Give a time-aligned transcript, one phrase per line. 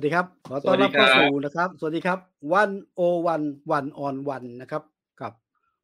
[0.00, 2.18] วัสดีครับ ขอต้อนรับเข้าสู่นะครับ สวัสดีครับ
[2.52, 4.82] One O One One-on-One นะครับ
[5.20, 5.32] กับ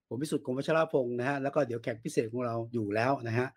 [0.08, 3.48] ผมพิสุทธิ์คมวัชรพงศ์นะฮะแล้วก็เดี๋ยวแขกพิเศษของเราอยู่แล้วนะฮะ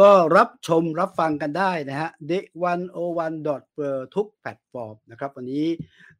[0.00, 2.32] ก็รับชมรับฟังกันได้นะฮะ The
[2.62, 3.78] One O One dot
[4.14, 5.66] ทุกแพลตฟอร์มนะครับ วันนี้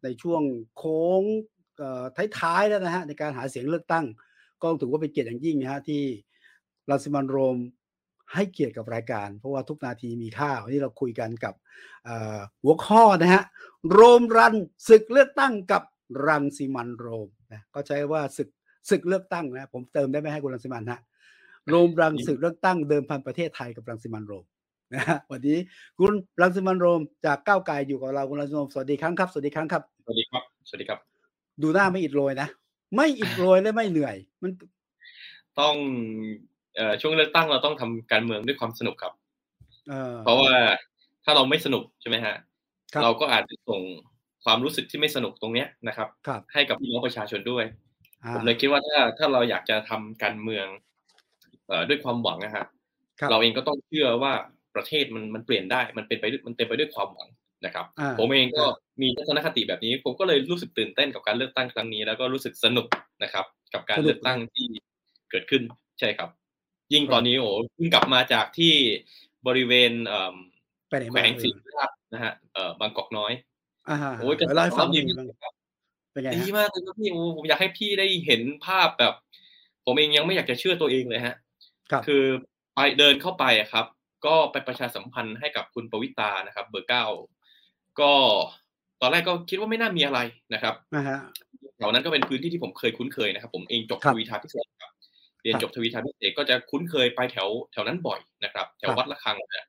[0.03, 0.43] ในช่วง
[0.77, 1.23] โค้ง
[2.39, 4.05] ท้ายๆแล้วนะฮะในการหาเสียงเลือกตั้ง
[4.63, 6.03] ก็ถือว่าเป็นเกียรติอย่างยิ่งนะฮะที่
[6.91, 7.57] รังสิมันต์ โรม
[8.35, 11.55] ให้เกียรติกับรายการ เพราะว่าทุกนาทีมีค่าวันนี้เราคุยกันกับ
[12.63, 13.43] หัวข้อนะฮะ
[13.93, 14.55] โรมรัน
[14.89, 15.83] ศึกเลือกตั้งกับ
[16.29, 18.49] รังสิมันโรมนะก็ใช้ว่าศึก
[18.91, 21.01] ศึกเลือกตั้งนะผมเติมได้ไหมให้คุณรังสิมันฮะ
[21.69, 24.45] โรมรังศึกเลือกตั้งเดิมพันประเทศไทยกับรังสิมันโรม
[24.95, 25.59] นะฮะวันนี้
[25.99, 31.01] คุณรังสิมันโรมจากก้าวไกลอยู่กับเราคุณรังสิมันโรมสวัสดีครั้งครับสวัสดีครั้งครับสวัสดีครับสวัสดีครับ
[31.63, 32.49] ดูหน้าไม่อิดโรยนะ
[32.97, 34.51] ไม่อิดโรยและไม่เหนื่อย มัน
[35.61, 35.77] ต้อง
[37.01, 39.13] ช่วงเลือกตั้งเราต้องทำการเมืองด้วยความสนุกครับ
[40.25, 40.53] เพราะว่า
[41.25, 42.35] ถ้าเราไม่สนุกใช่ไหมฮะ
[43.03, 43.81] เราก็อาจจะส่ง
[44.45, 46.09] ความรู้สึกที่ไม่สนุกตรงเนี้ยนะครับ
[46.53, 47.65] ให้กับพี่น้องประชาชนด้วย
[48.35, 50.67] ผมเลยคิดว่าถ้าถ้าเราอยากจะทำการเมือง
[51.89, 52.65] ด้วยความหวังนะฮะ
[53.31, 54.33] เราเองก็ต้องเชื่อว่า
[54.75, 57.29] ประเทศมันมันเปลี่ยนได้มันเป็นไปมันเต็มไปด้วยความหวัง
[57.65, 57.87] นะครับ
[58.19, 58.65] ผมเองก็
[59.03, 62.87] มีทัศนคติแบบนี้ ผมก็เลยรู้สึกตื่นเต้นกับการเลือกตั้งครั้งนี้ แล้วก็รู้สึกสนุก
[63.23, 64.67] นะครับ กับการเลือกตั้งที่
[65.31, 65.63] เกิดขึ้น
[65.99, 66.31] ใช่ครับ
[66.93, 68.75] ยิ่งตอนนี้โอ้เพิ่งกลับมาจากที่
[69.47, 69.93] บริเวณ
[71.11, 73.33] แขวงสิงห์ครับนะฮะเอ่อบางกอกน้อย
[74.21, 75.53] โอ้ยกันเล่าให้ฟังดีดีมากเลยครับ
[76.99, 79.15] พี่โอ้ผมอยากให้พี่ได้เห็นภาพแบบ
[79.85, 81.37] ผมเองยังไม่อยากจะเชื่อตัวเองเลยฮะ
[82.07, 82.25] คือ
[82.75, 83.87] ไปเดินเข้าไปครับ
[84.27, 87.05] ก็ไปประชาสัมพันธ์ให้กับคุณปวิตานะครับ เบอร์เก้า
[88.01, 88.13] ก็
[89.01, 90.21] ตอนแรกก็คิดว่าไม่น่ามีอะไร
[90.55, 90.75] นะครับ
[91.77, 99.67] แถวนั้นก็เป็นพื้นที่ที่ผมเคยคุ้นเคยนะครับ ผมเองจบวิทาพิเศษครับเรียนจบทวีทาพิเศษก็จะคุ้นเคยไปแถวแถวนั้นบ่อยนะครับ แถววัดละคังนะ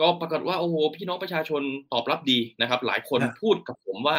[0.00, 1.62] ก็ปรากฏว่าโอ้โหพี่น้องประชาชน
[1.92, 4.18] ตอบรับดีนะครับ หลายคนพูดกับผมว่า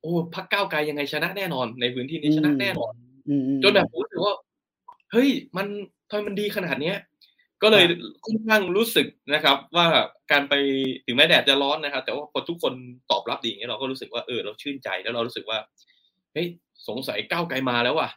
[0.00, 2.92] โอ้พักก้าวไกลยังไงชนะแน่นอน ในพื้นที่นี้ชนะแน่นอน
[3.62, 4.34] จนแบบผมรู้สึกว่า
[5.12, 5.66] เฮ้ยมัน
[6.10, 6.96] ทำไมมันดีขนาดเนี้ย
[7.62, 7.84] ก็เลย
[8.24, 9.86] ค่อนข้างรู้สึกนะครับ ว่า
[10.32, 10.54] การไป
[11.06, 12.72] ถึงแม้แดดจะร้อนนะครับ แต่ว่าพอทุกคน
[13.10, 15.58] ตอบรับดีอย่างเงี้ยเราก็รู้สึกว่าเออเราชื่นใจแล้วเรารู้สึกว่า
[16.32, 16.46] เฮ้ย
[16.88, 18.08] สงสัยก้าวไกลมาแล้วว่ะ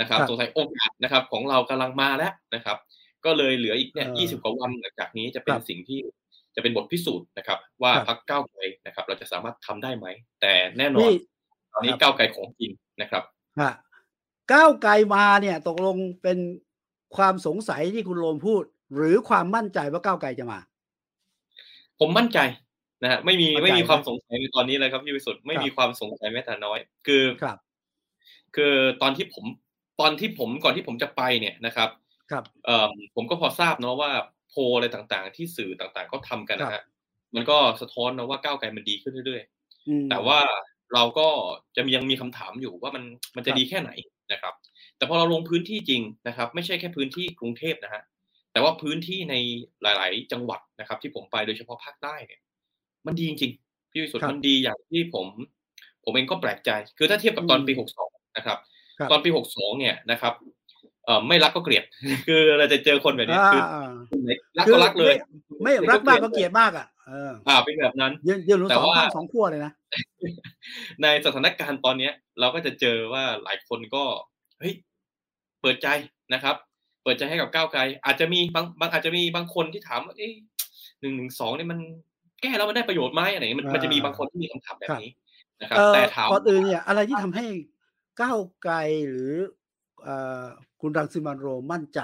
[0.00, 2.76] นะครับสงสัยโอกาสนะครับ ของเรากำลังมาแล้วนะครับ
[3.24, 6.00] ก็เลยเหลืออีกเนี่ยยี่สิบกว่าวันหลังจากนี้จะเป็นสิ่งที่
[6.56, 10.06] จะเป็นบทพิสูจน์นะครับ ว่าพักก้าวไกลนะครับ เราจะสามารถทำได้ไหม
[10.40, 11.10] แต่แน่นอน
[11.72, 13.22] ตอนนี้ก้าวไกลของจริงนะครับ
[14.52, 16.38] ก้าวไกลมาเนี่ยตกลงเป็น
[17.16, 18.62] ความสงสัยที่คุณโรมพูด
[18.94, 20.60] หรือความมั่นใจว่าก้าวไกลจะมา
[22.00, 22.38] ผมมั่นใจ
[23.02, 27.58] นะฮะไม่มีไม่มีความสงสัยในตอนนี้เลยครับพี่วิสุทธ์ไม่มีความสงสัยแม้แต่น้อย คือครับ
[28.56, 29.44] คือตอนที่ผม
[30.00, 31.88] ตอนที่ผมก่อนที่ผมจะไปเนี่ยนะครับ
[32.30, 34.10] ครับเอ่อผมก็พอทราบเนาะว่า
[34.50, 36.84] โพอะไรต่างๆ ที่สื่อต่างๆเขาทากันนะฮะ
[37.34, 40.38] มันก็สะท้อนนะว่าก้าวไกลมันดีขึ้นเรื่อยๆ แต่ว่า
[40.94, 41.28] เราก็
[41.76, 43.04] จะยังมีคำถามอยู่ว่ามัน
[43.36, 43.90] มันจะดีแค่ไหน
[44.32, 44.54] นะครับ
[44.96, 48.02] แต่พอเราลงพื้นที่จริงนะครับ ไม่ใช่แค่พื้นที่กรุงเทพนะฮะ
[48.52, 49.34] แต่ว่าพื้นที่ใน
[49.82, 52.40] หลาย ๆ จังหวัดนะครับ ที่ผมไปโดยเฉพาะภาคใต้เนี่ย
[53.06, 55.26] มันดีจริงๆพี่วิสุทธิ์มันดีอย่างที่ผม
[56.04, 58.58] ผมเองก็แปลกใจ คือถ้าเทียบกับตอนปีหกสองนะครับ
[59.10, 60.34] ตอนปีหกสองเนี่ยนะครับ
[61.04, 61.84] เออไม่รักก็เกลียด
[62.26, 63.62] คือเราจะเจอคนแบบนี้คือ
[64.58, 65.14] รักก็รักเลย
[65.62, 66.86] ไม่รักมากก็เกลียดมากอะ
[67.48, 68.30] อ่าเป็นแบบนั้นเย
[68.70, 69.72] แต่ว่าสองขั้วเลยนะ
[71.02, 74.04] ในสถานการณ์ตอนเนี้ย เราก็จะเจอว่าหลายคนก็
[74.58, 74.74] เฮ้ย
[75.60, 75.88] เปิดใจ
[76.34, 76.56] นะครับ
[77.02, 80.28] เปิดใจให้กับก้าวไกล อาจจะมีบางบางอาจจะมีบางคนที่ถามว่าเอ้
[81.00, 81.78] หนึ่งหนึ่งสองเนี่ยมัน
[82.40, 85.10] แก้แล้วมันได้ประโยชน์ไหมอะไรเงี้ยมันจะมีบางคนที่มีคำถามแบบนี้
[85.60, 87.44] นะครับ แต่ถามก่อนอื่นเนี่ยอะไรที่ทำให้
[88.22, 88.74] ก้าวไกล
[89.08, 89.32] หรือ
[90.80, 92.00] คุณรังสิมันโรมั่นใจ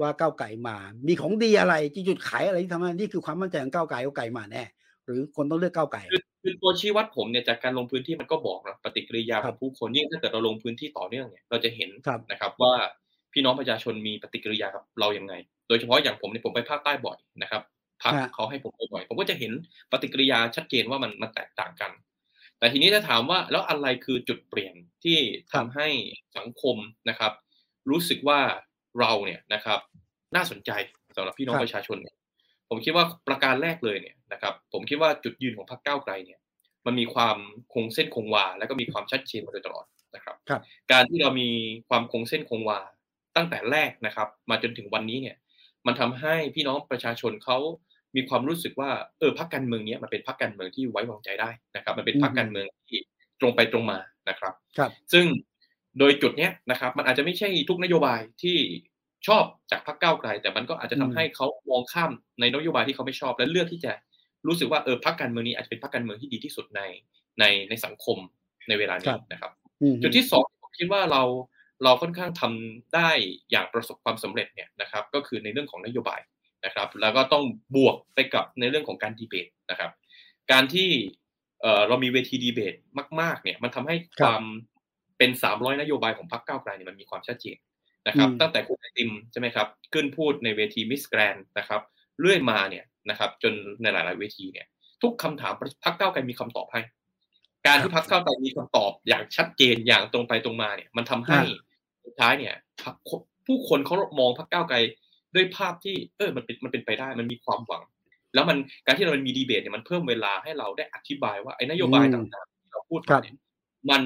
[0.00, 0.76] ว่าก้าวไก่มา
[1.06, 4.64] มีของดีอะไรที่จุดขายอะไรที่ทำให้นี่คือความมั่นใจของก้าวไก่ก้าไก่มาแน่
[5.04, 6.02] หรือคนต้องเลือกก้าวไก่
[6.42, 11.90] คือตัวชี้วัดผมเนี่ยจากการลงพื้นที่มันก็บอกนะปฏิกิริยาของผู้คนยิ่งถ้าเกิดเราลงพื้นที่ต่อเนื่องเนี่ยเราจะเห็น
[12.30, 12.72] นะครับว่า
[13.32, 15.34] พี่น้องประชาชนมีปฏิกิริยากับเราอย่างไง
[15.68, 17.62] โดยเฉพาะอย่างผมเนี่ยผมไปภาคใต้บ่อยนะครับ
[18.02, 19.52] พักเขาให้ผมไปบ่อย ผมก็จะเห็น
[19.92, 21.90] ปฏิกิริยาชัดเจนว่ามันมันแตกต่างกัน
[22.58, 24.74] แต่ทีนี้ถ้าถามว่าแล้วอะไรคือจุดเปลี่ยน
[25.04, 25.18] ที่
[25.52, 25.88] ทำให้
[26.36, 26.76] สังคม
[27.08, 27.32] นะครับ
[27.90, 28.40] รู้สึกว่า
[29.00, 29.80] เราเนี่ยนะครับ
[30.36, 30.70] น่าสนใจ
[31.16, 32.16] สำหรับพี่น้องประชาชนเนี่ย
[32.68, 36.40] ผมคิดว่าประการแรกเลยเนี่ยนะครับ ผมคิดว่าจุดยืนของพรรคก้าวไกลเนี่ย
[36.86, 37.36] มันมีความ
[37.72, 40.60] คงเส้นคงวา แล้วก็มีความชัดเจนมาโดยตลอดนะครับรบ
[40.92, 41.48] การที่เรามี
[41.88, 42.80] ความคงเส้นคงวา
[43.36, 45.36] ตั้งแต่แรกนะครับ มาจนถึงวันนี้เนี่ย
[45.86, 47.58] มันทำให้พี่น้องประชาชนเขา
[48.16, 53.00] มีความรู้สึกว่าเออพรรคการเมืองนี้มันเป็นพรรคการเมืองที่ไว้วางใจได้นะครับ มันเป็นพรรคการเมืองที่
[53.40, 53.98] ตรงไปตรงมา
[54.28, 55.26] นะครับครับ ซึ่ง
[55.98, 58.56] โดยจุดเนี้ยนะครับ มันอาจจะไม่ใช่ทุกนโยบายที่
[59.26, 62.10] ชอบจากพรรคก้าวไกล แต่มันก็อาจจะทำให้เขามองข้าม
[62.40, 63.92] ในนโยบายที่เขาไม่ชอบ และเลือกที่จะ
[64.46, 66.80] รู้สึกว่าเออพรรคการเมืองนี้อาจจะเป็นพรรคการเมืองที่ดีที่สุดใน
[67.40, 68.18] ในในสังคม
[68.68, 69.52] ในเวลานี้นะครับ
[70.02, 71.22] จุดที่สองผมคิดว่าเรา
[71.84, 73.10] เราค่อนข้างทำได้
[73.50, 76.20] อย่างประสบความสำเร็จเนี่ยนะครับ ก็คือในเรื่องของนโยบาย
[76.64, 77.44] นะครับแล้วก็ต้อง
[77.76, 79.90] บวกไปกับในเรื่องของการดีเบตนะครับ
[80.52, 80.90] การที่
[81.88, 82.74] เรามีเวทีดีเบต
[83.20, 84.42] มาก ๆ เนี่ยมันทำให้ความ
[85.18, 87.56] เป็นสามร้อยนโยบายของพรรคก้าวไกลเนี่ยมันมีความชัดเจน
[88.06, 91.80] นะครับ ตั้งแต่คุณไอติมใช่ไหมครับ ขึ้นพูดในเวทีมิสแกรนนะครับ
[92.20, 94.66] เรื่อยมาเนี่ยนะครับ จนในหลาย ๆ เวทีเนี่ย
[95.02, 95.52] ทุกคำถาม
[95.84, 96.80] พรรคก้าวไกลมีคำตอบให้
[97.66, 101.38] การที่พรรคก้าวไกลมีคำตอบอย่างชัดเจนอย่างตรงไปตรงมาเนี่ย มันทำให้
[102.04, 102.54] สุดท้ายเนี่ย
[103.46, 104.76] ผู้คนเขามองพรรคก้าวไกล
[105.36, 107.82] ด้วยภาพที่เออมันเป็นมันเป็นไปได้มันมีความหวัง
[108.34, 108.56] แล้วมัน
[108.86, 113.34] การที่เรามีดีเบตเนี่ยมันเพิ่มเวลาให้เราได้อธิบายว่าไอ้นโยบายต่างๆที่เราพูดมาเนี่ย
[113.90, 114.02] มัน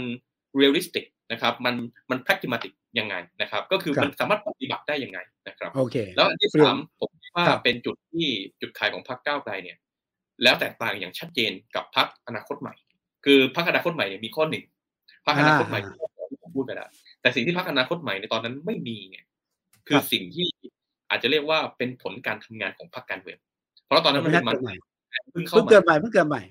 [0.56, 1.74] realistic นะครับมัน
[2.10, 5.18] มัน pragmatic ยังไงนะครับ ก็คือมันสามารถปฏิบัติได้ยังไง
[5.48, 8.26] นะครับโอเคแล้วอันที่สามผมว่าเป็นจุดที่
[8.60, 9.76] จุดขายของพรรคก้าวไกลเนี่ย
[10.42, 12.74] แล้วแตกต่างอย่างชัดเจนกับพรรคอนาคตใหม่
[13.24, 14.64] คือพรรคอนาคตใหม่เนี่ยมีข้อหนึ่ง
[15.26, 15.80] พรรคอนาคตใหม่
[16.30, 16.88] ที่ผมพูดไปแล้ว
[17.20, 19.24] แต่สิ่งที่พรรคอนาคตใหม่ในตอนนั้นไม่มีเนี่ย
[19.88, 20.48] คือสิ่งที่
[21.10, 23.38] อาจจะเรียกว่าเป็นผลการทำงานของพรรคการเมือง
[23.86, 24.56] เพราะตอนนั้นมันเป็นมัน
[25.32, 26.42] เพิ่งเข้ามาเพิ่งเกิดใหม่เพิ่งเกิดใหม่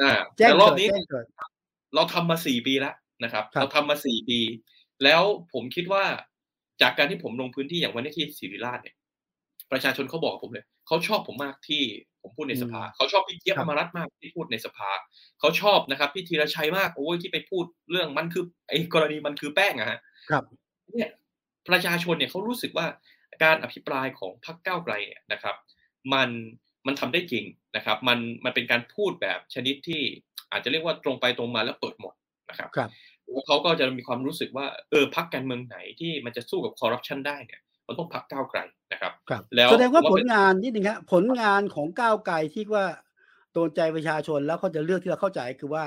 [0.00, 0.88] อ่าแต่รอบนี้
[1.94, 4.40] เราทำมาสี่ปีแล้วนะครับ เราทำมาสี่ปี
[5.04, 5.22] แล้ว
[5.52, 6.04] ผมคิดว่า
[6.82, 8.96] จากการที่ผมลงพื้นที่อย่างวันนี้ที่ศิริราชเนี่ย
[9.72, 11.82] ประชาชนเขาบอกผมเลยเขาชอบผมมากที่
[12.22, 14.90] ผมพูดในสภาเขาชอบพี่เจี๊ยบอมรัตมากที่พูดในสภา
[15.40, 19.98] เขาชอบนะครับพี่ธีรชัยมากโอ้ยที่ไปพูดเรื่องมันคือไอ้กรณีมันคือแป้งอะฮะ
[20.30, 20.44] ครับ
[20.92, 21.10] เนี่ย
[21.68, 22.86] ประชาชนเนี่ยเขารู้สึกว่า
[23.42, 25.56] การอภิปรายของพรรคก้าวไกลเนี่ยนะครับ
[26.12, 26.28] มัน
[26.86, 27.44] มันทำได้จริง
[27.76, 30.02] นะครับ มันมันเป็นการพูดแบบชนิดที่
[30.52, 32.14] อาจจะเรียกว่าตรงไปตรงมาแล้วเปิดหมด
[32.50, 32.90] นะครับครับ
[33.30, 38.60] แล้วเขาก็จะมีความรู้สึกว่าเออพรรคการเมืองไหนที่มันจะสู้กับคอร์รัปชันได้เนี่ยมันต้องพรรคก้าวไกล
[38.92, 42.86] นะครับครับ แล้วแสดงว่าผลงานนิดนึงครับผลงานของก้าวไกลที่ว่า
[43.52, 45.84] โดนใจประชาชนแล้วเขาจะเลือกที่เราเข้าใจคือว่า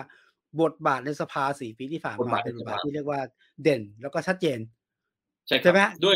[0.62, 3.22] บทบาทในสภาสี่ปีที่ผ่านมาเป็นบทบาทที่เรียกว่า
[3.64, 4.60] เด่น แล้วก็ชัดเจน
[5.64, 6.16] ใช่ไหมด้วย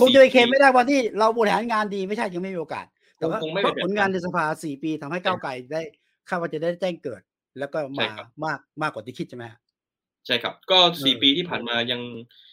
[0.00, 2.86] คงจะเคมไม่ได้ว่าที่เราบริหารงานดีไม่ใช่ยังไม่มีโอกาส
[3.18, 3.38] แต่ว่า
[3.84, 5.82] ผลงานในสภาสี่ปีทำให้ก้าวไกลได้
[6.28, 7.20] คาดว่าจะได้แจ้งเกิด
[7.58, 8.08] แล้วก็มา
[8.44, 9.44] มากมากกว่าที่คิดใช่ไหม
[10.26, 12.00] ใช่ครับ ก็สี่ปีที่ผ่านมายัง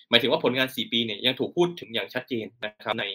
[0.09, 3.05] หมายถึงว่าผลงานสี่ปีเนี่ยยังถูกพูดถึงอย่างชัดเจนนะครับ ใน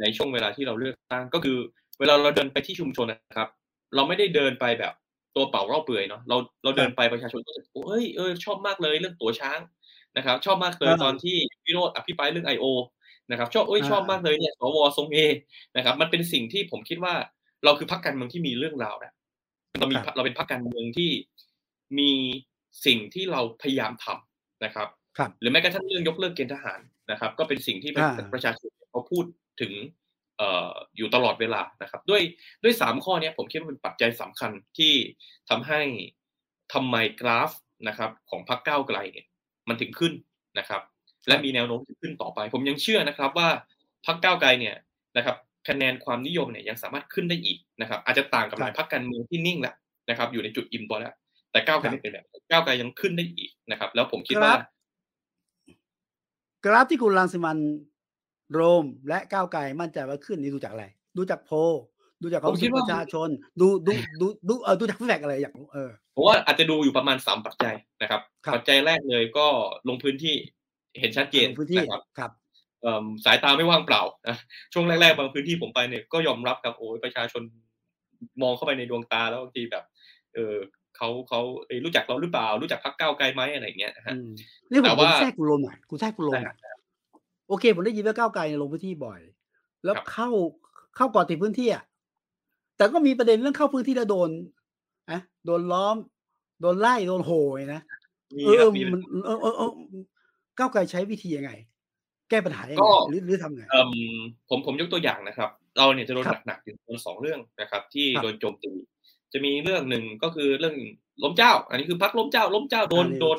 [0.00, 1.58] ในช่วงเวลาที่เราเลือกตั้งก็คือ
[2.00, 3.48] เวลาเราเดินไปที่ชุมชนนะครับ
[3.94, 4.92] เราไม่ได้เดินไปแบบ
[5.36, 9.60] ตัวเปล่าเล่าเปื่อยเนาะเราเราเดินไปประชาชนก็จะเอ้ยเออชอบมากเลยเรื่องตั๋วช้าง
[10.16, 11.36] นะครับ ชอบมากเลยตอนที่
[11.68, 12.64] วิโรธอภิปรายเรื่อง I.O.
[13.30, 15.18] นะครับชอบเอ้ยชอบมากเลยเนี่ยสวทรงเอ
[15.76, 17.14] นะครับ มันเป็นสิ่งที่ผมคิดว่า
[17.64, 19.12] เราคือพรรคการเมืองที่มีเรื่องราวนะ
[19.78, 21.10] เรามีเราเป็นพรรคการเมืองที่
[21.98, 22.10] มี
[22.86, 24.88] สิ่งที่เราพยายามทำนะครับ
[25.40, 26.80] หรือแม้กระทั่งเรื่องยกเลิกเกณฑ์ทหาร
[27.10, 27.90] นะครับ ก็เป็นสิ่งที่
[28.32, 29.24] ประชาชนเขาพูด
[29.60, 29.72] ถึง
[30.38, 32.22] เอ่ออยู่ตลอดเวลานะครับ ด้วย
[32.62, 34.92] ด้วยสามข้อนี้ผมคิดว่าเป็นปัจจัยสำคัญที่
[35.50, 35.80] ทำให้
[36.74, 37.50] ทำไมกราฟ
[37.88, 39.26] นะครับ ของพรรคก้าวไกลเนี่ย
[39.68, 40.12] มันถึงขึ้น
[40.58, 40.82] นะครับ
[41.26, 43.48] และมีแนวโน้มจะขึ้นต่อไป ผมยังเชื่อนะครับว่า
[44.06, 44.74] พรรคก้าวไกลเนี่ย
[45.16, 45.36] นะครับ
[45.68, 49.74] คะแนนความนิยมเนี่ยยังสามารถขึ้นได้อีกนะครับอาจจะต่างกับหลายพรรคการเมืองที่นิ่งแล้ว
[50.10, 51.14] นะครับอยู่ในจุดอิ่มตัวแล้ว
[51.52, 54.52] แต่ก้าวไกลไม่เป็นแบบก้าวไกลยังขึ้นได้อีกนะครับ แล้วผมคิดว่า
[56.64, 57.58] กราฟที่คุณรังสิมัน
[58.52, 60.86] โรมและก้าวไกลมั่นใจว่าขึ้นนี่ดูจากอะไร
[61.16, 61.50] ดูจากโพ
[62.22, 63.28] ดูจากความคิดประชาชน
[63.60, 68.20] ดูดูดูดูเออดูจากแฟกอะไรอย่างเออผมว่าอาจจะดูอยู่ประมาณสามปัจจัยนะครับ
[68.54, 69.46] ปัจจัยแรกเลยก็
[69.88, 70.36] ลงพื้นที่
[71.00, 71.46] เห็นชัดเจน
[71.78, 72.32] นะครับครับ
[73.24, 74.36] สายตาไม่ว่างเปล่านะ
[74.72, 77.42] ช่วงแรกๆบางพื้นที่ผมไปเนี่ยก็ยอมรับครับโอ้ยประชาชน
[78.42, 79.84] มองเข้าไปในดวงตาแล้วบางทีแบบ
[80.34, 80.56] เออ
[80.96, 81.40] เขาเขา
[81.84, 84.14] รู้จักเราหรือเปล่า รู้จักพักเก้าไกลไหมอะไรเงี้ยฮะ
[84.70, 86.40] นี่ผมแทรกกุลมอะกูแทรกกุลม
[87.48, 89.20] โอเคผมได้ยินว่าก้าวไกลลงพื้นที่บ่อย
[89.84, 90.28] แล้วเข้า
[90.96, 91.82] เข้าก่อนติดพื้นที่อะ
[92.76, 94.30] แต่ก็มีประเด็นเรื่องเข้าพื้นที่แล้วโดน
[95.10, 95.96] อะโดนล้อม
[96.60, 97.80] โดนไล่โดนโหยนะ
[98.46, 99.70] เออมันเออเออ
[100.58, 101.50] ก้าวไกลใช้วิธียังไง
[102.30, 103.62] แก้ปัญหายังไงหรือหรือทำไง
[104.48, 108.72] ผมผมยกตัวอย่างนะครับ เราเนี่ยจะโดนหนักๆอยู่สองเรื่องนะครับ ที่โดนโจมตี
[109.32, 110.76] จะมีเรื่องหนึ่งก็คือเรื่อง
[111.22, 113.36] ล้มเจ้า อันนี้คือพักล้มเจ้า ล้มเจ้าโดนโดน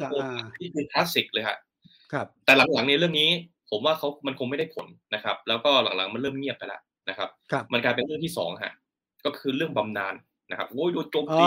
[0.58, 3.30] ที่คือคลาสสิกเลยครับ แต่หลังๆในเรื่องนี้
[3.70, 7.30] ผมว่าเขามันคงไม่ได้ผลนะครับ แล้วก็หลังๆมันเริ่มเงียบไปแล้วนะครับ
[7.74, 8.74] มันกลายเป็นเรื่องที่สองฮะ
[9.26, 10.16] ก็คือเรื่องบำนาญ
[10.50, 11.46] นะครับโอ้ยโดนโจมตี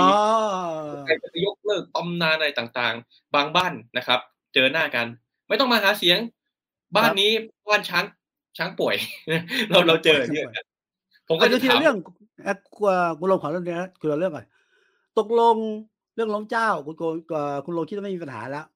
[1.06, 4.20] ใครจะยกเลิกบำนาญอะไรต่างๆ บางบ้านนะครับ
[4.54, 5.06] เจอหน้ากัน
[5.52, 6.18] ไม่ต้องมาหาเสียง
[6.96, 7.30] บ้านนี้
[7.68, 8.04] บ้านช้าง
[8.58, 8.96] ช้างป่วย
[9.70, 10.46] เราเราเจอเยอะ
[11.28, 11.96] ผมก็จะถามเรื่อง
[12.76, 14.46] กลัวคุณลงขอเรื่องนี้คุณเราเรื่องก่อน
[15.18, 15.56] ตกลง
[16.14, 16.94] เรื่องล้มเจ้า คุณ
[17.64, 18.66] คุณลงคิดว่าไม่มีปัญหาแล้ว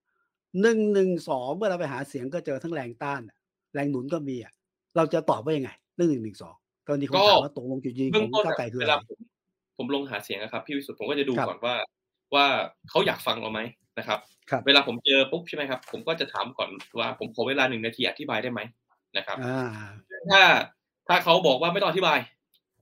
[0.63, 3.21] หนึ่งหนึ่งสองเมื่อเราไปหาเสียงก็เจอทั้งแรงต้าน
[3.75, 4.53] แรงหนุนก็มีอะ
[4.97, 6.55] เราจะตอบว่ายังไง เรื่องหนึ่งหนึ่งสอง
[6.89, 8.95] ตอนนี้เขาถามว่าตกลงจุดยืนของก้าวไกลคืออะไร
[9.77, 11.75] ผมลงหาเสียงนะครับ พี่วิสุทธ์ผมก็จะดูก่อนว่า
[12.35, 12.47] ว่า
[12.91, 13.61] เขาอยากฟังเราไหม
[13.99, 14.21] นะครับ
[14.67, 18.61] เวลาผมเจอปุ๊บใช่ไหมครับ ผมก็จะถามก่อนว่าผมขอเวลาหนึ่งนาทีอธิบายได้ไหม
[19.17, 19.37] นะครับ
[20.31, 20.43] ถ้า
[21.09, 22.19] ถ้าเขาบอกว่าไม่ต้องอธิบาย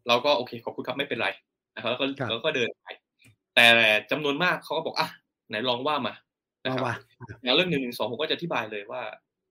[0.09, 1.29] เราก็โอเคขอบคุณครับไม่เป็นไร
[1.75, 2.87] นะครับแล้วก็แล้วก็เดินไป
[3.55, 3.67] แต่
[4.11, 5.09] จำนวนมากเขาก็บอกอะ
[5.49, 6.15] ไหนลองว่ามา
[6.65, 6.85] นะครับ
[7.45, 9.03] แล้วเรื่องหนึ่งหนึ่งสองผมก็จะอธิบายเลยว่า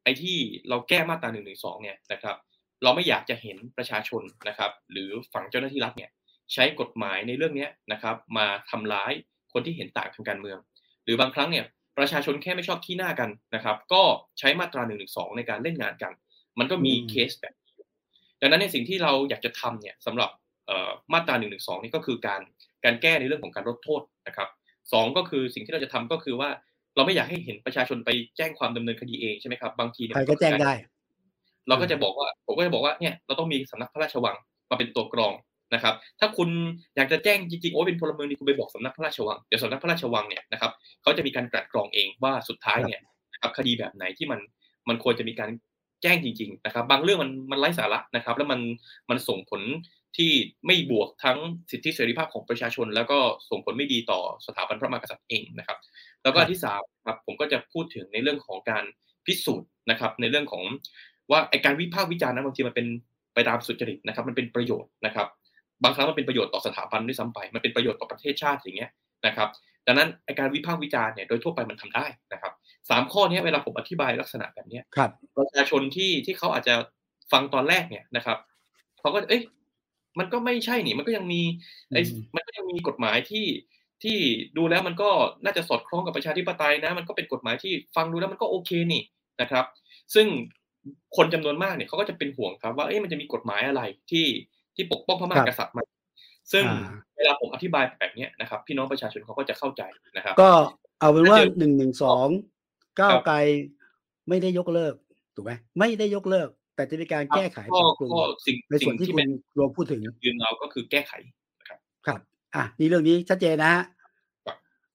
[0.03, 0.37] ไอ้ที่
[0.69, 2.35] เราแก้มาตราหนึ่งหนึ่งสองเนี่ยนะครับ
[2.83, 6.11] เราไม่อยากจะเห็นประชาชนนะครับ หรือฝั่งเจ้าหน้าที่รัฐเนี่ย
[6.53, 9.11] ใช้กฎหมายในเรื่องนี้นะครับ มาทำร้าย
[9.53, 10.57] คนที่เห็นต่างทางการเมือง
[11.03, 11.65] หรือบางครั้งเนี่ย
[11.97, 14.01] ประชาชนแค่ไม่ชอบขี้หน้ากันนะครับ ก็
[14.39, 16.11] ใช้มาตราหนึ่งหนึ่งสองในการเล่นงานกัน
[16.59, 17.53] มันก็มีเคสแบบ
[18.41, 20.29] ดังนั้นในสิ่งที่เราอยากจะทำเนี่ยสำหรับ
[21.13, 22.41] มาตราหนึ่งหนึ่งสองนี่ก็คือการ
[22.85, 24.49] การแก้ในเรื่องของการลดโทษนะครับ
[24.93, 26.49] สองก็คือสิ่งที่เราจะทำก็คือว่า
[26.95, 30.73] เราไม่อยากให้เห็นประชาชนไปแจ้งความดำเนินคดีเองใช่ไหมครับบางทีใครก็แจ้งได้
[31.67, 34.35] เราก็จะบอกว่าผมก็จะบอกว่าเนี่ยเราต้องมีสำนักพระราชวัง
[34.69, 35.33] มาเป็นตัวกรอง
[35.73, 36.49] นะครับ ถ้าคุณ
[36.95, 43.01] อยากจะแจ้งจริงๆโอ้เป็นพลเมืองดีคุณไปบอกสำนักพระราชวังเดี๋ยวสำนักพระราชวังเนี่ยนะครับเขาจะมีการกลั่นกรองเองว่าสุดท้ายเนี่ย
[43.33, 44.39] นะครับคดีแบบไหนที่มัน
[44.89, 45.49] มันควรจะมีการ
[46.03, 48.59] แจ้งจริง ๆ นะครับ บางเรื่องมันมันไร้สาระนะครับ แล้วมัน
[49.09, 49.61] มันส่งผล
[50.17, 50.31] ที่
[50.65, 51.37] ไม่บวกทั้ง
[51.71, 53.17] สิทธิเสรีภาพของประชาชน แล้วก็
[53.49, 55.77] ส่งผลไม่ดีต่อสถาบันพระมหากษัตริย์เองนะครับ
[56.23, 58.83] แล้วก็ที่สามครับผมก็จะพูดถึงในเรื่องของการ
[59.25, 60.63] พิสูจน์นะครับ ในเรื่องของ
[61.31, 62.87] ว่าไอการวิพากษ์วิจารณ์นั้นบางทีมันเป็น
[63.33, 65.27] ไปตามสุจริตนะครับ มันเป็นประโยชน์นะครับ
[65.83, 68.91] บางครั้งมันเป็นประโยชน์ต่อสถาบันด้วยซ้ำไป มันเป็นประโยชน์ต่อประเทศชาติอย่างเงี้ย
[69.27, 69.49] นะครับ
[69.87, 72.53] ดังนั้นไอการวิพากษ์วิจารณ์เนี่ยโดยทั่วไปมันทำได้นะครับ
[72.89, 74.79] สามข้อนี้เวลาผมอธิบายลักษณะแบบนี้
[75.37, 76.75] ประชาชนที่ที่เขาอาจจะ
[77.31, 78.37] ฟังตอนแรกเนี่ยนะครับ
[78.99, 79.43] เขาก็เอ๊ะ
[80.19, 81.41] มันก็ไม่ใช่นี่มันก็ยังมี
[81.89, 82.01] ไอ้
[82.35, 83.45] มันก็ยังมีกฎหมายที่
[84.03, 84.17] ที่
[84.57, 85.09] ดูแล้วมันก็
[85.43, 89.01] น่าจะสอดคล้องกับประชาธิปไตยนะ มันก็เป็นกฎหมายที่ฟังดูแล้วมันก็โอเคนี่
[89.41, 89.65] นะครับ
[90.15, 90.27] ซึ่ง
[91.15, 94.25] คนจำนวนมากเนี่ยเขาก็จะเป็นห่วงครับว่าเอ๊ะมันจะมีกฎหมายอะไรที่
[94.75, 95.83] ที่ปกป้องพระมหากษัตริย์มา
[96.51, 96.63] ซึ่ง
[97.17, 99.83] เวลาผมอธิบายแบบนี้นะครับ พี่น้องประชาชนเขาก็จะเข้าใจ
[100.15, 100.49] นะครับ ก็
[100.99, 102.27] เอาเป็นว่าหนึ่งหนึ่งสอง
[102.99, 103.35] ก้าวไกล
[104.29, 104.93] ไม่ได้ยกเลิก
[105.35, 108.09] ถูกไหมไม่ได้ยกเลิก แต่จะมีการแก้ไขปรับปรุง
[108.69, 109.27] ในส่วนที่คุณ
[109.57, 111.13] รวมพูดถึงยืนเราก็คือแก้ไข
[111.67, 112.19] ครับ ครับ
[112.55, 113.83] อะนี่เรื่องนี้ชัดเจนนะฮะ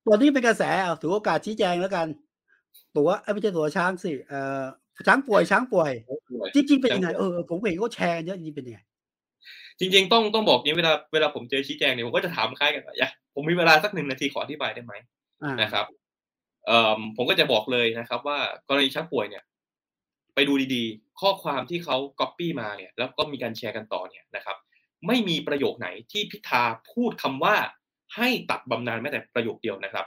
[0.05, 2.07] ตัวนี้เป็นกระแสเอาถือโอกาสชี้แจงแล้วกัน
[2.97, 4.63] ตัวไม่ใช่ตัวช้างสิเอ่อ
[5.07, 5.93] ช้างป่วยช้างป่วย
[6.55, 8.81] จริงๆเป็นยังไงเออผมเห็นก็แชร์เยอะจริงเป็นยังไง
[9.81, 14.95] จริงๆต้องต้องบอกนี้เวลาเวลาผมเจอชี้แจงเนี่ยผมก็จะถามคล้ายกันว่าอย่าผมมีเวลาสักหนึ่งนาทีขออธิบายได้ไหม
[15.63, 15.87] นะครับ
[16.67, 19.45] เอ่อผมก็จะบอกเลยนะครับ ว่ากรณีช้างป่วยเนี่ย
[20.35, 24.57] ไปดูดีๆ ข้อความที่เขาก๊อปปี้มาเนี่ย แล้วก็มีการแชร์กันต่อเนี่ยนะครับ
[25.07, 27.57] ไม่มีประโยคไหนที่พิธาพูดคำว่า
[28.17, 30.07] ให้ตัดบำนาญแม้แต่ประโยคเดียวนะครับ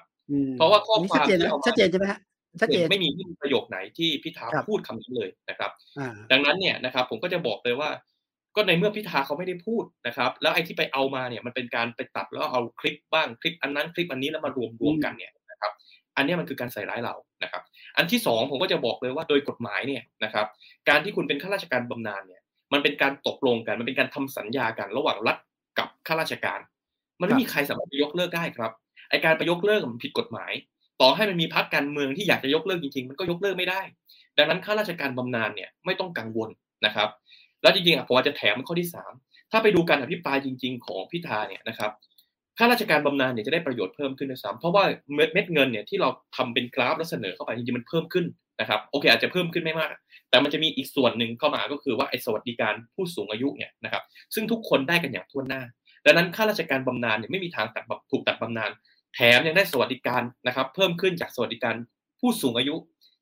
[0.57, 2.19] เพราะว่าข้อความที่เอาชัดเจนใช่ไหมฮะ
[2.61, 3.09] ชัดเจนไม่มี
[3.41, 5.71] ประโยคไหนที่พิธาพูดคำนี้เลยนะครับ
[6.31, 7.89] ดังนั้นเนี่ยนะครับ ผมก็จะบอกเลยว่า
[8.55, 15.71] ก็ในเมื่อพิธาเขาไม่ได้พูดนะครับ แล้วไอ้ที่ไปเอามาเนี่ยมันเป็นการไปตัดแล้วเอาคลิปบ้างคลิปอันนั้นคลิปอันนี้แล้วมารวมรวมกันเนี่ยนะครับ
[16.17, 17.61] อันนี้มันคือการใส่ร้ายเรานะครับ
[17.97, 20.47] อันที่สองผมก็จะบอกเลยว่าโดยกฎหมายเนี่ยนะครับ
[20.89, 22.41] การที่คุณเป็นข้าราชการบำนาญเนี่ย
[22.73, 25.37] มันเป็นการตกลงกัน มันเป็นการทำสัญญากัน ระหว่างรัฐ
[25.79, 26.59] กับข้าราชการ
[27.21, 28.71] มันไม่มีใครสามารถไปยกเลิกได้ครับ
[29.09, 30.51] ไอการไปยกเลิกมันผิดกฎหมาย
[31.01, 33.81] ต่อให้มันมีพรรคการเมืองที่อยากจะยกเลิกจริงๆ มันก็ยกเลิกไม่ได้
[34.37, 36.49] ดังนั้นข้าราชการบำนาญเนี่ยไม่ต้องกังวล
[36.85, 37.09] นะครับ
[37.61, 39.11] แล้วจริงๆอะผมอาจจะแถมข้อที่สาม
[39.51, 41.91] ถ้าไปดูการอภิปรายจริง ๆ ของพิธาเนี่ยนะครับ
[42.57, 44.83] ข้าราชการบำนาญเนี่ยจะได้ประโยชน์เพิ่มขึ้นด้วยซ้ำเพราะว่า
[45.15, 48.25] เม็ดเงินเนี่ยที่เราทำเป็นกราฟแล้วเสนอเข้าไปจริงๆมันเพิ่มขึ้น
[48.61, 49.93] นะครับโอเคอาจจะเพิ่มขึ้นไม่มาก
[50.29, 54.03] แต่มันจะมีอีกส่วนหนึ่งเข้ามาก็คือว่าไอ้สวัสดิการผู้สูงอายุเนี่ยนะครับ
[54.33, 55.61] ซึ่งทุกคนได้กันอย่างทั่วหน้า
[56.05, 58.71] ดังนั้นข้าราชการบำนาญเนี่ยไม่มีทางตัดถูกตัดบำนาญ
[59.15, 61.75] แถมยังได้สวัสดิการนะครับเพิ่มขึ้นจากสวัสดิการ
[62.19, 62.75] ผู้สูงอายุ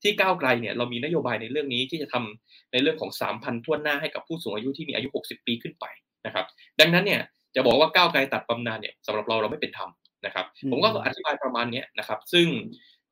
[0.03, 5.85] ที่ก้าวไกลเนี่ยเรามีนโยบายในเรื่องนี้ที่จะทำในเรื่องของ 3,000ทั่วหน้าให้กับผู้สูงอายุที่มีอายุ 60 ปีขึ้นไป
[6.25, 6.45] นะครับ
[6.79, 7.21] ดังนั้นเนี่ย
[7.55, 9.89] จะบอกว่าก้าวไกลตัดบำนาญเนี่ยสำหรับเราเราไม่เป็นธรรม
[10.25, 12.47] นะครับ ผมก็อธิบายประมาณนี้นะครับ ซึ่ง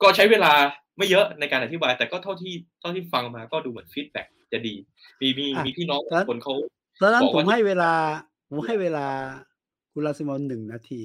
[0.01, 0.53] ก็ใช้เวลา
[0.97, 4.75] ไม่เยอะในการอธิบาย แต่ก็เท่าที่เท่าที่ฟังมาก็ดูเหมือน feedback จะดี
[5.21, 6.53] มีมีมีพี่น้องคนเขา
[7.01, 7.93] ตอนนั้นผมให้เวลา
[8.49, 9.07] ผมให้เวลา
[9.93, 11.01] คุณรังสิมันต์หนึ่งนาที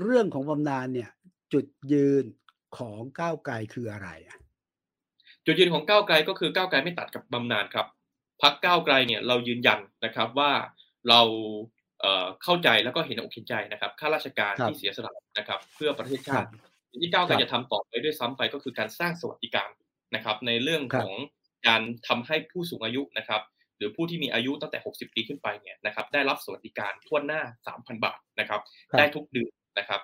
[0.00, 1.10] เรื่องของบำนาญเนี่ย
[1.52, 2.24] จุดยืน
[2.78, 4.36] ของก้าวไกลคืออะไรอะ
[5.46, 7.86] จุดยืนของก้าวไกลก็คือก้าวไกลไม่ตัดงบบำนาญครับ
[8.42, 10.52] พรรคก้าวไกลเนี่ยเรายืนยันนะครับว่า
[11.08, 11.20] เรา
[12.42, 16.48] เข้าใจแล้วก็เห็นอกเห็นใจนะครับข้าราชการที่เสียสละนะครับ เพื่อประเทศชาติ
[17.02, 19.70] ที่ก้าวไกลจะทำต่อไปด้วยซ้ำไปก็คือการสร้างสวัสดิการ
[20.14, 21.12] นะครับ ในเรื่องของ
[21.68, 23.42] การทำให้ผู้สูงอายุนะครับ
[23.76, 27.42] หรือผู้ที่มีอายุตั้งแต่ 60 ปีขึ้นไปเนี่ยนะครับ ได้รับสวัสดิการทั่วหน้า
[27.72, 28.60] 3,000 บาทนะครับ
[28.98, 30.00] ได้ทุกเดือนนะครับ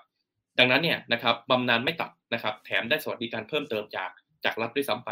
[0.59, 4.11] ดังนั้นเนี่ยนะครับบำนาญไม่ตัดนะครับ แถมได้สวัสดิการเพิ่มเติมจาก
[4.47, 5.11] จากรัฐด้วยซ้ำไป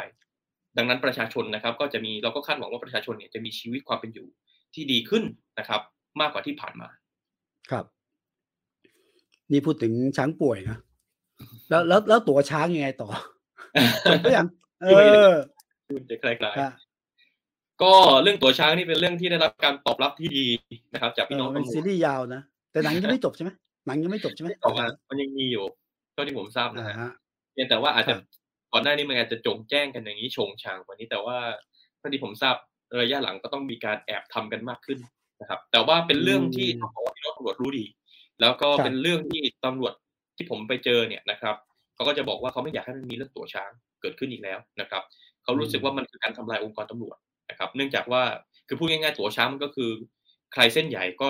[0.78, 4.26] ดังนั้นประชาชนนะครับ ก็จะมีเราก็คาดหวังว่าประชาชนเนี่ยจะมีชีวิตความเป็นอยู่
[4.74, 5.24] ที่ดีขึ้น
[5.58, 5.80] นะครับ
[6.20, 6.88] มากกว่าที่ผ่านมา
[7.70, 7.84] ครับ
[9.52, 10.78] นี่พูดถึงช้างป่วยนะ
[11.70, 13.08] แล้วแล้วแล้วตัวช้างยังไงต่อ
[14.06, 14.46] จบไปยัง
[14.82, 14.86] เอ
[15.30, 15.32] อ
[16.10, 20.46] จะคล้ายๆก็เรื่องตัวช้างนี่เป็นเรื่องที่ได้รับการตอบรับที่ดี
[20.92, 22.40] นะครับ จากพี่น้องเป็นซีรีส์ยาวนะ
[22.72, 23.50] แต่หนังยังไม่จบใช่ไหม
[23.86, 25.64] หนังยังไม่จบใช่ไหมต่อมามันยังมีอยู่
[26.12, 27.10] เท่าที่ผมทราบนะฮะ
[27.52, 28.14] เพียงแต่ว่าอาจจะ
[28.74, 31.36] ก่อนหน้านี้มันอาจจะจงแจ้งกันอย่างนี้ชงชางกว่านี้แต่ว่า
[31.98, 32.56] เท่าที่ผมทราบ
[33.00, 34.98] ระยะหลังก็ต้องมีการแอบทำกันมากขึ้น
[35.40, 37.84] นะครับ แต่ว่าเป็นเรื่องที่ต้องบอกว่าพี่น้องตำรวจรู้ดี
[38.40, 39.92] แล้วก็เป็นเรื่องที่ตำรวจ
[40.36, 41.56] ที่ผมไปเจอเนี่ยนะครับ
[41.94, 45.02] เขาก็จะบอกว่าเขาไม่อยากให้มันมีเรื่องตัวช้างเกิดขึ้นอีกแล้วนะครับ
[45.44, 47.16] เขารู้สึกว่ามันคือการทำลายองค์กรตำรวจ
[47.50, 48.22] นะครับ เนื่องจากว่า
[48.68, 49.90] คือพูดง่ายๆตัวช้างมันก็คือ
[50.52, 51.28] ใครเส้นใหญ่ก็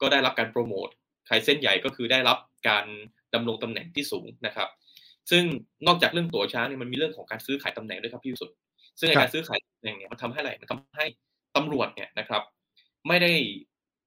[0.00, 0.88] ก็ได้รับการโปรโมท
[1.26, 2.84] ใครเส้นใหญ่ก็คือได้รับการ
[3.34, 4.68] ดำรงตำแหน่งที่สูงนะครับ
[5.30, 5.44] ซึ่ง
[5.86, 8.50] นอกจากเรื่องตัวช้างเนี่ยมันมีเรื่องของการซื้อขายตำแหน่งด้วยครับพี่สุด
[8.98, 11.06] ซึ่งการซื้อขายตำแหน่งเนี่ยมันทำให้อะไรมันทำให้
[11.56, 12.42] ตำรวจเนี่ยนะครับ
[13.08, 13.32] ไม่ได้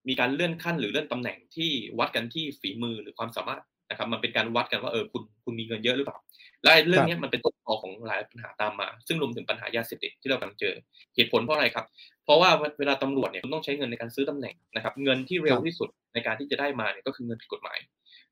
[0.08, 6.18] มีการเลื่อนขั้นหรือเลื่อนตำแหน่งที่วัดกันที่ฝีมือหรือความสามารถนะครับ มันเป็นการวัดกันว่าเออคุณคุณมีเงินเยอะหรือเปล่า
[6.62, 10.74] และเรื่องนี้มันเป็นต้นตอของหลายปัญหาตามมา ซึ่งรวมถึงปัญหายาเสพติดที่เรากำลังเจอ
[11.16, 11.86] เหตุผลเพราะอะไรครับ
[12.24, 17.78] เพราะว่าเวลาตำรวจเนี่ยคุณต้องใช้เงินในการซื้อตำแหน่งนะครับ เงินที่เร็วที่สุดในการที่จะได้มาเนี่ยก็คือเงินผิดกฎหมาย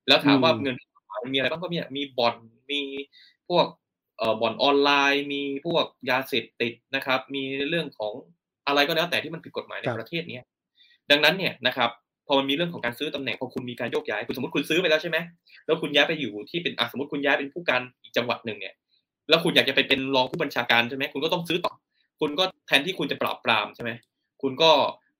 [0.08, 2.36] แล้วถามว่าเงินผิดกฎห มายมีอะไรบ้างก็มีมีบ่อน
[2.70, 2.80] มี
[3.48, 3.66] พวก
[4.18, 8.12] เอ่อบ่อนออนไลน์ มีพวกยาเสพติดนะครับ มีเรื่องของ
[8.66, 10.40] อะไรก็แล้วแต่ที่มันผิดกฎหมายในประเทศนี้
[11.10, 11.90] ดังนั้นเนี่ยนะครับ
[12.26, 15.18] พอมันมีเรื่องของการซื้อตำแหน่งพอคุณมีการโยกย้ายคุณสมมติคุณซื้อไปแล้วใช่ไหม
[15.66, 18.74] แล้วคุณย้ายไปอยู่ที่เป็นอะสมมติคุณย้ายเป็นผู้การอีกจังหวัดหนึ่งเนี่ย
[19.28, 21.72] แล้วคุณอยากจะไปเป็นรองผู้บัญชาการใช่ไหมคุณก็ต้องซื้อต่อ
[22.20, 23.90] คุณก็แทนที่คุณจะปราบปรามใช่ไหม
[24.42, 24.70] คุณก็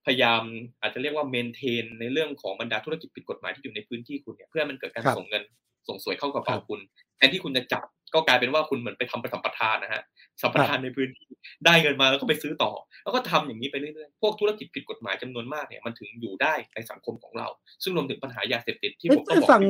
[0.06, 0.42] พยายาม
[0.80, 5.42] อาจจะเรียกว่าเมนเทนในเรื่องของบรรดาธุรกิจผิดกฎหมายที่อยู่ในพื้นที่คุณเนี่ยเพื่อมันเกิดการส่งเงิน
[5.88, 6.80] ส่งสวยเข้ากระเป๋าคุณ
[7.16, 7.82] แทนที่คุณจะจับ
[8.14, 10.02] ก็กลายเป็นว่าคุณเหมือนไปทำประสัมปทานนะฮะ
[10.42, 11.28] สัมปทานในพื้นที่
[11.64, 12.72] ได้เงินมาแล้วก็ไปซื้อต่อ
[13.02, 17.48] แล้วก็ทำอย่างนี้ไปเรื่อยๆพวกธุรกิจผิดกฎหมายจำนวนมากเนี่ยมันถึงอยู่ได้ในสังคมของเรา
[17.82, 19.62] ซึ่งรวมถึงปัญหายาเสพติดที่ผมก็บอกฟัง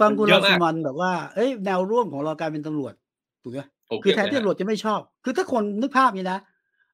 [0.00, 2.94] ฟังคุณรังสิมันแบบว่าเอ้ยแนวร่วมของเราการเป็นตำรวจ
[3.42, 3.60] ถูกไหม
[4.04, 6.38] คือแทนที่ตำรวจจะไม่ชอบ คือถ้าคนนึกภาพนี้นะ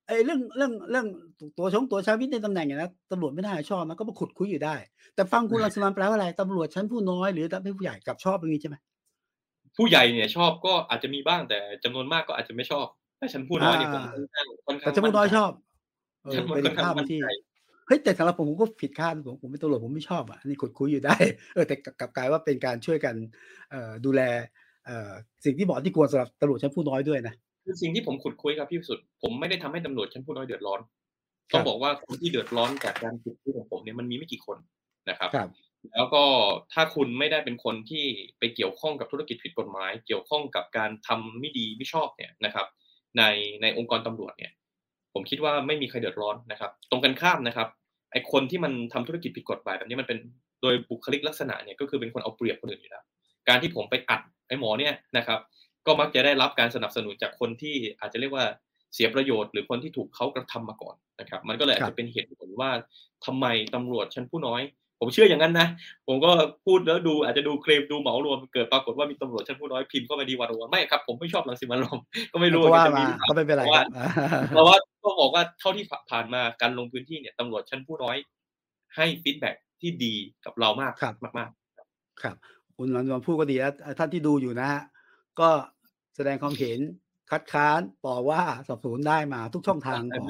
[0.07, 1.07] ไอ้เรื่องเรื่องเรื่อง
[1.59, 4.75] ตัวชงตัวชาวิทในตำแหน่งอย่างนั้นตำรวจไม่ได้ชอบมันก็มาขุดคุยอยู่ได้
[5.15, 8.77] แต่ฟังคุณรังสิมันแปลว่าอะไรตำรวจชั้นผู้น้อยหรือตำรวจผู้ใหญ่กับชอบอย่างนี้ใช่ไหม
[9.77, 12.87] ผู้ใหญ่เนี่ยชอบก็อาจจะมีบ้างแต่จำนวนมากก็อาจจะไม่ชอบ
[13.19, 14.05] แต่ฉันผู้น้อยนี่ผม
[14.67, 15.51] ค่อนข้างแต่ฉันผู้น้อยชอบ
[16.55, 17.21] เป็นภาพที่
[17.87, 21.17] เฮ้ยแต่สำหรับผมผมก็ผิดคาดผมผมเป็นตำรวจผมไม่ชอบอะนี่ขุดคุยอยู่ได้
[21.55, 23.15] เออแต่กลับกลายว่าเป็นการช่วยกัน
[23.71, 24.21] เอ่อดูแล
[24.87, 25.11] เอ่อ
[25.45, 30.81] สิ่งที่เหมาะที่ควรสำหรับตำรวจชั้นผู้น้อยด้วยนะ คือสิ่งที่ผมขุดคุยครับพี่สุด ผมไม่ได้ทำให้ตำรวจชั้นผู้น้อยเดือดร้อน
[31.53, 34.59] ต้องบอกว่าคนที่เดือดร้อนจากการขุดคุยของผมเนี่ยมันมีไม่กี่คน
[35.11, 35.31] นะครับ
[35.95, 36.23] แล้วก็
[36.73, 38.05] ถ้าคุณไม่ได้เป็นคนที่
[38.39, 42.67] ไปเกี่ยวข้องกับธุรกิจผิดกฎหมาย เกี่ยวข้องกับการทำไม่ดีไม่ชอบเนี่ยนะครับ
[43.19, 43.23] ใน
[43.63, 44.53] ในองค์กรตำรวจเนี่ย
[45.15, 47.69] ผมคิดว่าไม่มีใครเดือดร้อนนะครับ ตรงกันข้ามนะครับ
[48.13, 50.19] ไอคนที่มันทำธุรกิจผิดกฎหมายแบบนี้มันเป็น
[50.63, 53.05] โดยบุคลิกลักษณะเนี่ยก็คือเป็นคนเอาเปรียบคนอื่นอยู่แล้ว
[53.49, 55.39] การที่ผมไปอัดไอหมอเนี่ยนะครับ
[55.87, 58.47] ก็มักจะได้รับการสนับสนุนจากคนที่อาจจะเรียกว่า
[58.95, 62.71] เสียประโยชน์หรือคนที่ถูกเขากระทำมาก่อนนะครับ มันก็เลยอาจจะเป็นเหตุผลว่า
[63.27, 64.63] ทำไมตำรวจชั้นผู้น้อย
[65.01, 65.69] ผมเชื่ออย่างนั้นนะ
[66.07, 66.31] ผมก็
[66.67, 71.99] พูดแล้วดูอาจจะดูเคลมดูเหมารวมเกิดปรากฏว่ามีตำรวจชั้นผู้น้อยพิมพ์ก็มาดีวันวันไม่ครับผมไม่ชอบลังสิมันลม
[72.33, 73.63] ก็ไม่รู้ว่ามาก็ไม่เป็นไร
[74.51, 78.17] เพราะว่าก็บอกว่าเท่าที่ผ่านมาการลงพื้นที่เนี่ยตำรวจชั้นผู้น้อย
[78.97, 80.15] ให้ฟีดแบ็ที่ดี
[80.45, 80.93] กับเรามาก
[81.25, 81.51] มากมาก
[82.23, 82.37] ครับ
[82.77, 84.83] คุณหลันวันพูดก็ดีแล้วท่านที่ดูอยู่นะฮะ
[85.41, 85.51] ก็
[86.17, 86.79] แสดงความเห็น
[87.31, 90.27] คัดค้านต่อว่าสอบสวนได้มาทุกช่องทางของ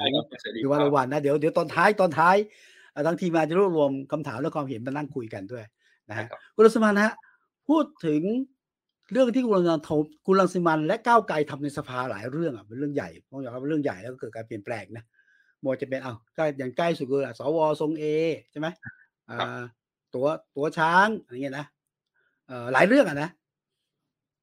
[0.61, 2.37] อยู่วันวันนะเดี๋ยวเดี๋ยวตอนท้ายตอนท้าย
[3.07, 5.65] ทั้งทีมงานจะรวบรวมคำถามและความเห็นมานั่งคุยกันด้วย
[6.11, 7.12] นะฮะคุณรังสิมันฮะ
[7.69, 8.23] พูดถึง
[9.12, 9.91] เรื่องที่คุณรังท
[10.27, 15.05] คุณรังสิมันและก้าวไกลทำในสภาหลายเรื่องอะเป็นเรื่องใหญ่ต้องยอมรับเป็นเรื่องใหญ่แล้วก็เกิดการเปลี่ยนแปลงนะ
[15.65, 18.05] มอจะเป็นเอาใกล้อย่างใกล้สุดคือสวทรงเอ
[18.51, 18.69] ใช่ไหม
[19.31, 19.62] อ่า
[20.15, 21.67] ตัวตัวช้างอะไรเงี้ยนะ
[22.49, 23.31] เอ่อหลายเรื่องอะนะ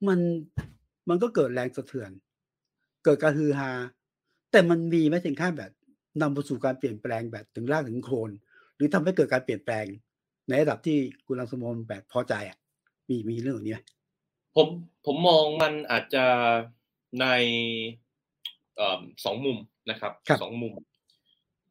[0.07, 0.19] มัน
[1.09, 2.11] มันก็เกิดแรงสะเทือน
[3.03, 3.71] เกิดการฮือฮา
[4.51, 5.71] แต่มันมีไม่ถึงขั้นแบบ
[6.21, 8.31] นำไปสู่การเปลี่ยนแปลงแบบถึงรากถึงโคน
[8.75, 9.85] หรือทำให้เกิดการเปลี่ยนแปลง
[10.47, 12.57] ในระดับที่คุณลังสมนแบบพอใจอะ
[13.09, 13.79] มีมีเรื่องนี้ไหม
[14.55, 14.67] ผม
[15.05, 16.25] ผมมองมันอาจจะ
[17.21, 17.25] ใน
[19.25, 19.57] สองมุม
[19.89, 20.73] นะครับสองมุม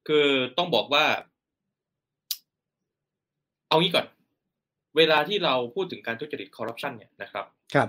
[0.08, 0.26] คือ
[0.58, 1.04] ต้องบอกว่า
[3.68, 4.06] เอางี้ก่อน
[4.96, 7.88] เวลาที่เราพูดถึงการทุจริตคอร์รัปชันเนี่ยนะครับ ครับ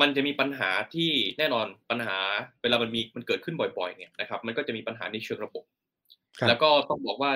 [0.00, 2.16] มันจะมีปัญหาที่แน่นอนปัญหา
[2.62, 5.64] เวลามันมีมันเกิดขึ้นบ่อยๆเนี่ยนะครับ มันก็จะมีปัญหาในเชิงระบบ
[6.48, 7.30] แล้วก็ต้องบอกว่า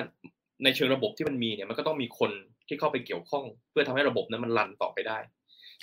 [0.63, 2.31] ในเชิงระบบที่มันมีเนี่ยมันก็ต้องมีคน
[2.67, 5.17] ที่เข้าไปเกี่ยวข้อง เพื่อทำให้ระบบนั้นมันรันต่อไปได้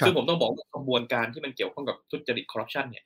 [0.05, 3.05] ซึ่งผมต้องบอกว่ากระบวนการที่มันเกี่ยวข้องกับทุจริตคอร์รัปชันเนี่ย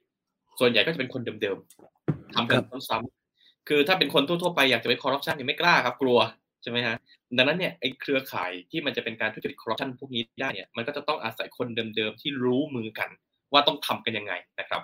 [0.61, 6.19] ส่วนใหญ่ก็จะเป็นคนเดิมๆทำกันซ้ำๆคือถ้าเป็นคนทั่วๆไปอยากจะไปคอร์รัปชันยังไม่กล้าครับ กลัว
[6.63, 6.97] ใช่ไหมฮะ
[7.37, 13.11] ดังนั้นเนี่ยไอ้เครือข่ายที่มันจะเป็นการทุจริตคอร์รัปชันพวกนี้ได้เนี่ยมันก็จะต้องอาศัยคนเดิมๆที่รู้มือกัน
[13.53, 14.83] ว่าต้องทำกันยังไงนะครับ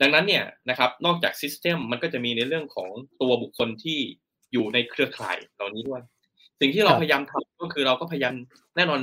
[0.00, 2.88] ดังนั้นเนี่ยนะครับนอกจาก system มันก็จะมีในเรื่องของ
[3.20, 3.98] ตัวบุคคลที่
[4.52, 6.02] อยู่ในเครือข่ายเหล่านี้ด้วย
[6.60, 8.34] สิ่งที่เราพยายามทำก็คือเราก็พยายาม
[8.76, 9.00] แน่นอน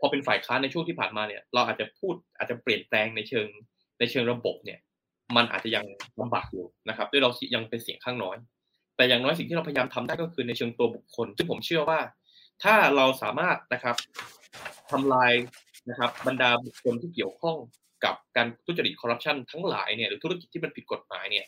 [0.00, 3.46] พอเป็นฝ่ายค้านในช่วงที่ผ่านมาเนี่ย เราอาจจะพูดอาจจะเปลี่ยนแปลงในเชิง
[3.98, 4.78] ในเชิงระบบเนี่ย
[5.36, 5.84] มันอาจจะยัง
[6.20, 8.36] ลำบากอยู่นะครับ ด้วยเรายังเป็นเสียงข้างน้อย
[8.96, 12.00] แต่อย่างน้อยสิ่งที่เราพยายามทำได้ก็คือในเชิงตัวบุคคล ซึ่งผมเชื่อว่า
[12.62, 13.96] ถ้าเราสามารถนะครับ
[14.90, 15.32] ทำลาย
[15.90, 17.56] นะครับ บรรดาบุคคลที่เกี่ยวข้อง
[18.04, 21.46] กับการทุจริตคอร์รัปชันทั้งหลายเนี่ยหรือธุรกิจที่มันผิดกฎหมายเนี่ย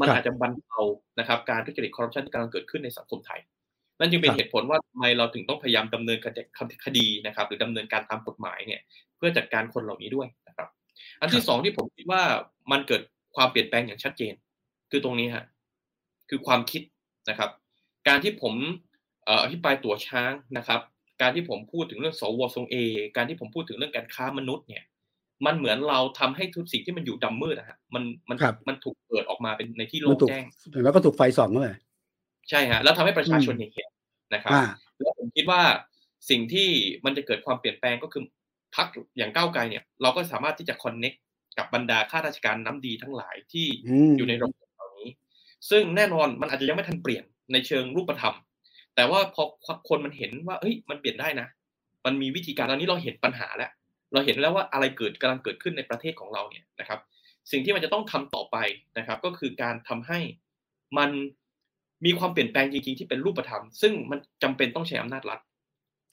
[0.00, 0.80] มันอาจจะบรรเทา
[1.18, 3.40] นะครับการทุจริตคอร์รัปชันที่กำลังเกิดขึ้นในสังคมไทย
[3.98, 6.18] นั่นจึงเป็นเหตุผลว่าทำไมเราถึงต้องพยายามดำเนิน
[6.84, 8.80] คดีนะครับ หรือดำเนินการตามกฎหมายเนี่ย
[9.16, 10.68] เพื่อจัดการคนเหล่านี้ด้วยนะครับ
[11.20, 12.22] อันที่สองที่ผมคิดว่า
[12.72, 13.02] มันเกิด
[13.36, 14.34] ความเปลี่ยนแปลงอย่างชัดเจน
[14.90, 15.44] คือตรงนี้ฮะ
[16.30, 16.82] คือความคิด
[17.30, 17.50] นะครับ
[18.08, 18.54] การที่ผม
[19.42, 20.80] อภิปรายตัวช้างนะครับ
[21.22, 22.76] การที่ผมพูดถึงเรื่องสวทรงเอ
[23.16, 24.82] การที่ผมพูดถึงเรื่องการค้ามนุษย์เนี่ย
[25.46, 30.44] มันเหมือนเราทำให้ทุกสิ่งที่มันอยู่ดำมืดนะฮะมันมันมันถูกเปิดออกมาเป็นในที่โล่งแจ้ง
[30.84, 31.76] แล้วก็ถูกไฟส่องเลย
[32.50, 33.88] ใช่ฮะแล้วทำให้ประชาชนเห็น
[34.34, 34.52] นะครับ
[35.00, 35.62] แล้วผมคิดว่า
[36.30, 36.68] สิ่งที่
[37.04, 38.22] มันจะเกิดความเปลี่ยนแปลงก็คือ
[38.76, 41.12] พักอย่างก้าวไกลเนี่ย เราก็สามารถที่จะคอนเน็ก
[41.58, 43.66] กับบรรดาข้าราชการน้ำดีทั้งหลายที่
[44.16, 45.08] อยู่ในระบบเหล่านี้
[45.70, 48.36] ซึ่งแน่นอนมันอาจจะยังไม่ทันเปลี่ยนในเชิงรูปธรรม
[48.94, 49.42] แต่ว่าพอ
[49.88, 51.46] คนมันเห็นว่าเฮ้ยมันเปลี่ยนได้นะ
[52.04, 53.70] มันมีวิธีการตอนนี้เราเห็นปัญหาแล้ว
[54.12, 57.00] เราเห็นแล้วว่าอะไรเกิดกำลังเกิดขึ้นในประเทศของเราเนี่ยนะครับ
[57.50, 58.56] สิ่งที่มันจะต้องทำต่อไป
[58.98, 60.20] นะครับ ก็คือการทำให้
[60.98, 61.10] มัน
[62.04, 65.40] มีความเปลี่ยนแปลงจริงๆที่เป็นรูปธรรม ซึ่งมันจำเป็นต้องใช้อำนาจรัฐ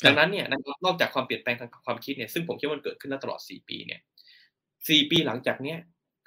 [0.05, 0.45] ดังนั้นเนี่ย
[0.85, 3.99] นอกจากความเปลี่ยนแปลงทางความคิดเนี่ยซึ่งผมคิดว่ามันเกิดขึ้นตลอด 4 ปีเนี่ย
[4.89, 5.77] สี่ปีหลังจากเนี้ย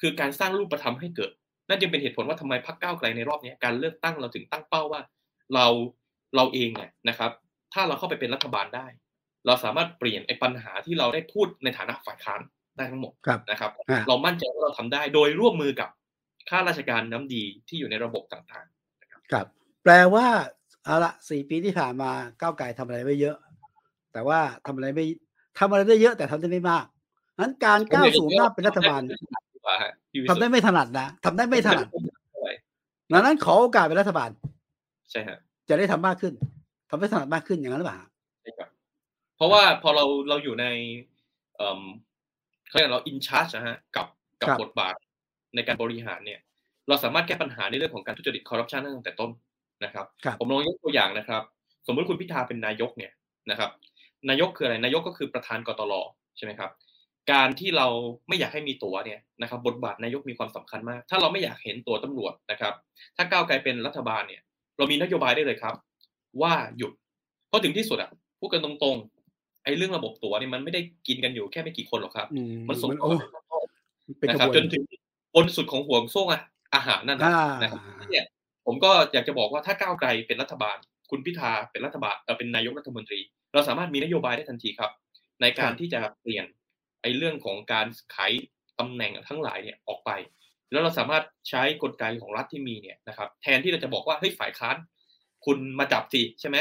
[0.00, 1.30] คือการสร้างรูปธรรมให้เกิด
[1.68, 5.00] นั่นจึงเป็นเหตุผลว่าทำไมพรรคก้าวไกลในรอบนี้การเลือกตั้งเราถึงตั้งเป้าว่า
[5.54, 5.66] เรา
[6.36, 7.30] เราเองเนี่ยนะครับ
[7.74, 8.86] ถ้าเราเข้าไปเป็นรัฐบาลได้
[9.46, 12.40] เราสามารถเปลี่ยนไอ้ปัญหาที่เราได้พูดในฐานะฝ่ายค้าน
[12.76, 13.12] ได้ทั้งหมด
[13.50, 13.72] นะครับ
[14.08, 15.88] เรามั่นใจว่าเราทำได้โดยร่วมมือกับ
[16.48, 19.46] ข้าราชการน้ำดีที่อยู่ในระบบต่างๆนะครับครับ
[19.84, 20.26] แปลว่า
[20.84, 23.36] เอาละสี่ปีที่ผ่านมาก้าวไกลทำอะไรไม่เยอะ
[24.12, 25.04] แต่ว่าทำอะไรไม่
[25.58, 26.84] ทำอะไรได้เยอะแต่ทำได้ไม่มาก
[27.40, 29.02] นั้นการก้าวสู่หน้าเป็นรัฐบาล
[30.30, 31.86] ทำได้ไม่ถนัดนะทำได้ไม่ถนัด
[33.12, 34.30] ดังนั้นขอโอกาสเป็นรัฐบาล
[35.10, 36.32] ใช่ครับจะได้ทำมากขึ้น
[36.90, 38.11] ทำให้ถนัดมากขึ้นอย่างนั้นหรือเปล่าใช่ครับเพ
[39.42, 40.66] ราะว่าพอเราเราอยู่ใน
[42.68, 44.06] เขาเรียกเราอินชาร์จนะฮะกับ
[44.42, 44.94] กับบทบาท
[45.54, 46.40] ในการบริหารเนี่ย
[46.88, 49.30] เราสามารถแก้ปัญหาในเรื่องของการทุจริตคอร์รัปชันตั้งแต่ต้น
[49.84, 50.06] นะครับ
[50.40, 51.42] ผมลองยกตัวอย่างนะครับ
[51.86, 53.12] สมมติคุณพิธาเป็นนายกเนี่ย
[53.50, 53.70] นะครับ
[54.30, 55.92] นายกคืออะไรนายกก็คือประธานกตล
[56.36, 56.70] ใช่ไหมครับ
[57.32, 57.86] การที่เรา
[58.28, 62.74] ไม่อยากให้มีตั๋วเนี่ยนะครับ บทบาทนายกมีความสำคัญมาก ถ้าเราไม่อยากเห็นตั๋วตำรวจนะครับ
[63.16, 64.42] ถ้าก้าวไกลเป็นรัฐบาลเนี่ย
[64.76, 65.74] เรามีนโยบายได้เลยครับ
[66.42, 66.92] ว่าหยุด
[67.48, 69.11] เพราะถึงที่สุดอะพูดกันตรงๆ
[69.64, 72.28] ไอ้เรื่องระบบตั๋วเนี่ยมันไม่ได้กินกันอยู่แค่ไม่กี่คนหรอกครับ
[72.68, 73.16] มันส่งผล
[74.28, 74.82] นะครับจนถึง
[75.34, 76.24] บนสุดของห่วงโซ่
[76.74, 77.18] อาหารนั่น
[77.62, 77.80] นะครับ
[78.12, 78.26] เนี่ย
[78.66, 80.76] ผมก็อยากจะบอกว่าถ้าก้าวไกลเป็นรัฐบาล
[81.10, 83.20] คุณพิธาเป็นรัฐบาลเป็นนายกรัฐมนตรี
[83.52, 84.90] เราสามารถมีนโยบายได้ทันทีครับ
[85.40, 86.46] ในการที่จะเปลี่ยน
[87.02, 88.32] ไอ้เรื่องของการขาย
[88.78, 90.10] ตำแหน่งทั้งหลายเนี่ยออกไป
[90.72, 94.76] แล้วเราสามารถใช้กลไกของรัฐที่มีเนี่ยนะครับ แทนที่เราจะบอกว่าเฮ้ยฝ่ายค้าน
[95.44, 96.56] คุณมาจับสิใช่ไหม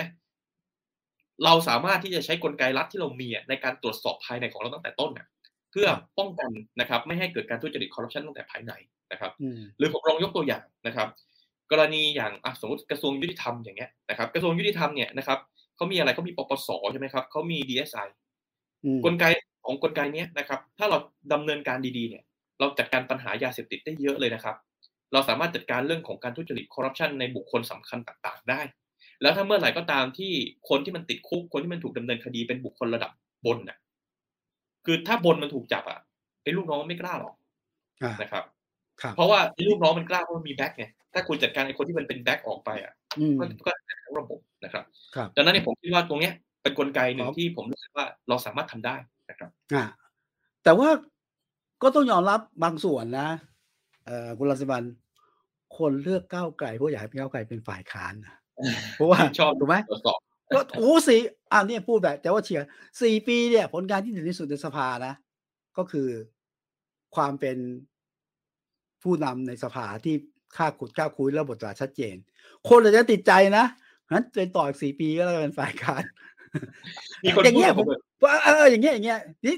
[1.46, 5.28] เราสามารถที่จะใช้กลไกรัฐที่เรามีในการตรวจสอบภายในของเราตั้งแต่ต้นนะ
[5.72, 5.88] เพื่อ
[6.20, 8.74] ป้องกันนะครับ ไม่ให้เกิดการทุจริตคอร์รัปชันตั้งแต่ภายใน
[9.12, 9.32] นะครับ
[9.78, 11.08] หรือผมลองยกตัวอย่างนะครับ
[11.72, 15.40] กรณีอย่างสมมติกระทรวงยุติธรรมอย่างเงี้ยนะครับ กระทรวงยุติธรรมเนี่ยนะครับ
[15.76, 18.08] เขามีอะไรเขามีปปสใช่ไหมครับเขามี DSI
[19.06, 19.26] กลไก
[19.66, 20.98] ของกลไกนี้นะครับ ถ้าเรา
[21.34, 22.24] ดำเนินการดีๆเนี่ย
[22.60, 24.56] เราจัดการปัญหายาเสพติดได้เยอะเลยนะครับ
[25.14, 28.62] เราสามารถจัดการเรื่องของการทุจริตคอร์รัปชันในบุคคลสำคัญต่าง ๆ ได้
[29.22, 30.32] แล้วถ้าเมื่อไหร่ก็ตามที่
[30.70, 33.12] คนที่มันติดคุกคนที่มันถูกดำเนินคดีเป็นบุคคลระดับ
[33.46, 33.78] บนน่ะ
[34.86, 36.00] คือถ้าบนมันถูกจับอะ
[36.44, 37.36] ไอ้ลูกน้องไม่กล้าหรอก
[38.22, 38.44] นะครับ
[39.16, 42.94] เพราะว่าไอ้ลูกน้องมันกล้าเพราะมันมีแบ็กไงถ้าคุณจัดการไอ้คนที่มันเป็นแบ็กออกไปอะ
[43.40, 43.72] ก็ก็
[44.04, 44.84] ทั้งระบบนะครับ
[45.36, 48.96] ดังนั้นเนี่ยผมคิดว่าตรงเนี้ยเป็นกลไกหนึ่งที่ผมรู้สึกว่าเราสามารถทำได้
[49.30, 49.84] นะครับอ่า
[50.64, 50.90] แต่ว่า
[51.84, 53.30] ก็ต้องยอมรับบางส่วนนะ
[54.06, 54.84] เอ่อคุณรังสิมันต์
[55.78, 58.36] คนเลือกก้าวไกลเพราะอยากให้ก้าวไกลเป็นฝ่ายค้านนะ
[58.96, 59.76] เพราะว่าชอบถูกไหม
[60.54, 61.20] ก็โอ้สี่
[61.52, 62.70] อ่านี่พูดแบบ แต่ว่าเชียร์
[63.02, 65.14] สี่ปีเนี่ย ผลงานที่ดีที่สุดในสภานะ
[65.78, 66.08] ก็คือ
[67.16, 67.58] ความเป็น
[69.04, 70.16] ผู้นำในสภาที่
[70.58, 72.16] ค่าขุดค่าคุยระบบตราชัดเจน
[72.70, 73.66] คนอาจจะติดใจนะ
[74.14, 76.04] นั้นเป็นต่ออีกสี่ปีก็แล้วเป็นฝ่ายค้าน
[77.24, 77.86] อย่างเงี้ยผม
[78.46, 79.56] เอออย่างเงี้ยอย่างเงี้ยนี่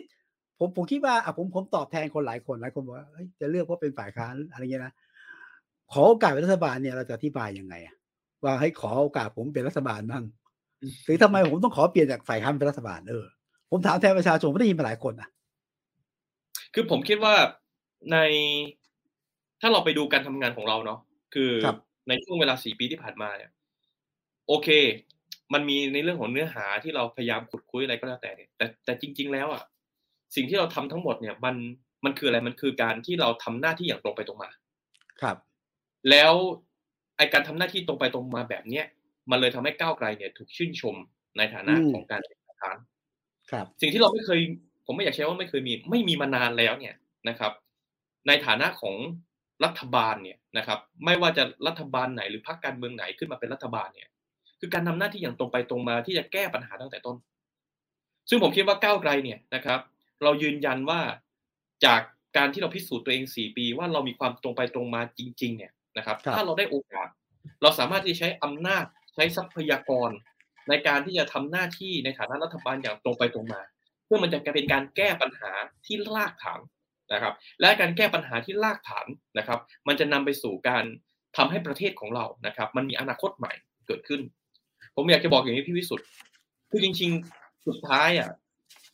[0.59, 3.07] ผมผมคิดว่าอะผมผมตอบแทนคนหลายคนหลายคนบอกว่า
[3.41, 4.93] จะเลือกเพราะเป็นฝ่ายค้านอะไรเงี้ยนะ
[5.91, 7.75] ขอโอกาสเป็นรัฐบาลเนี่ยเราจะอธิบายยังไง
[8.43, 10.23] ว่าให้ขอโอกาสผมเป็นรัฐบาลบ้าง
[11.05, 13.25] หรือทำไมผมต้องขอเปลี่ยนจากฝ่ายค้านเป็นรัฐบาลเออ
[13.71, 15.29] ผมถามแทนประชาชนไม่ได้ยินมาหลายคนอะ
[16.73, 17.35] คือผมคิดว่า
[18.11, 18.17] ใน
[19.61, 20.99] ถ้าเราไปดูการทำงานของเราเนาะ
[21.33, 21.51] คือ
[22.07, 23.51] ในช่วงเวลาสี่ปีที่ผ่านมาเนี่ย
[24.47, 24.69] โอเค
[25.53, 29.63] มันมีในเรื่องของเนื้อหาที่เราพยายามขุดคุยอะไรก็แล้วแต่เนี่ยแต่แต่จริง ๆ แล้วอะ
[30.35, 31.55] สิ่งที่เราทำทั้งหมดเนี่ยมัน
[32.05, 34.49] มันคืออะไรมันคือการที่เราทำหน้าที่อย่างตรงไปตรงมา
[35.21, 35.37] ครับ
[36.09, 36.33] แล้ว
[37.17, 38.85] ไอการทำหน้าที่ตรงไปตรงมาแบบเนี้ย
[39.31, 40.95] มันเลยทำให้ก้าวไกลเนี่ยถูกชื่นชม
[41.37, 42.77] ในฐานะของการเป็นประธาน
[43.51, 44.39] ครับ สิ่งที่เราไม่เคย
[44.85, 46.95] ผมไม่อยากใช้ว่าไม่เคยมี ไม่มีมานานแล้วเนี่ย
[47.29, 47.51] นะครับ
[48.27, 48.95] ในฐานะของ
[49.65, 54.09] รัฐบาลเนี่ยนะครับ ไม่ว่าจะรัฐบาลไหนหรือพรรคการเมืองไหนขึ้นมาเป็นรัฐบาลเนี่ย
[54.59, 57.15] คือการทำหน้าที่อย่างตรงไปตรงมาที่จะแก้ปัญหาตั้งแต่ต้น
[58.29, 59.79] ซึ่งผมคิดว่าก้าวไกลเนี่ยนะครับ
[60.23, 60.99] เรายืนยันว่า
[61.85, 62.01] จาก
[62.37, 67.07] การที่เราพิสูจน์ตัวเองสี่ปี ว่าเรามีความตรงไปตรงมาจริง ๆ เนี่ย นะครับ ถ้าเราได้โอกาส
[67.61, 70.09] เราสามารถที่ใช้อำนาจใช้ทรัพยากร
[70.69, 73.61] ในการที่จะทำหน้าที่ในฐานะรัฐบาลอย่างตรงไปตรงมา
[74.05, 75.51] เพื่อมันจะเป็นการแก้ปัญหา
[75.85, 76.59] ที่รากฐาน
[77.13, 80.83] นะครับ และการแก้ปัญหาที่รากฐานนะครับ มันจะนำไปสู่การ
[81.37, 83.53] ทำให้ประเทศของเรานะครับ มันมีอนาคตใหม่
[83.87, 84.21] เกิดขึ้น
[84.95, 86.07] ผมอยากจะบอกอย่างนี้พี่วิสุทธ์
[86.71, 88.29] คือจริง ๆ สุดท้ายอะ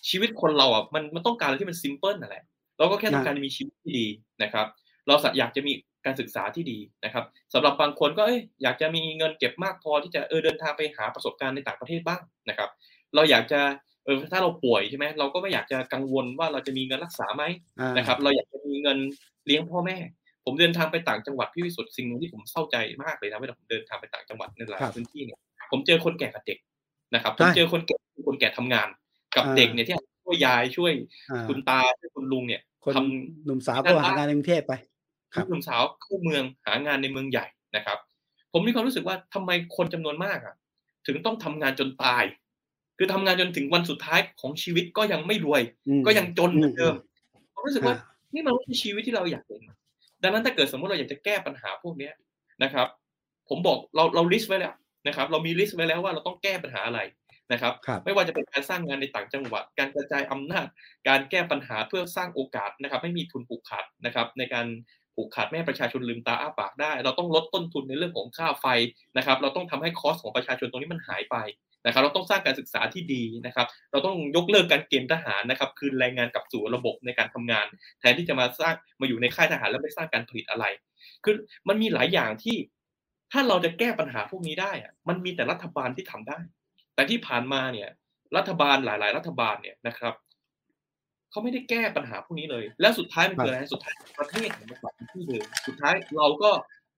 [0.10, 2.44] ชีวิตคนเราอะมันมันต้องการอะไรที่มันซิมเพิลนั่นแหละ
[2.78, 4.08] เราก็แค่ต้องการมีชีวิตที่ดี
[4.44, 4.68] นะครับ
[5.08, 5.74] เราอยากจะมี
[6.06, 8.24] การศึกษาที่ดีนะครับสำหรับบางคนก็
[8.64, 12.70] อยากจะมีเงินเก็บมากพอที่จะเออเดินทางไปหาประสบการณ์ในต่างประเทศบ้างนะครับ
[13.16, 13.62] เราอยากจะ
[14.06, 17.44] เออถ้าเราป่วยใช่ไหมเราก็ไม่อยากจะกังวลว่าเราจะมีเงินรักษาไหม
[17.98, 18.98] นะครับ เราอยากจะมีเงิน
[19.46, 19.98] เลี้ยงพ่อแม่
[20.46, 25.40] ผมเดินทางไปต่างจังหวัดพี่วิสุทธ์สิ่งหนึ่งที่ผมเศร้าใจมากเลยนะเวลาผมเดินทางไปต่างจังหวัดในหลายพื้นที่เนี่ย
[25.72, 26.60] ผมเจอคนแก่กับเด็ก
[27.14, 28.88] นะครับผมเจอคนแก่คนแก่ทำงาน
[29.36, 30.94] กับเด็กเนี่ยที่ช่วยยายช่วย
[31.48, 32.62] คุณตาช่วยคุณลุงเนี่ย
[32.96, 34.99] ทำหนุ่มสาวก็หางานในกรุงเทพไปครับ
[35.48, 37.98] หนุ่มสาวเข้าเมืองหางานในเมืองใหญ่นะครับ
[38.54, 40.56] ผมมีความรู้สึกว่าทำไมคนจำนวนมากอะ
[41.06, 42.24] ถึงต้องทำงานจนตาย
[42.98, 45.62] คือทำงานจนถึงวันสุดท้ายของชีวิตก็ยังไม่รวย
[46.06, 46.96] ก็ยังจนเหมือนเดิม
[47.54, 47.96] ผมรู้สึกว่า
[48.34, 49.62] นี่มันไม่ใช่ชีวิตที่เราอยากเห็น
[50.24, 52.14] ดังนั้นถ้าเกิดสมมติเราอยากจะแก้ปัญหาพวกเนี้ย
[52.64, 52.88] นะครับ
[53.50, 54.76] ผมบอกเราเรา list ไว้แล้ว
[55.08, 57.00] นะครับ เรามี list ไว้แล้วว่าเราต้องแก้ปัญหาอะไร
[57.52, 57.74] นะครับ
[58.06, 60.68] ไม่ว่าจะเป็นการสร้างงานในต่างจังหวัด การกระจายอำนาจ
[61.08, 64.66] การแก้ปัญหาเพื่อสร้างโอกาสนะครับไม่มีทุนผูกขาดนะครับ ในการ
[65.20, 68.66] ผูกขาดแม่ประชาชนลืมตาอ้าปากได้ เราต้องลดต้นทุนในเรื่องของค่าไฟ
[69.18, 71.36] นะครับ เราต้องทำให้ cost ของประชาชนตรงนี้มันหายไป
[71.86, 77.66] นะครับ เราต้องสร้างการศึกษาที่ดีนะครับ เราต้องยกเลิกการเกณฑ์ทหารนะครับคืนแรงงานกลับสู่ระบบในการทำงาน
[78.00, 80.66] แทนที่จะมาสร้างมาอยู่ในค่ายทหารแล้วไม่สร้างการผลิตอะไร
[81.24, 81.36] คือ
[81.68, 82.58] มันมีหลายอย่างที่
[83.32, 86.40] ถ้าเราจะแก้ปัญหาพวกนี้ได้อะมันมีแต่รัฐบาลที่ทำได้
[86.96, 87.90] แต่ที่ผ่านมาเนี่ย
[88.38, 90.14] รัฐบาลหลาย ๆ รัฐบาลเนี่ยนะครับ
[91.32, 96.50] เขาไม่ได้แก้ปัญหาพวกนี้เลย แล้วสุดท้ายมันคืออะไรสุดท้ายประเทศมันกลับที่เดิมสุดท้ายเราก็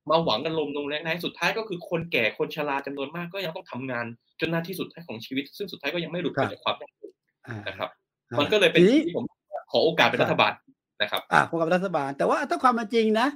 [0.10, 4.06] มาหวังกันลมลงแรงๆสุดท้ายก็คือคนแก่คนชราจำนวนมากก็ยังต้องทำงาน
[4.40, 7.12] จนหน้าที่สุดท้ายของชีวิต ซึ่งสุดท้ายก็ยังไม่หลุดพ้นจากความยากจน
[7.68, 7.90] นะครับ
[8.40, 9.26] มันก็เลยเป็นที่ผม
[9.72, 10.54] ขอโอกาสเป็นรัฐบาล
[11.02, 13.28] นะครับอ่าขอกับรัฐบาล แต่ว่าถ้าความเป็นจริงนะ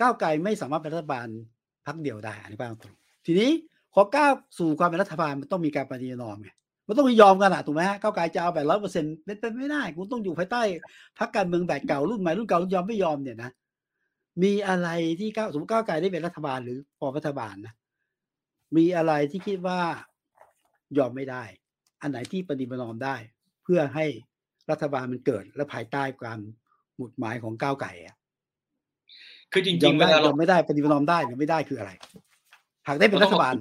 [0.00, 1.28] ก้าวไกลไม่สามารถเป็นรัฐบาล
[1.86, 2.94] พักเดียวได้อันนี้ป้าตรง
[3.26, 3.50] ทีนี้
[3.94, 6.50] พอก้าวสู่ความเป็นรัฐบาลมันต้องมีการปฏิญาณไง
[6.86, 10.62] มันต้องยอมกันอะถูกไหมฮะก้าวไกลจะเอาแบบร้อยเปอร์เซ็นต์เป็นไปไม่ได้คุณต้องอยู่ภายใต้
[11.18, 13.50] พักการเมืองแบบเก่ารุ่นใหม่รุ่นเก่ารุ่นยอมไม่ยอมเนี่ยนะ
[14.42, 14.88] มีอะไร
[15.20, 17.74] ที่ก้าวสมมติก้าวไกลได้เป็นรัฐบาลหรือพอรัฐบาลนะ
[18.76, 19.80] มีอะไรที่คิดว่า
[20.98, 21.42] ยอมไม่ได้
[22.02, 23.16] อันไหนที่ปฏิบัตินอมได้
[23.64, 24.06] เพื่อให้
[24.70, 26.40] รัฐบาลมันเกิดและภายใต้การ
[26.96, 28.16] หมุดหมายของก้าวไก่อะ
[29.52, 31.92] คือจริงๆเวลาเราไม่ได้ปฏิบัตินอมได้หรือไม่ได้คืออะไร
[32.88, 33.54] หากได้เป็นรัฐบาล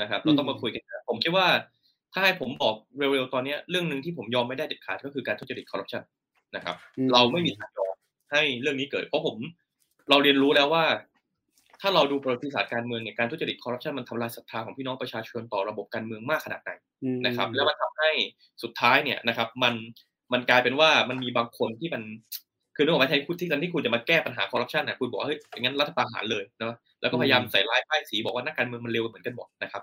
[0.00, 1.46] นะครับ เราต้องมาคุยกันผมคิดว่า
[2.12, 6.02] ถ้าให้ผมบอกเร็วๆตอนนี้เรื่องหนึ่งที่ผมยอมไม่ได้เด็ดขาดก็คือการทุจริตคอร์รัปชัน
[6.56, 6.76] นะครับ
[7.12, 7.94] เราไม่มีทางยอม
[8.32, 9.36] ให้เรื่องนี้เกิด เพราะผม
[10.10, 10.84] เราเรียนรู้แล้วว่า
[11.80, 16.70] ถ้าเราดูประวัติศาสตร์การเมืองเนี่ยการทุจริตคอร์รัปชันมันทำลายศรัทธาของพี่น้องประชาชนต่อระบบการเมืองมากขนาดไหน
[17.26, 18.10] นะครับ แล้วมันทำให้
[18.62, 19.74] สุดท้ายเนี่ยนะครับ มัน
[20.32, 22.02] มันกลายเป็นว่ามันมีบางคนที่มัน
[22.76, 29.82] คือนึกออกไหมแทนคุณที่กันที่คุณจะมาแก้ปัญหาคอร์รัปชันนะคุณบอกเฮ้ยอย่างนั้นรัฐประหารเลยเนาะแล้วก็พยายามใส่ร้ายป้ายสีบอกว่านักการเมืองมันเร็วเหมือนกันหมดนะครับ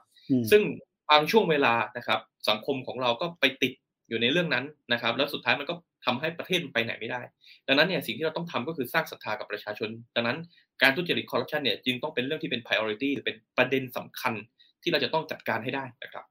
[0.52, 0.62] ซึ่ง
[1.10, 3.74] บางช่วงเวลานะครับ สังคมของเราก็ไปติด
[4.10, 5.74] อยู่ในเรื่องนั้นนะครับ แล้วสุดท้ายมันก็
[6.06, 7.22] ทำให้ประเทศไปไหนไม่ได้
[7.68, 10.38] ดังนั้นเนี่ยสิ่งที่เราต้องทำก็คือสร้างศรัทธากับประชาชน ดังนั้น
[10.82, 14.34] การทุจริตคอร์รัปชันเนี่ยจึงต้องเป็นเรื่องที่เป็น priority หรือเป็นประเด็นสำคัญ
[14.84, 16.26] ที่เราจะต้องจัดการให้ได้นะครับ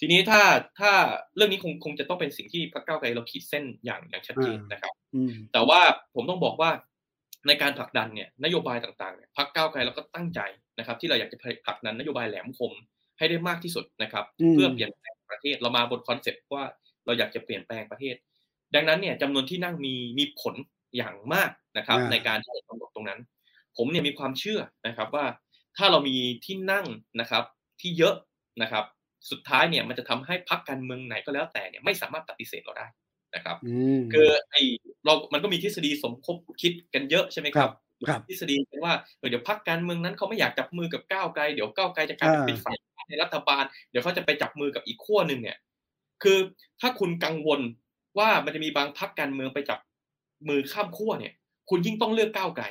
[0.00, 0.42] ทีนี้ถ้า
[0.80, 0.92] ถ้า
[1.36, 4.92] เรื่องนี้คงคงจะต้องเป็นสิ่งที่พรรคก้าวไกลเราขีดเส้นอย่างอย่างชัดเจนนะครับ
[5.52, 5.80] แต่ว่า
[6.14, 6.70] ผมต้องบอกว่า
[7.46, 10.40] ในการผลักดันเนี่ยนโยบายต่างๆเนี่ยพรรคก้าวไกลเราก็ตั้งใจ
[10.78, 12.72] นะครับ ที่เราอยากจะผลักดันนโยบายแหลมคม
[13.22, 16.64] ให้ได้มากที่สุดนะครับ เพื่อเปลี่ยนแปลงประเทศเรามาบน concept ว่า
[17.06, 18.14] เราอยากจะเปลี่ยนแปลงประเทศ
[18.74, 20.54] ดังนั้นเนี่ยจำนวนที่นั่งมีมีผล
[20.96, 23.20] อย่างมากนะครับ ในการที่จะกำหนดตรงนั้น
[23.76, 25.26] ผมเนี่ยมีความเชื่อนะครับว่า
[25.76, 26.86] ถ้าเรามีที่นั่ง
[27.20, 27.44] นะครับ
[27.80, 28.14] ที่เยอะ
[28.62, 28.84] นะครับ
[29.30, 32.86] สุดท้ายเนี่ยมันจะทำให้พักการเมืองไหนก็แล้วแต่เนี่ยไม่สามารถปฏิเสธเราได้
[33.34, 33.56] นะครับ
[34.12, 34.56] คือไอ
[35.04, 37.72] เรามันก็มีทฤษฎีสมคบคิดกันเยอะใช่ไหมครับ
[38.28, 38.94] ทฤษฎีเป็นว่า
[39.30, 42.76] เดี๋ยวพักการเมืองนั้นเขาไม่อยากจับมือกับก้าวไกลเดี๋ยวก้าวไกลจะกลายเป็นฝ่าย
[43.12, 45.58] ในรัฐบาล เดี๋ยวเขาจะไปจับมือกับอีกขั้วหนึ่งเนี่ย
[46.22, 46.38] คือ
[46.80, 47.60] ถ้าคุณกังวล
[48.18, 49.78] ว่ามันจะมีบางพักการเมืองไปจับ
[50.48, 51.32] มือข้ามขั้วเนี่ย
[51.70, 52.64] คุณยิ่งต้องเลือกก้าวไกล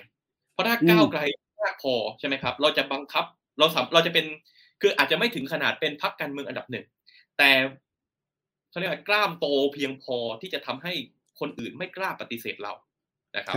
[0.53, 1.21] เพราะถ้าก้าวไกล
[1.61, 3.25] มากพอใช่ไหมครับ เราจะบังคับ
[3.59, 4.25] เราสามเราจะเป็น
[4.81, 6.85] คืออาจจะไม่ถึงขนาดเป็นพักการเมืองอันดับหนึ่ง
[7.37, 7.49] แต่
[8.69, 10.93] เขาเรียกว่ากล้ามโตเพียงพอที่จะทำให้
[11.39, 12.73] คนอื่นไม่กล้าปฏิเสธเรา
[13.37, 13.55] นะครับ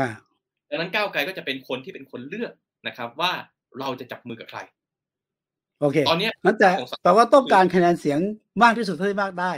[0.70, 2.52] ดังนั้นก้าวไกลก็จะเป็นคนที่เป็นคนเลือก
[2.86, 3.32] นะครับ ว่า
[3.80, 4.60] เราจะจับมือกับใคร
[5.80, 6.70] โอเคตอนนี้นั่นแต่
[7.02, 8.18] แปลว่าต้องการคะแนนเสียง
[8.62, 9.52] มากที่สุดเท่าที่มากได้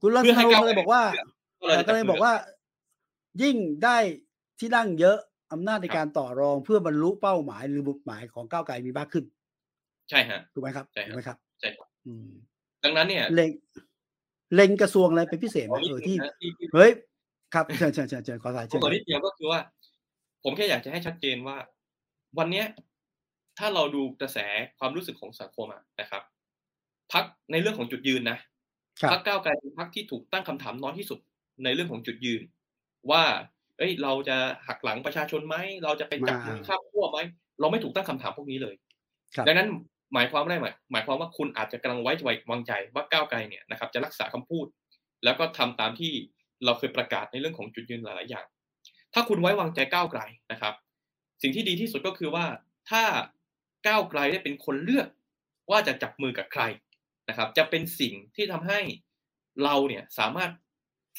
[0.00, 0.26] คุณรัตน์
[0.66, 1.02] เลยบอกว่า
[1.86, 2.32] ก็เลยบอกว่า
[3.42, 3.96] ยิ่งได้
[4.60, 5.18] ที่นั่งเยอะ
[5.52, 9.24] อำนาจในการต่อรองเพื่อบรรลุเป้าหมายหรือบุกหมายของก้าวไกลมีมากขึ้น
[10.10, 11.68] ใช่ฮะถูกไหมครับถูกไหมครับใช่
[12.84, 13.50] ดังนั้นเนี่ยเล็ง
[14.54, 16.16] เล็งกระทรวงอะไรเป็นพิเศษไหมเออที่
[16.74, 16.90] เฮ้ย
[17.54, 19.60] ครับเชิญเชิญเชิญเชิญขอสายเชิญขอนิดเดียวก็คือว่า
[20.44, 21.56] ผมแค่อยากจะให้ชัดเจนว่า
[22.38, 22.66] วันเนี้ย
[23.58, 24.38] ถ้าเราดูกระแส
[24.78, 25.66] ความรู้สึกของสังคม
[26.00, 26.22] นะครับ
[27.12, 28.38] พักในเรื่องของจุดยืนนะ
[29.10, 31.18] พักก้าวไกลเป็นพักที่ถูกตั้งคำถามน้อยที่สุด
[31.64, 32.42] ในเรื่องของจุดยืน
[33.10, 33.22] ว่า
[33.78, 34.36] เอ้ย เราจะ
[34.66, 37.18] หักหลังประชาชนไหมเราจะเป็นจับมือข้ามขั้วไหม
[37.60, 38.74] เราไม่ถูกตั้งคำถามพวกนี้เลย
[39.46, 39.68] ดังนั้น
[40.14, 40.56] หมายความว่าไร
[40.92, 42.12] หมายความว่าคุณอาจจะกำลังไว้
[42.50, 44.66] วางใจว่าก้าวไกลเนี่ยนะครับ จะรักษาคำพูด
[45.24, 46.12] แล้วก็ทำตามที่
[46.64, 48.46] เราเคยประกาศในเรื่องของจุดยืนหลาย ๆ อย่าง
[49.14, 50.20] ถ้าคุณไว้วางใจก้าวไกล
[50.52, 50.74] นะครับ
[51.42, 52.44] สิ่งที่ดีที่สุดก็คือว่า
[52.90, 53.02] ถ้า
[53.86, 55.08] ก้าวไกลได้เป็นคนเลือก
[55.70, 56.62] ว่าจะจับมือกับใคร
[57.28, 58.80] นะครับ จะเป็นสิ่งที่ทำให้
[59.64, 60.50] เราเนี่ยสามารถ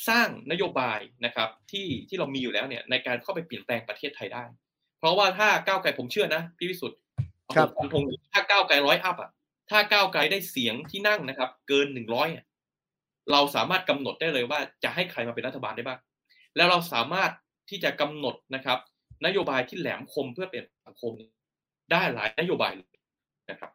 [0.10, 4.43] สร้างนโยบายนะครับที่ที่เรามีอยู่แล้วเนี่ยในการเข้าไปเปลี่ยนแปลงประเทศไทยได้
[4.99, 6.99] เพราะว่าถ้าก้าวไกลผมเชื่อนะพี่วิสุทธ์
[7.56, 9.30] ครับผมถ้าก้าวไกลร้อยอัพอะ
[9.69, 12.30] ถ้าก้าวไกลได้เสียงที่นั่งนะครับ เกินหนึ่งร้อย
[13.32, 15.99] เราสามารถกำหนดได้เลยว่าจะให้ใครมาเป็นรัฐบาลได้บ้าง
[16.56, 17.32] แล้วเราสามารถ
[17.69, 18.80] ที่จะกำหนดนะครับ
[19.25, 21.13] นโยบายที่แหลมคมเพื่อเปลี่ยนสังคม
[21.91, 22.98] ได้หลายนโยบายเลย
[23.50, 23.71] นะครับ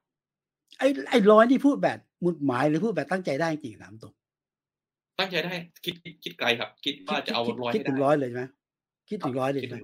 [0.79, 4.13] ไอ้ไอ้ร้อยที่พูดแบบมุดหมายหรือพูดแบบตั้งใจได้จริงถามตรง
[5.19, 5.95] ตั้งใจได้คิด
[6.25, 8.41] คิดไกลครับ คิดว่าจะเอาร้อยคิดถึงร้อยเลยไหม
[9.11, 9.77] คิดถึงร้อยเลยไหม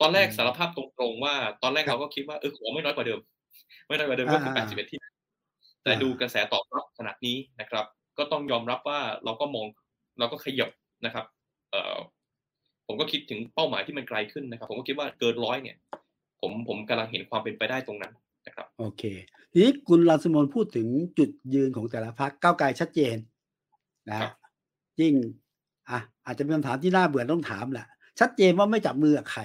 [0.00, 3.20] ตอนแรกสารภาพตรงๆว่า ตอนแรกเราก็คิดว่าเออขอไม่น้อยกว่าเดิม
[3.86, 4.98] ไม่น้อยกว่าเดิมก็คือแปดสิบเอ็ดที่
[5.84, 7.84] แต่ดูกระแสตอบรับขนาดนี้นะครับ
[8.18, 9.66] ก็ต้องยอมรับว่าเราก็มอง
[10.18, 10.70] เราก็ขยับ
[11.04, 11.26] นะครับ
[11.70, 11.96] เอ่อ
[12.86, 15.76] ผมก็คิดถึงเป้าหมายที่มันไกลขึ้นนะครับ ผมก็คิดว่าเกินร้อยเนี่ย
[16.40, 18.12] ผมผมกำลังเห็นความเป็นไปได้ตรงนั้น
[18.46, 19.02] นะครับ โอเค
[19.52, 20.86] ทีนี้คุณรัสมนพูดถึง
[21.18, 23.16] จุดยืนของแต่ละพรรคก้าวไกลชัดเจน
[24.10, 24.20] นะ
[25.00, 25.14] ยิ่ง
[25.90, 27.86] อะอาจจะเป็นคำถามที่น่าเบื่อต้องถามแหละ
[28.20, 29.42] ชัดเจนว่าไม่จับมือกับใคร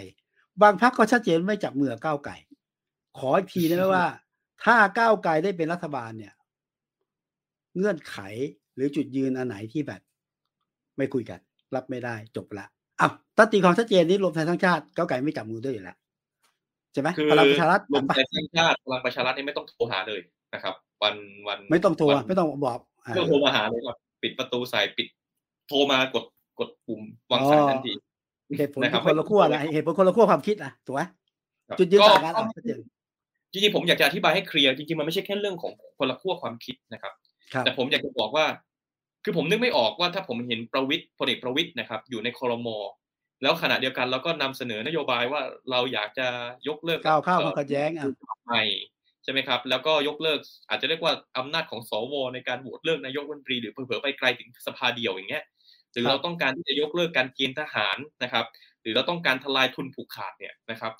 [0.62, 2.36] บางพรรคก็ชัดเจนไม่จับมือก้าวไก่
[3.18, 4.06] ขออีกทีได้ไหมว่า
[4.64, 6.34] ถ้าก้าวไกลได้เป็นรัฐบาลเนี่ย
[7.78, 8.18] เงื่อนไข
[8.76, 10.02] หรือจุดยืนอันไหนที่แบบ
[10.98, 11.40] ไม่คุยกัน
[11.76, 12.66] รับไม่ได้จบละ
[13.02, 15.98] อ้าวตัดตีความชัดเจนนี้รวมไทยทั้งชาติก้าวไก่ไม่จับมือด้วยอยู่แล้ว
[16.94, 20.22] ใช่ไหมพลังประชารัฐรวมไทยทั้งชาติพลังประชารัฐนี่ไม่ต้องโทรหาเลย
[20.54, 21.16] นะครับ วัน
[21.48, 25.08] วันไม่ต้องโทรไม่ต้องบอกไม่ต้องโทรมาหาเลยครับ ปิดประตูใส่ปิด
[25.68, 26.26] โทรมากด
[26.60, 27.02] กดปุ่ม
[27.32, 27.94] วางสายทันที
[28.58, 31.02] เหตุผลคนละขั้วนะเหตุผลคนละขั้วความคิดนะถูกไหม
[31.80, 32.34] จุดยืนต่างกัน
[33.52, 37.14] จริงๆผมอยากจะอธิบายให้เคลียร์จริงๆมันไม่ใช่แค่เรื่องของคนละขั้วความคิดนะครับ
[37.66, 38.46] แต่ผมอยากจะบอกว่า
[39.24, 42.78] คือผมนึกไม่ออกว่าถ้าผมเห็นประวิทย์พลเอกประวิทย์นะครับ อยู่ในคอรมอ
[43.44, 46.28] แล้วขณะเดียวกันเราก็นำเสนอนโยบายว่าเราอยากจะ
[46.68, 48.06] ยกเลิกก้าวข้าวขัดแย้งอะ
[48.46, 48.64] ใหม่
[49.24, 55.44] ใช่ไหมครับ แล้วก็ยกเลิกอาจจะเรียกว่าอำนาจของสวในการโหวตเลือกนายกรัฐมนตรีหรือเผลอๆไปไกลถึงสภาเดียวอย่างเงี้ย
[55.92, 58.46] หรือเราต้องการที่จะยกเลิกการเกณฑ์ทหารนะครับ
[58.82, 60.94] หรือเราต้องการทลายทุนผูกขาดเนี่ยนะครับ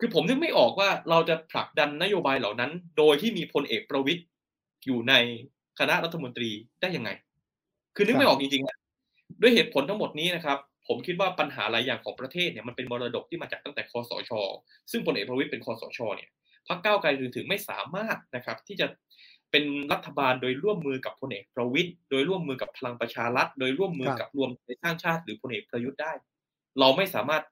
[0.00, 4.22] คือผมนึกไม่ออกว่าเราจะผลักดันนโยบายเหล่านั้น โดยที่มีพลเอกประวิตย
[4.86, 5.14] อยู่ใน
[5.78, 7.10] คณะรัฐมนตรีได้ยังไง
[7.96, 14.32] คือนึกไม่ออกจริงๆด้วยเหตุผลทั้งหมดนี้นะครับ ผมคิดว่าปัญหาหลายอย่างของประเทศเนี่ยมันเป็นมรดกที่มาจากตั้งแต่คอสช
[14.90, 16.30] ซึ่งพลเอกประวิตยเป็นคอสชเนี่ย
[16.68, 18.86] พรรคก้าวไกลถึงไม่สามารถนะครับที่จะ
[19.50, 26.12] เป็นรัฐบาลโดยร่วมมือกับพลเอกประวิตยโดยร่วมมือกับพลังประชารัฐ โดยร่วมมือกับรวมในสร้างชาติ หรือพลเอกประยุทธ์ได้
[26.80, 27.42] เราไม่สามารถ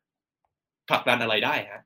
[0.89, 1.82] ผลักดันอะไรได้ฮะ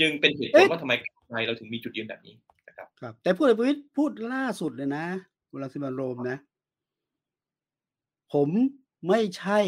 [0.00, 0.92] จึงเป็นเหตุผลว่าทำไม
[1.30, 2.34] ไทยเราถึงมีจุดยืนแบบนี้
[2.68, 5.06] นะครับครับ แต่พูดประวิตยพูดล่าสุดเลยนะ
[5.52, 6.36] วลาสิมันโรมนะ
[8.32, 8.48] ผม
[9.08, 9.60] ไม่ใช่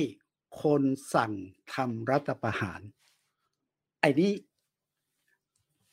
[0.62, 0.82] คน
[1.14, 1.32] สั่ง
[1.74, 2.80] ทำรัฐประหาร
[4.00, 4.32] ไอ้นี่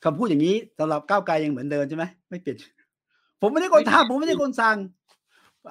[0.03, 2.57] คำพูดอย่างนี้สำหรับก้าวไกลยังเหมือนเดิมใช่ไหมไม่เปลี่ยน
[3.41, 4.78] ผมไม่ได้คนทำผมไม่ได้คนสั่ง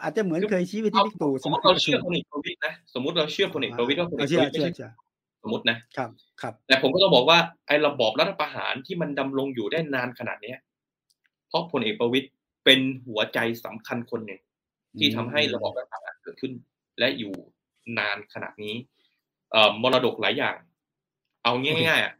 [0.02, 4.88] อาจจะเหมือนเคยชี้ไปที่บิ๊กตู่สมมติเราเชื่อพลเอกประวิตยนะสมมติเราเชื่อพลเอกประวิตยว่าพลเอกประวิตยไม่ใช่
[5.42, 6.10] สมมตินะครับ
[6.42, 10.58] ครับ แต่ผมก็ต้องบอกว่าไอ้ระบอบรัฐประหารที่มันดำรงอยู่ได้นานขนาดเนี้ย
[11.48, 12.28] เพราะพลเอกประวิตย
[12.64, 14.40] ไปเป็นหัวใจสำคัญคนหนึ่ง
[14.98, 16.52] ที่ทำให้ระบอบรัฐประหารเกิดขึ้น
[16.98, 17.32] และอยู่
[17.98, 18.74] นานขนาดนี้
[19.52, 20.56] เอ่อมรดกหลายอย่าง
[21.44, 22.14] เอาง่ายๆอะ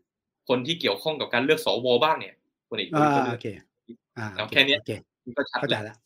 [0.49, 2.35] คนที่เกี่ยวข้องกับการเลือกสวบ้างเนี่ย
[2.69, 3.47] คนอีกคนก็เลือก
[4.37, 4.77] แล้วแค่นี้
[5.39, 5.97] ก็ชัดแล้ว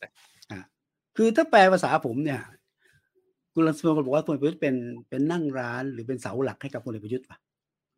[1.17, 2.41] คือถ้าแปลภาษาผมเนี่ย
[3.55, 4.75] คุณรังสิมันบอกว่าพลเอกประยุทธ์เป็น
[5.09, 7.39] เป็นนั่งร้านหรือเป็นเสาหลักให้กับพลเอกประยุทธ์ป่ะ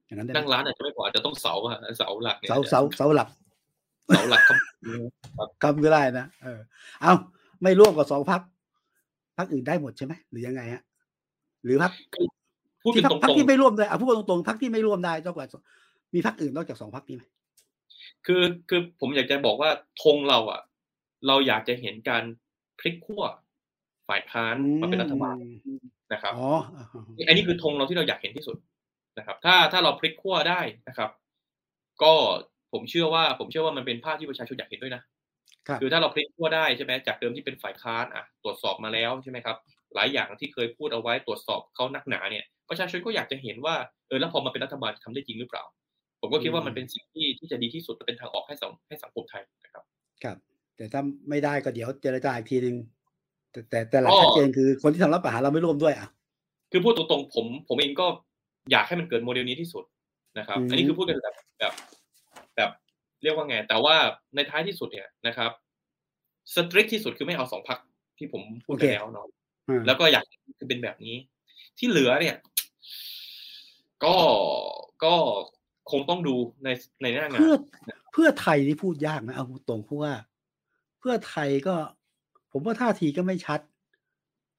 [0.07, 3.29] อย่างนั้นนั่งร้านอาจจะไม่พออาจจะต้องเสาอะเสาหลักเสาเสาเสาหลัก
[4.09, 4.59] เสาหลักครับ
[5.63, 6.61] คำก็ได้นะเออ
[7.01, 7.13] เอา
[7.63, 8.41] ไม่ร่วมกับสองพัก
[9.37, 10.83] พักอื่นได้หมดใช่ไหมหรือยังไงฮะ
[11.65, 11.93] หรือพัก
[12.83, 15.47] พูดตรงๆพักที่ไม่ร่วมเลยเอาพูดตรงๆพักที่ไม่ร่วมได้เจ้ากว่า
[16.15, 17.23] มีพักอื่นนอกจากสองพักนี้ไหม
[18.27, 19.71] คือคือผมอยากจะบอกว่า
[20.03, 20.61] ธงเราอะ
[21.27, 22.25] เราอยากจะเห็นการ
[22.79, 23.23] พลิกขั้ว
[24.09, 25.37] ฝ่ายค้านมาเป็นรัฐบาล
[26.13, 26.35] นะครับ
[27.29, 28.57] อันนี้คือธงเราที่เราอยากเห็นที่สุด
[29.19, 31.11] นะครับ ถ้าถ้าเราพลิกขั้วได้นะครับ
[32.03, 32.13] ก็
[32.73, 35.03] ผมเชื่อว่าผมเชื่อว่ามันเป็นภาพที่ประชาชนอยากเห็นด้วยนะ
[35.81, 39.57] คือถ้าเราพลิกขั้วได้ใช่ไหมจากเดิมที่เป็นฝ่ายค้านอะตรวจสอบมาแล้วใช่ไหมครับ
[39.95, 43.75] หลายอย่างที่เคยพูดเอาไว้ตรวจสอบเขานักหนาเนี่ยประชาชนก็อยากจะเห็นว่า
[44.09, 45.65] เออแล้วพอมาเป็นรัฐบาลทำได้จริงหรือเปล่า
[46.21, 49.85] ผมก็คิดว่ามันเป็นสิ่งที่ที่จะดีที่สุดเป็นทางออกให้สังให้สังคมไทยนะครับ
[50.25, 50.37] ครับ
[50.77, 52.77] แต่ถ้าไม่ได้ก็เดี๋ยวเจรจาอีกทีหนึ่ง
[53.53, 56.09] แต่แต่แต่หลักชัดเจนคือคนที่ทำรับประหารเราไม่ร่วมด้วยอะ
[56.73, 58.07] คือพูดตรงๆผมผมเองก็
[58.71, 59.85] อยากให้มันเกิดโมเดลนี้ที่สุด
[60.39, 61.73] นะครับ อันนี้คือพูดกันแบบแบบ
[62.57, 62.71] แบบ
[63.23, 63.95] เรียกว่าไง แต่ว่า
[64.35, 65.51] ในท้ายที่สุดเนี่ยนะครับ
[66.55, 67.79] สตริกที่สุดคือไม่เอาสองพัก
[68.19, 69.27] ที่ผมพูดไปแล้วเนาะ
[69.87, 70.25] แล้วก็อยาก
[70.59, 71.17] คือเป็นแบบนี้
[71.79, 72.37] ที่เหลือเนี่ย
[74.05, 74.17] ก็
[75.05, 75.15] ก็
[75.91, 76.35] คงต้องดู
[76.65, 76.69] ใน
[77.03, 77.57] ในหน้างานเพื่อ
[78.13, 80.13] เพื่อไทยที่พูดยากนะเอาตรงเพราะว่า
[80.99, 81.75] เพื่อไทยก็
[82.53, 83.61] ผมว่าท่าทีก็ไม่ชัด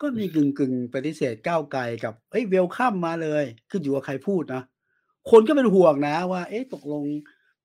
[0.02, 4.64] ก็มีกึ่งกึ่งปฏิเสธก้าวไกลกับเอ้ยเวลคัมมาเลย ขึ้นอยู่กับใครพูดนะ
[5.32, 7.04] คนก็เป็นห่วงนะ ว่า เอ๊ะตกลง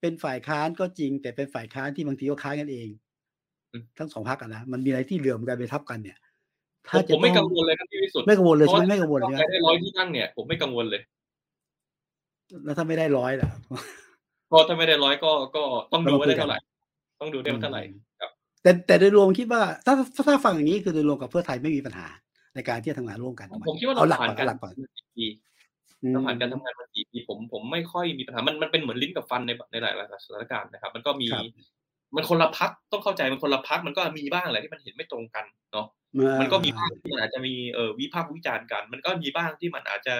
[0.00, 2.88] เป็นฝ่ายค้านก็จริง แต่เป็นฝ่ายค้านที่บางทีก็ค้านกันเอง
[3.98, 6.18] ทั้งสองพักนะมันมีอะไรที่เหลื่อมกันไปทับกันเนี่ย
[6.88, 11.02] ถ้าผมไม่กังวลเลยครับที่สุดไม่กังวลเลยใช่ไหมไม่กังวลเลยได้ร้อยที่นั่งเนี่ยผมไม่กังวลเลย
[12.64, 13.48] แล้วถ้าไม่ได้ร้อยล่ะ
[14.50, 15.62] ก็ถ้าไม่ได้ร้อยก็ก็
[15.92, 16.58] ต้องดูว่าได้เท่าไหร่
[17.20, 17.82] ต้องดูได้ว่าเท่าไหร่
[18.20, 18.30] ครับ
[18.62, 19.94] แต่แต่โดยรวมคิดว่าถ้า
[20.26, 22.06] ถ้าฟังอย่างนี้คือโดยรวมกับเพื่อไทยไม่มีปัญหา
[22.54, 24.74] ในการที่จะทำงานร่วมกันผมคิดว่าเราผ่านการทำงาน
[25.18, 25.26] ปี
[26.12, 31.28] เราผ่านการทำงานมาสี่ปีผมผมไม่ค่อยมีปัญหามันมันเป็นเหมือนลิ้นกับฟันในในหลายสถานการณ์นะครับ มันก็มี
[32.16, 35.86] มันคนละพักต้องเข้าใจมันคนละพักมันก็มีบ้างแหละที่มันเห็นไม่ตรงกันเนาะ
[36.40, 40.16] มันก็มีบ้างที่มันอาจจะมีเอ่อวิพากษ์วิจารณ์กัน มันก็มีบ้างที่มันอาจจะ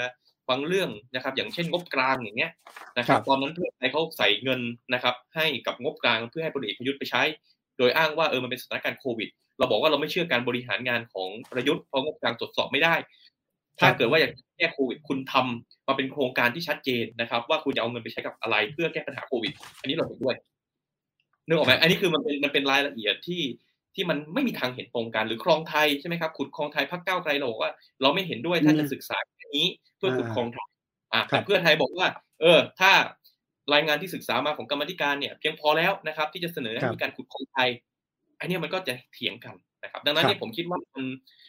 [0.49, 2.53] บางเรื่องนะครับ อย่างเช่นงบกลางอย่างเงี้ย
[2.99, 4.61] นะครับตอนนั้นเพื่อไทยเขาใส่เงิน
[4.95, 7.23] นะครับ ให้กับงบกลางเพื่อให้พลเอกประยุทธ์ไปใช้
[7.79, 9.29] โดยอ้างว่าเออมันเป็นสถานการณ์โควิด
[9.59, 12.95] เราบอกว่าเราไม่เชื่อการบริหารงานของประยุทธ์เพราะงบกลางตรวจสอบไม่ได้
[13.81, 20.37] ถ้าเกิดว่าอยากแก้โควิด คุณทำมาเป็นโครงการที่ชัดเจนนะครับ ว่าคุณจะเอาเงินไปใช้กับอะไรเพื่อแก้ปัญหาโควิด อันนี้เราเห็นด้วย
[21.51, 23.43] นึกออกไหมอันนี้คือมันเป็นมันเป็นรายละเอียดที่
[23.95, 27.73] ที่มันไม่มีทางเห็นตรงกันหรือคลองไทยใช่ไหมครับขุดคลองไทยพักเก้าไกลเราบอกว่า
[28.03, 30.69] เราไม่เห็นด้วยท่านจะศึกษาแค่นี้เพื่อขุดคลองไทย
[31.13, 32.07] อ่าแต่เพื่อไทยบอกว่า
[32.41, 32.91] เออ ถ้า
[33.75, 37.69] รายงานที่ศึกษามาของกรรมธิการเนี่ย เพียงพอแล้วนะครับ ที่จะเสนอให้มีการขุดคลองไทย
[38.41, 41.05] อันนี้มันก็จะเถียงกันนะครับ ดังนั้นเนี่ยผมคิดว่ามัน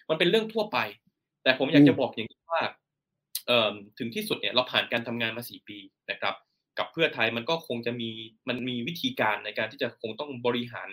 [0.09, 0.77] มันเป็นเรื่องทั่วไป
[1.43, 2.61] แต่ผมอยากจะบอกอย่างนี้ว่า
[3.47, 5.77] เอ่อถึงที่สุดเนี่ยเราผ่านการทำงานมาสี่ปี
[6.09, 6.35] นะครับ
[6.79, 8.09] กับเพื่อไทยมันก็คงจะมี
[8.47, 10.89] มันมีวิธีการในการที่จะคงต้องบริหาร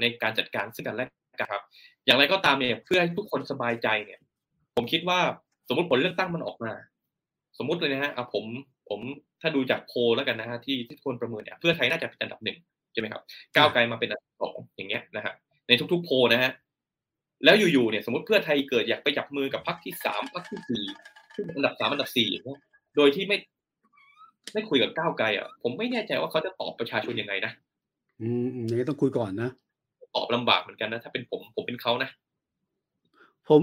[0.00, 1.06] ในการจัดการซึ่งกันและ
[1.40, 1.62] กันครับ
[2.06, 4.20] อย่างไรก็ตามเนี่ยเพื่อให้ทุกคนสบายใจเนี่ย
[4.76, 5.20] ผมคิดว่า
[5.68, 6.72] สมมติผลเลือกตั้งมันออกมา
[7.58, 8.44] สมมติเลยนะฮะผม
[8.88, 9.00] ผม
[9.40, 12.58] ถ้าดูจากโพแล้วกันนะฮะที่ที่ทุกคนประเมินเนี่ยเพื่อไทยน่าจะเป็นอันดับหนึ่ง
[12.92, 13.22] ใช่ไหมครับ
[13.56, 15.32] ก้าวไกลมาเป็นอันดับสองอย่างเงี้ยนะฮะ
[15.68, 16.52] ในทุกๆโพนะฮะ
[17.44, 20.84] แล้วอยู่ๆเนี่ยสมมติเพื่อไทยเกิดอยากไปจับมือกับพรรคที่สามพรรคที่สี่
[21.56, 22.30] อันดับสามอันดับสี่
[22.96, 23.36] โดยที่ไม่
[24.52, 27.52] ไม่คุยกับก้าวไกลอะผมไม่แน่ใจว่าเขาจะตอบประชาชนยังไงนะ
[28.20, 29.50] อืมนี่ต้องคุยก่อนนะ
[30.14, 32.10] ตอบลำบากเหมือนกันนะถ้าเป็นผมผมเป็นเขานะ
[33.48, 33.62] ผม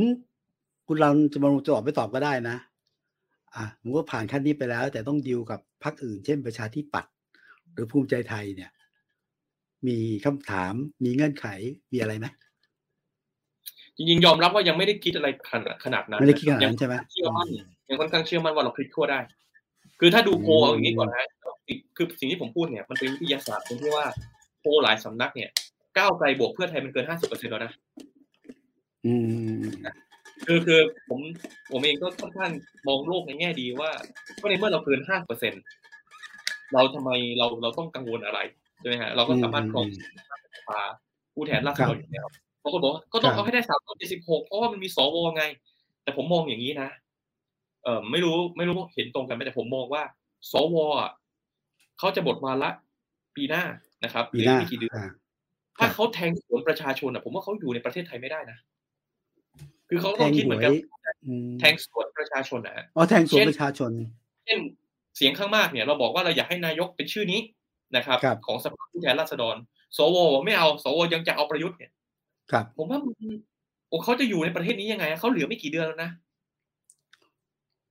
[0.87, 2.55] คุณรันจะมาจะตอบไม่ตอบก็ได้นะ
[3.55, 7.11] อะผมก็ผ่านขั้นนี้ไปแล้ว แต่ต้องดิวกับพรรคอื่น เช่นประชาธิปัตย์
[7.73, 8.71] หรือภูมิใจไทยเนี่ย
[9.87, 10.73] มีคำถาม
[11.03, 11.47] มีเงื่อนไข
[11.93, 12.27] มีอะไรไหม
[13.97, 17.47] จริงๆยอมรับว่ายังไม่ได้คิดอะไรขนาดขนาดนั้นไม่ได้คิดขนาดนั้นใช่ไหมเชื่อมั่น
[17.89, 19.19] ยังค่อนข้างเชื่อมั่นว่าเราพลิกทั่วได้
[19.99, 21.25] คือถ้าดูโพเอาอย่างนี้ก่อนนะ
[21.95, 24.05] คือสิ่งที่ผมพูดเนี่ยมันเป็นวิทยาศาสตร์ตรงที่ว่า
[24.59, 25.49] โพหลายสำนักเนี่ย
[25.97, 27.73] ก้าวไกลบวกเพื่อไทยมันเกินห้าสิบเปอร์เซ็นต์แล้วนะ
[29.05, 29.13] อื
[29.57, 29.61] ม
[30.45, 30.79] คือคือ
[31.09, 31.19] ผม
[31.71, 32.51] ผมเองก็ค่อนข้าง
[32.87, 33.89] มองโลกในแง่ดีว่า
[34.41, 35.63] ก็ในเมื่อเราเกินห้าเปอร์เซ็นต์
[36.73, 38.39] เราทำไมเราเราต้องกังวลอะไร
[38.79, 39.85] ใช่ไหมฮะเราก็สามารถครอง
[40.55, 40.79] สภา
[41.33, 42.27] ผู้แทนราษฎรอยู่แล้ว
[42.63, 45.43] บางคนบอกก็ต้องเอาให้ได้สามร้อยเจ็ดสิบหกเพราะว่ามันมีสวไง
[46.03, 46.89] แต่ผมมองอย่างนี้นะ
[47.83, 50.03] เออไม่รู้ไม่รู้เห็นตรงกันไหมแต่ผมมองว่า
[50.51, 51.11] สวอะ
[51.99, 52.69] เขาจะบทวาระ
[53.35, 53.63] ปีหน้า
[54.03, 54.93] นะครับปีหน้ากี่เดือน
[55.77, 58.57] ถ้าเขาแทงสวนประชาชนอะ ผมว่าเขาอยู่ในประเทศไทยไม่ได้นะ
[59.89, 60.71] คือเขาต้องคิดเหมือนกัน
[61.59, 63.91] แทงสวนประชาชนนะอ๋อแทงสวนประชาชน
[64.45, 64.59] เช่น
[65.17, 67.39] เสียงข้างมากเนี่ย เราบอกว่าเราอยากให้นายกเป็นชื่อนี้
[67.95, 68.17] นะครับ
[68.47, 69.55] ของสภาผู้แทนราษฎร
[69.97, 71.91] สวไม่เอา สวยังจะเอาประยุทธ์เนี่ย
[72.51, 72.99] ครับ ผมว่า
[73.89, 76.11] โอ้เขาจะอยู่ในประเทศนี้ยังไงเขาเหลือไม่กี่เดือนแล้วนะ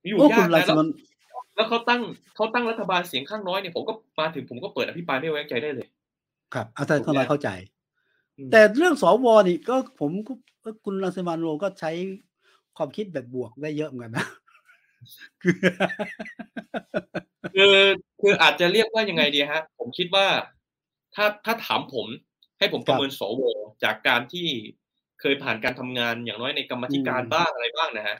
[0.07, 0.77] อยู่ยากนะแล้ว
[1.55, 2.01] แล้วเขาตั้ง
[2.35, 5.87] เขาตั้งรัฐบาลเสียงข้างน้อยเนี่ยผมก็มาถึงผมก็เปิดอภิปรายไม่ไว้ใจได้เลย
[6.53, 7.49] ครับอาจารย์ข้างน้อยเข้าใจ
[8.51, 10.11] แต่เรื่องสวนี่ก็ผม
[10.85, 11.91] คุณรังสิมันโรก็ใช้
[12.77, 14.25] ความคิดแบบบวกได้เยอะเหมือนกันนะ
[17.55, 17.77] คือ
[18.21, 20.27] คืออาจจะเรียกว่ายังไงดีฮะ ผมคิดว่า
[21.15, 22.05] ถ้าถ้าถามผม
[22.59, 23.41] ให้ผมประเมินสว
[23.83, 24.47] จากการที่
[25.21, 28.17] เคยผ่านการทำงานอย่างน้อยในกรรมธิการบ้างอะไรบ้างนะฮะ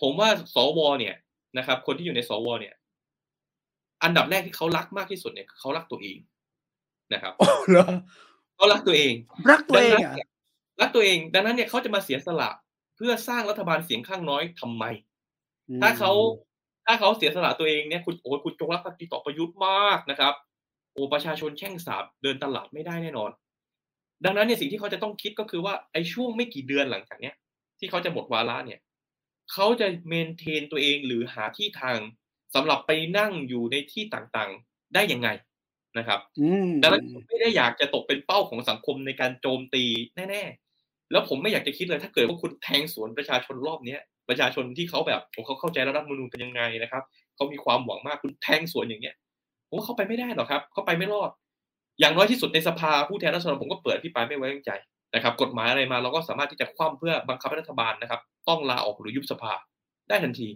[0.00, 1.14] ผมว่าสวเนี่ย
[1.58, 2.74] นะครับ คนที่อยู่ในสวเนี่ย
[4.02, 6.18] อันดับแรกที่เขารักมากที่สุดเนี่ยเขารักตัวเอง
[7.12, 7.32] นะครับ
[8.56, 9.12] เขารักตัวเอง
[9.50, 9.98] รักตัวเอง
[10.80, 12.50] รักตัวเอง ดังนั้นเนี่ยเขาจะมาเสียสละ
[12.96, 14.84] เพื่อสร้างรัฐบาลเสียงข้างน้อยทำไม
[15.82, 16.12] ถ้าเขา
[16.86, 20.34] ถ้าเขาเสียสละตัวเองเนี่ยคุณโอ้คุณจงรักภักดีต่อประยุทธ์มากนะครับ
[20.92, 23.30] โอ้ประชาชนแช่งสาบเดินตลาดไม่ได้แน่นอน
[24.24, 27.34] ดังนั้นเนี่ยสิ่งที่เขาจะต้องคิดก็คือว่าไอ้ช่วงไม่กี่เดือนหลังจากเนี้ย
[27.78, 28.80] ที่เขาจะหมดวาระเนี่ย
[29.52, 31.98] เขาจะเมนเทนตัวเองหรือหาที่ทาง
[32.54, 35.28] สำหรับไปนั่งอยู่ในที่ต่างๆได้ยังไง
[35.98, 36.20] นะครับ
[36.82, 39.84] ดังนั้นไม่ได้อยากจะตกเป็นเป้าของสังคมในการโจมตี
[40.30, 47.02] แน่ๆ แล้วผมไม่อยากจะคิดเลยถ้าเกิดว่าคุณแทงสวนประชาชนรอบเนี้ยประชาชนที่เขาแบบเขาเข้าใจรัฐมนูญเป็นยังไงนะครับ
[47.34, 49.14] เขามีความหวังมากคุณแทงสวนอย่างเงี้ย
[49.68, 51.30] ผมว่าเขาไปไม่ได้หรอกครับเขาไปไม่รอด
[52.00, 54.70] อย่างน้อยที่สุดในสภาผู้แทนราษฎรผมก็เปิดพี่ปายไม่ไว้วางใจ
[55.14, 59.52] นะครับกฎหมายอะไรมาเราก็สามารถที่จะคว่ำเพื่อบังคับรัฐบาลนะครับ ต้องลาออกหรือยุบสภา
[60.08, 60.48] ได้ทันที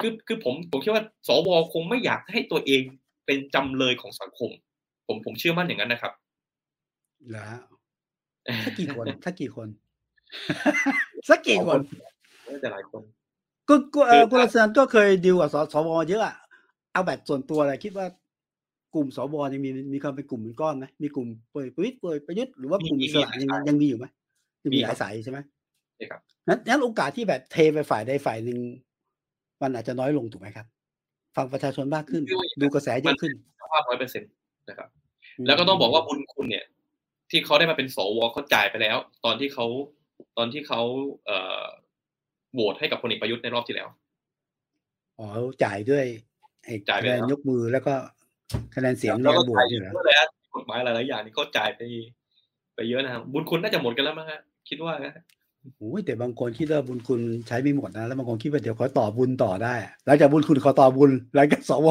[0.00, 2.82] คือคือผมผมคิดว่า สวคงไม่อยากให้ตัวเอง
[3.26, 4.50] เป็นจำเลยของสังคม
[5.06, 6.12] ผมผมเชื่อมั่นอย่างนั้นนะครับ
[7.32, 7.60] แล้ว
[8.64, 9.68] ถ้ากี่คนถ้ากี่คน
[11.28, 11.80] สักกี่คน
[12.60, 13.02] แต่หลายคน
[13.68, 16.36] ก็ก็คุณรัศนก็เคยดิวกับสสวเยอะอะ
[16.92, 18.06] เอาแบบส่วนตัวอะไรคิดว่า
[18.94, 24.06] กลุ่มสวยังมีมีความเป็นกลุ่มเป็นก้อนไหมมีกลุ่มเปิดประวิตรเปิดประยุทธ์หรือว่ากลุ่มอิสระยังยังมีอยู่ไหม
[24.64, 25.38] ยังมีหลายสายใช่ไหม
[25.96, 28.58] ใช่ครับนั้นนั้นโอกาสที่แบบเทไปฝ่ายใดฝ่ายหนึ่ง
[29.62, 30.66] มันอาจจะน้อยลงถูกไหมครับ
[31.36, 32.22] ฟังประชาชนมากขึ้น
[32.60, 33.32] ดูกระแสเยอะขึ้น
[33.72, 34.30] ภาพร้อยเปอร์เซ็นต์
[34.68, 34.88] นะครับ
[35.46, 36.64] แล้วก็ต้องบอกว่าบุญคุณเนี่ย
[37.30, 39.66] ที่เขาได้มาเป็นสวเขาจ่ายไปแล้ว ตอนที่เขา
[40.36, 40.80] ตอนที่เขา
[41.26, 41.62] เอ่อ
[42.54, 43.88] โหวตให้กับพลเอกประยุทธ์ในรอบที่แล้ว
[45.18, 45.28] อ๋อ
[45.64, 46.04] จ่ายด้วย
[46.88, 47.94] จ่ายไปยกมือแล้วก็
[48.74, 49.94] คะแนนเสียงแล้วก็บวกอยู่แล้ว
[50.56, 51.80] กฎหมายหลายๆอย่างนี่เขาจ่ายไป
[52.74, 55.14] ไปเยอะนะครับบุญคุณน่าจะหมดกันแล้วมั้งฮะคิดว่านะ
[55.76, 59.74] โอ้ยแต่บางคนคิดว่าบุญคุณใช้ไม่หมดนะแล้วบางคนคิดว่าเดี๋ยวขอต่อบุญต่อได้
[60.06, 61.88] หลังจากบุญคุณขอต่อบุญหลังจากสว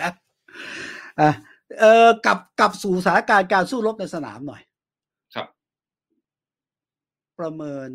[0.00, 0.10] นะ
[1.20, 1.30] อะ
[1.80, 4.62] เออกลับกลับสู่สถานการณ์การสู้รบในสนามหน่อย
[5.34, 5.46] ครับ
[7.38, 7.90] ประเมิน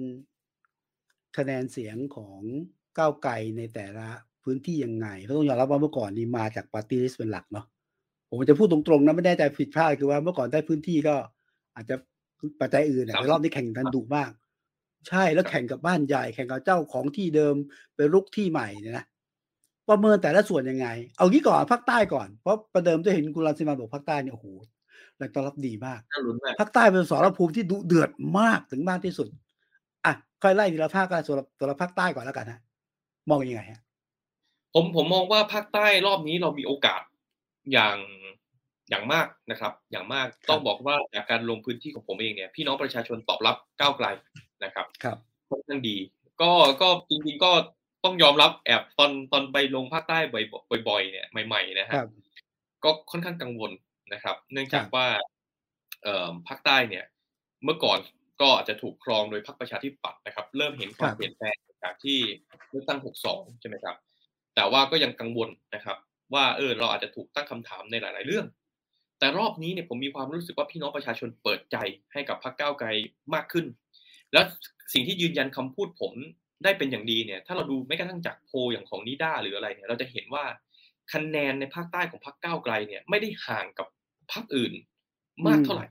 [1.37, 2.39] คะแนนเสียงของ
[2.97, 4.07] ก้าวไกลในแต่ละ
[4.43, 7.65] พื้นที่ยังไงเพราะต้องยอมรับว่าเมื่อก่อนนี้มาจากปาร์ตี้ลิสเป็นหลักเนาะ
[8.29, 11.15] ผมจะพูดตรงๆนะไม่ได้ใจผิดพลาดคือว่าเมื่อก่อนได้พื้นที่ก็
[11.75, 11.95] อาจจะ
[12.59, 14.31] ปัจจัยอื่นแต่รอบนี้แข่งกันดุมาก
[15.07, 17.55] ใช่แล้วแข่งกับบ้านใหญ่ แข่งกับเจ้าของที่เดิม
[17.95, 19.05] ไปรุกที่ใหม่เนี่ยนะ
[19.89, 24.47] ประเมินแต่ละส่วนยังไง เอางี้ก่อนภาคใต้ก่อนเพราะประเดิมจะเห็นกุลาสิมาบอกภาคใต้เนี่ยโอ้โห
[25.17, 25.99] แรงต้อนรับดีมาก
[26.59, 28.09] ภาคใต้เป็นสรภูมิที่ดุเดือด
[28.39, 29.27] มากถึงมากที่สุด
[30.05, 30.13] อะ
[30.43, 32.59] ค่อยไล่ทีละภาคกันส่วนตัวภาคใต้ก่อนแล้วกันนะ
[33.29, 33.81] มองยังไงฮะ
[34.73, 37.01] ผมผมมองว่าภาคใต้รอบนี้เรามีโอกาส
[37.71, 37.97] อย่าง
[38.89, 44.07] อย่างมากนะครับ อย่างมากต้องบอกว่าจากการลงพื้นที่ของผมเองเนี่ยพี่น้องประชาชนตอบรับก้าวไกล
[44.63, 45.17] นะครับครับ
[45.49, 45.97] ค่อนข้างดี
[46.41, 46.51] ก็
[46.81, 47.51] ก็จริงๆก็
[48.03, 50.19] ต้องยอมรับแอบตอนตอนไปลงภาคใต้
[50.89, 51.93] บ่อยๆเนี่ยใหม่ๆนะฮะ
[52.83, 53.71] ก็ค่อนข้างกังวล
[54.13, 55.05] นะครับ เนื่องจากว่า
[56.03, 57.05] เอ่อภาคใต้เนี่ย
[57.63, 57.99] เมื่อก่อน
[58.41, 62.19] ก็อาจจะถูกครองโดยพรรคประชาธิปัตย์นะครับ เริ่มเห็นความเปลี่ยนแปลงจากที่
[62.69, 62.99] เลือกตั้ง
[63.29, 63.95] 62 ใช่ไหมครับ
[64.55, 65.97] แต่ว่าก็ยังกังวลนะครับ
[66.33, 68.45] ว่าเออเราอาจจะถูกตั้งคำถามในหลาย ๆ เรื่อง
[69.19, 71.77] แต่รอบนี้เนี่ยผมมีความรู้สึกว่าพี่น้องประชาชนเปิดใจ
[72.13, 72.87] ให้กับพรรคก้าวไกล
[73.33, 73.65] มากขึ้น
[74.33, 74.45] แล้ว
[74.93, 76.13] สิ่งที่ยืนยันคำพูดผม
[76.63, 80.45] ได้เป็นอย่างดีเนี่ยถ้าเราดูไม่กระทั่งจากโพอย่างของนิด้าหรืออะไรเนี่ยเราจะเห็นว่า
[81.13, 83.87] คะแนนในภาคใต้ของพรรคก้าวไกลเนี่ยไม่ได้ห่างกับ
[84.31, 84.73] พรรคอื่น
[85.47, 85.87] มากเท่าไหร่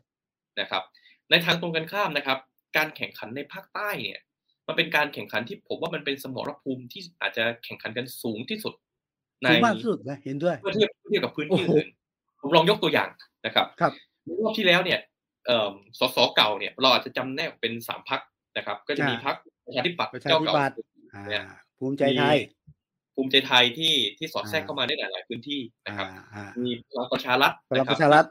[0.61, 0.83] นะครับ
[1.31, 2.39] ในทางตรงกันข้ามนะครับ
[2.77, 4.21] การแข่งขันในภาคใต้เนี่ย
[4.67, 8.75] มันเป็นการแข่งขันที่ผมว่ามันเป็นสมรภูมิที่อาจจะแข่งขันกันสูงที่สุด
[9.43, 11.87] ในมากที่สุดนะเห็นด้วยเมื่อเทียบเทียบกับพื้นที่อื่น
[12.41, 13.09] ผมลองยกตัวอย่าง
[13.47, 13.93] นะครับครับ
[14.43, 15.01] รอบที่แล้วเนี่ย
[15.99, 18.21] สสเก่าเนี่ย เราอาจจะจำแนกเป็นสามพัก
[18.57, 20.55] นะครับ ก็จะมีพักประชาธิปัตย์เจ้าเก่า
[21.79, 22.39] ภูมิใจไทย
[23.15, 26.07] ภูมิใจไทยที่ที่สอดแทรกเข้ามาในหลาย ๆ พื้นที่นะครับ
[26.65, 28.25] มีพลังประชารัฐพลังประชารัฐ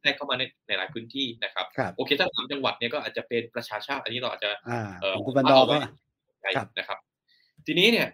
[0.00, 4.50] แทรกเข้ามาในหลายพื้นที่นะครับ โอเคถ้าสามจังหวัดเนี่ยก็อาจจะเป็นประชาชาติ อันนี้เราอาจจะ
[5.00, 5.76] เออคุณบรรดาก็
[6.78, 6.98] นะครับ
[7.66, 8.08] ทีนี้เนี่ย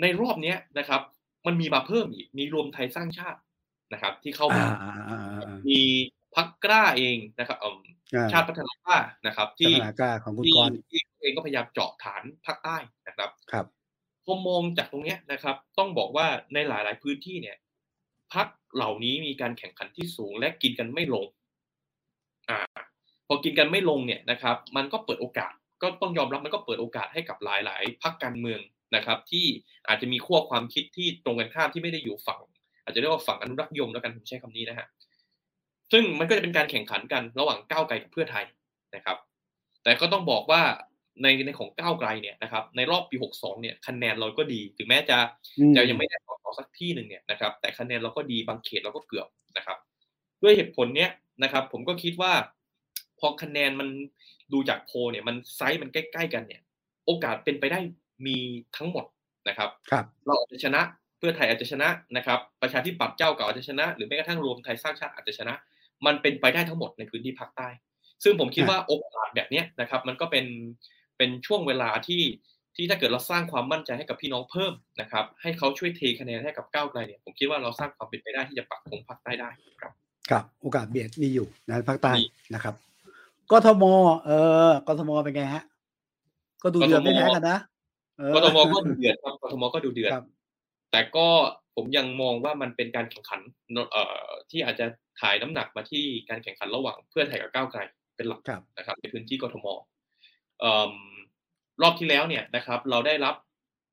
[0.00, 1.00] ในรอบเนี้ยนะครับ
[1.46, 3.40] มันมีมาเพิ่มอีก มีรวมไทยสร้างชาติ
[3.92, 4.64] นะครับ ที่เข้ามา
[5.68, 5.80] มี
[6.34, 7.58] พักกล้าเองนะครับ
[8.32, 9.72] ชาติพัฒนากล้านะครับ ที่
[10.24, 12.76] ของคุณกรที่เองก็พยายามเจาะฐานภาคใต้
[13.08, 13.66] นะครับ ครับ
[14.24, 17.56] พอมองจากตรงนี้นะครับ ต้องบอกว่าในหลาย ๆ พื้นที่เนี่ย
[18.34, 21.26] พักเหล่านี้มีการแข่งขันที่สูงและกินกันไม่ลง
[22.50, 22.58] อ่า
[23.26, 28.60] พอกินกันไม่ลงเนี่ยนะครับ มันก็เปิดโอกาส ก็ต้องยอมรับมันก็เปิดโอกาสให้กับหลาย ๆพักการเมือง
[28.94, 29.46] นะครับที่
[29.88, 32.40] อาจจะมีขั้วความคิดที่ตรงกันข้ามที่ไม่ได้อยู่ฝั่ง
[32.84, 34.86] อาจจะเรียกว่าฝั่งอนุรักษ์ยมแล้วกันผมใช้คำนี้นะฮะ
[35.92, 38.44] ซึ่งมันก็จะเป็นการแข่งขันกันระหว่างก้าวไกลกับเพื่อไทย
[38.94, 39.16] นะครับ
[39.82, 40.62] แต่ก็ต้องบอกว่า
[41.22, 45.18] ในในของก้าวไกลเนี่ยนะครับในรอบปี 62 เนี่ยคะแนนเราก็ดี ถึงแม้จะ
[45.76, 49.78] จะยังไม่ได้ขอสักที่หนึ่งเนี่ยนะครับ แต่คะแนนเราก็ดีบางเขตเราก็เกือบนะครับ
[50.42, 51.10] ด้วยเหตุผลเนี้ย
[51.42, 52.32] นะครับ ผมก็คิดว่า
[53.20, 53.88] พอคะแนนมัน
[54.52, 56.62] ดูจากโพเนี่ยมันไซส์มันใกล้ ๆ กันเนี่ย
[57.06, 57.78] โอกาสเป็นไปได้
[58.26, 58.36] มี
[58.76, 59.04] ทั้งหมด
[59.48, 60.80] นะครับครับเราอาจจะชนะ
[61.18, 65.54] เพื่อไทยอาจจะชนะนะครับ ประชาธิปัตย์เจ้าเก่าอาจจะชนะ หรือแม้กระทั่งรวมไทยสร้างชาติอาจจะชนะ
[66.06, 67.68] มันเป็นไปได้ทั้งหมดในพื้นที่ภาคใต้
[68.24, 70.46] ซึ่งผมคิดว่าโอกาสแบบนี้นะครับ มันก็เป็น
[71.18, 72.22] เป็นช่วงเวลาที่
[72.76, 79.50] ที่ถ้าเกิดเราสร้างความมั่นใจให้กับพี่น้องเพิ่มนะครับ ให้เขาช่วยเทคะแนนให้กับก้าวไกลเนี่ยผมคิดว่าเราสร้างความเป็นไปได้ที่จะปักธงภาคใต้ได้
[79.80, 79.92] ครับ
[80.30, 82.12] ครับ โอกาสเบียดมีอยู่ในภาคใต้
[82.54, 82.74] นะครับ
[83.50, 83.84] กทม
[84.26, 84.30] เอ
[84.68, 85.62] อกทมเป็นไงฮะ
[86.62, 87.58] ก็ดูเดือดไม่แพ้กันนะ
[88.34, 90.12] กทมก็ดูเดือดครับกทมก็ดูเดือด
[90.92, 91.28] แต่ก็
[91.76, 93.40] ผมยังมองว่ามันเป็นการแข่งขัน
[93.90, 94.86] เอ่อที่อาจจะ
[95.20, 97.80] ถ่ายน้ำหนักมาที่การแข่งขันระหว่างเพื่อไทยกับก้าวไกล
[98.16, 98.40] เป็นหลัก
[98.78, 99.66] นะครับในพื้นที่กทม
[101.82, 103.34] รอบที่แล้วเนี่ยนะครับ เราได้รับ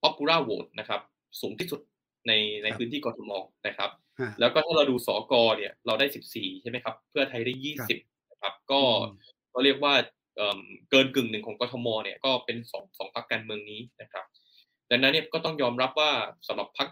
[0.04, 1.02] popular vote นะครับ
[1.42, 1.82] สูงที่สุด
[2.28, 2.32] ใน
[2.64, 3.32] ในพื้นที่กทม
[3.68, 3.92] นะครับ
[4.40, 6.06] แล้วก็ถ้าเราดูสอกอเนี่ย เราได้
[6.36, 7.54] 14 ใช่ไหมครับ เพื่อไทยได้
[7.92, 8.82] 20นะครับ ก็
[9.54, 9.94] ก็เรียกว่า
[10.90, 14.26] เกินกึ่งหนึ่งของกทมเนี่ยก็เป็นสองสองพรรคการเมืองนี้นะครับ
[14.92, 16.12] ดังนั้นเนี่ยก็ต้องยอมรับว่า
[16.48, 16.90] สำหรับพรรค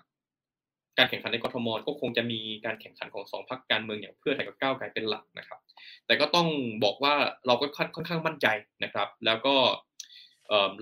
[0.97, 5.59] การแข่งขันในกทมก็คงจะมีการแข่งขันของสองพรรคการเมืองอย่างเพื่อไทยกับก้าวไกลเป็นหลักนะครับ
[6.05, 6.47] แต่ก็ต้อง
[6.83, 7.15] บอกว่า
[7.47, 7.65] เราก็
[7.95, 8.47] ค่อนข้างมั่นใจ
[8.83, 9.55] นะครับ แล้วก็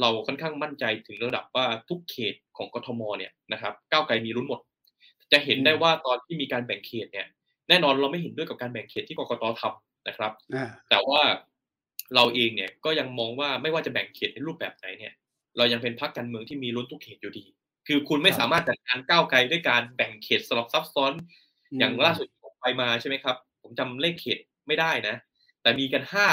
[0.01, 4.59] เราค่อนข้างมั่นใจถึงระดับว่าทุกเขตของกทมเนี่ยนะครับก้าวไกลมีรุ้นหมด
[5.31, 7.27] จะเห็นได้ว่าตอนที่มีการแบ่งเขตเนี่ย
[7.69, 10.31] แน่นอนเราไม่เห็นด้วยกับการแบ่งเขตที่กกตทำนะครับ
[10.89, 11.21] แต่ว่า
[12.15, 15.13] เราเองเนี่ยก็ยังมองว่าไม่ว่าจะแบ่งเขตในรูปแบบไหนเนี่ย
[15.57, 17.45] เรายังเป็นพรรคการเมืองที่มีรุ้นทุกเขตอยู่ดี
[17.87, 21.13] คือคุณไม่สามารถจัดการก้าวไกลด้วยการแบ่งเขตสลับซับซ้อน
[21.79, 25.15] อย่างล่าสุดผมไปมาใช่ไหมครับ ผมจำเลขเขตไม่ได้นะ
[25.61, 26.27] แต่มีกันห้า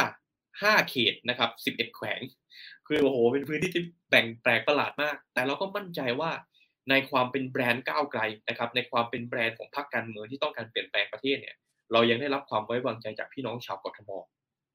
[0.62, 2.20] ห้าเขตนะครับสิบเอ็ดแขวง
[2.86, 6.30] คือโอ้โหเป็นพื้นที่ที่แบ่งแปลกประหลาดมาก แต่เราก็มั่นใจว่า
[6.90, 11.56] ในความเป็นแบรนด์ก้าวไกลนะครับ ในความเป็นแบรนด์ของพรรคการเมืองที่ต้องการเปลี่ยนแปลงประเทศเนี่ย
[11.92, 14.10] เรายังได้รับความไว้วางใจจากพี่น้องชาวกทม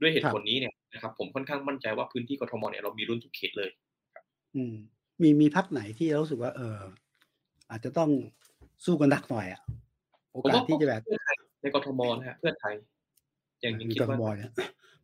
[0.01, 3.69] ด้วยเหตุผลนี้เนี่ยนะครับผมค่อนข้างมั่นใจว่าพื้นที่กทมเนี่ยเรามีรุ่นทุกเขตเลย
[4.55, 4.73] อืม
[5.21, 6.79] มีมีพรรคไหนที่เราสึกว่า เออ
[7.71, 8.09] อาจจะต้อง
[8.85, 9.61] สู้กันหนักหน่อยอะ
[10.33, 11.01] โอกาสที่จะแบบ
[11.61, 12.73] ในกทมนะฮะเพื่อไทย
[13.61, 14.17] อย่างนี้คิดว่า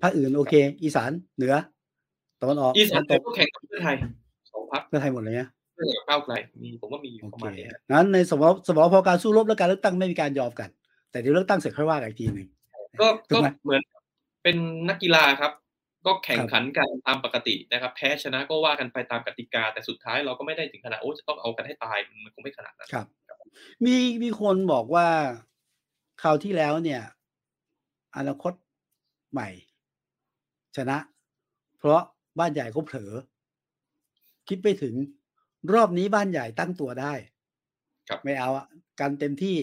[0.01, 1.53] ภาคอื่นโอเค อีสานเหนือ
[2.41, 3.95] ตะวันออกอีสานตกก็แข่งกับเพื่อไทย
[4.51, 10.69] สองพักเพื่อไทยหมดเลยเนี่ยเพื่อไทยกับก้าวไกลมีผมว่ามีอยู่ประมาณนี้งั้นในสมรสมรพอการสู้รบและการเลือกตั้งไม่มีการยอมกัน
[11.11, 12.47] แต่เดี๋ยวเลือกตั้งเสร็จค่อยว่ากันอีกทีหนึ่ง
[13.01, 13.81] ก็ก็เหมือน
[14.47, 15.51] เป็นนักกีฬาครับ
[16.05, 23.07] ก็แข่งขันกันตามปกตินะครับ แพ้ชนะก็ว่ากันไปตามกติกา แต่สุดท้ายเราก็ไม่ได้ถึงขนาดโอ้จะต้องเอากันให้ตายมันคงไม่ขนาดนั้นครับ
[23.85, 25.07] มีมีคนบอกว่า
[26.21, 27.01] คราวที่แล้วเนี่ย
[28.17, 28.53] อนาคต
[29.31, 29.49] ใหม่
[30.77, 30.97] ชนะ
[31.77, 32.01] เพราะ
[32.39, 33.11] บ้านใหญ่เขาเผลอ
[34.47, 34.93] คิดไปถึง
[35.73, 37.13] รอบนี้บ้านใหญ่ตั้งตัวได้
[38.09, 38.65] ครับไม่เอาอะ
[38.99, 39.55] การเต็มที่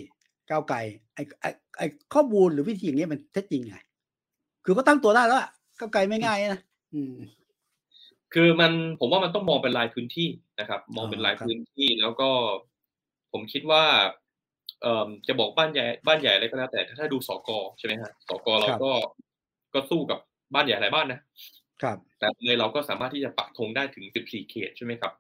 [0.51, 0.81] ก้าวไก่
[1.15, 3.79] ไอ้ไอ้ไอ้ข้อมูลหรือวิธีอย่างเงี้ยมันเท็จจริงไง
[4.65, 5.51] คือก็ตั้งตัวได้แล้วอะ
[5.81, 6.61] ก้าวไก่ไม่ง่ายนะ
[6.95, 7.15] อืม
[8.35, 10.29] คือมันผมว่ามันต้องมองเป็นรายพื้นที่
[10.61, 12.31] นะครับ มองเป็นรายพื้นที่แล้วก็
[13.33, 13.85] ผมคิดว่า
[14.83, 18.93] เอ่อจะบอกบ้านใหญ่บ้านใหญ่อะไรก็แล้วแต่ถ้าดูสกใช่ไหมฮะสกเราก็
[19.75, 20.19] ก็สู้กับ
[20.55, 21.21] บ้านใหญ่หลายบ้านนะ
[21.83, 25.13] ครับ แต่เลยเราก็สามารถที่จะปักธงได้ถึง 14 เขตใช่ไหมครับ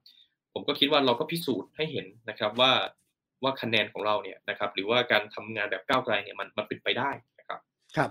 [0.52, 2.72] ผมก็คิดว่าเราก็พิสูจน์ให้เห็นนะครับว่า
[3.42, 7.60] ว่าคะแนนของเราเนี่ยนะครับ หรือว่าการทำงานแบบก้าวไกลเนี่ยมันมันเป็นไปได้นะครับ
[7.96, 8.10] ครับ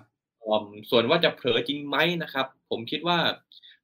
[0.91, 3.17] ส่วนว่าจะเผลอจริงไหมนะครับ ผมคิดว่า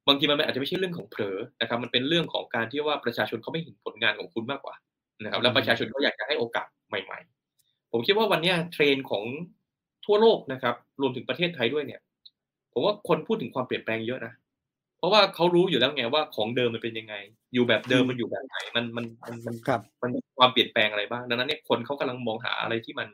[0.08, 4.76] บางทีมันอาจจะไม่ใช่เรื่องของเผลอนะครับ มันเป็นเรื่องของการที่ว่าประชาชนเขาไม่เห็นผลงานของคุณมากกว่า
[5.24, 7.20] นะครับ แล้วประชาชนเขาอยากจะให้โอกาสใหม่
[7.56, 9.24] ๆ ผมคิดว่าวันนี้เทรนของ
[10.06, 12.02] ทั่วโลกนะครับ รวมถึงประเทศไทยด้วยเนี่ย
[12.74, 14.34] ผมว่าคนพูดถึงความเปลี่ยนแปลงเยอะนะ
[14.98, 17.16] เพราะว่าเขารู้อยู่แล้วไงว่าของเดิมมันเป็นยังไง
[17.54, 19.56] อยู่แบบเดิมมันอยู่แบบไหนมันมันมันมัน
[20.02, 23.08] มันมีความเปลี่ยนแปลงอะไรบ้างดังนั้นเนี่ยคนเขากำลังมองหาอะไรที่มัน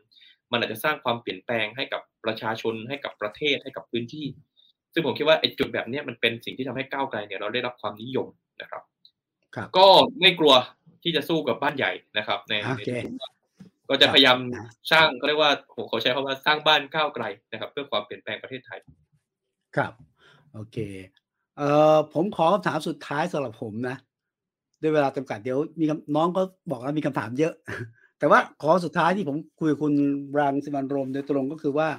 [0.52, 4.26] มันอาจจะสร้างความเปลี่ยนแปลงให้กับประชาชนให้กับประเทศให้กับพื้นที่
[4.94, 8.28] ซึ่งผมคิดว่าไอ้จุดแบบนี้มันเป็นสิ่งที่ทำให้ก้าวไกลเนี่ยเราได้รับความนิยม
[8.62, 8.84] นะครับ
[9.78, 9.88] ก็
[10.22, 10.54] ไม่กลัว
[11.04, 12.54] ที่จะสู้กับบ้านใหญ่นะครับ ใน
[13.90, 14.38] ก็จะพยายาม
[14.92, 18.80] สร้างก็เรียกว่าผมขอใช้คำว่าสร้างบ้านก้าวไกลนะครับ เพื่อความเปลี่ยนแปลงประเทศไทย
[19.76, 19.94] ครับ
[20.54, 20.78] โอเค
[21.58, 23.96] เอ่อผมขอคำถามสุดท้ายสำหรับผมนะ
[24.82, 25.86] ด้วยเวลาจำกัดเดี๋ยวมี
[26.16, 26.42] น้องก็
[26.72, 27.54] บอกว่ามีคำถามเยอะ
[28.20, 29.94] แต่ว่าขอสุดท้ายที่ผมคุยกับคุณ
[30.40, 31.90] รังสิมันโรมโดยตรงก็คือว่า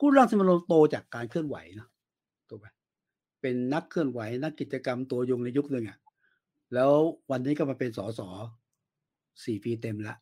[0.00, 1.88] คุณรังสิมันโรมโตจากการเคลื่อนไหวนะ
[2.48, 2.66] ถูกไหม
[3.40, 5.98] เป็นนักเคลื่อนไหว นักกิจกรรมตัวยงในยุคหนึ่งอะ
[6.74, 6.92] แล้ว
[7.30, 8.20] วันนี้ก็มาเป็นสส
[9.44, 10.14] สี่ปีเต็มละ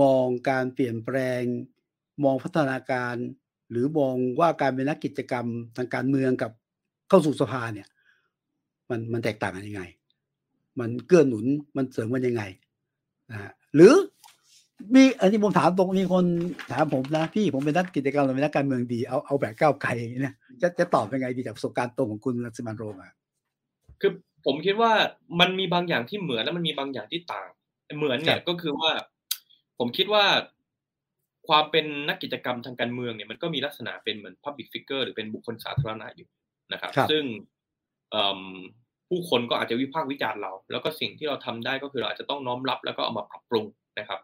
[0.00, 1.42] มองการเปลี่ยนแปลง
[2.24, 3.14] มองพัฒนาการ
[3.70, 5.46] หรือมองว่าการเป็นนักกิจกรรม
[5.76, 6.50] ทางการเมืองกับ
[7.08, 7.88] เข้าสู่สภาเนี่ย
[8.90, 9.82] มันมันแตกต่างกันยังไง
[10.80, 11.46] มันเกื้อหนุน
[11.76, 12.42] มันเสริมกันยังไง
[13.30, 13.94] นะ หรือ
[14.94, 16.24] มีอันนี้ผมถามตรงมีคน
[16.72, 19.90] ถามผมนะพี่ผมเป็นนักกิจกรรมหรือเป็นนักการเมืองดีเอาเอาแบบก้าวไกล
[20.22, 23.12] เนี่ยจะจะตอบยังไงดีจากประสบการณ์ตรงของคุณรัศมันโรมอะ
[24.00, 24.12] คือ
[24.46, 24.92] ผมคิดว่า
[25.40, 27.48] มันมีบางอย่างที่เหมือนและมันมีบางอย่างที่ต่าง
[27.96, 28.90] เหมือนเนี่ยก็คือว่า
[29.78, 30.24] ผมคิดว่า
[31.48, 36.28] ความเป็นนักกิจกรรมทางการเมืองเนี่ยมันก็มีลักษณะเป็นเหมือน Public Figure หรือเป็นบุคคลสาธารณะอยู่
[36.72, 37.24] นะครับ ซึ่ง
[39.08, 43.66] ผู้คนก็อาจจะวิพากษ์วิจารณ์เรา แล้วก็สิ่งที่เราทำได้ก็คือเราอาจจะต้องน้อมรับแล้วก็เอามาปรับปรุง
[43.98, 44.20] นะครับ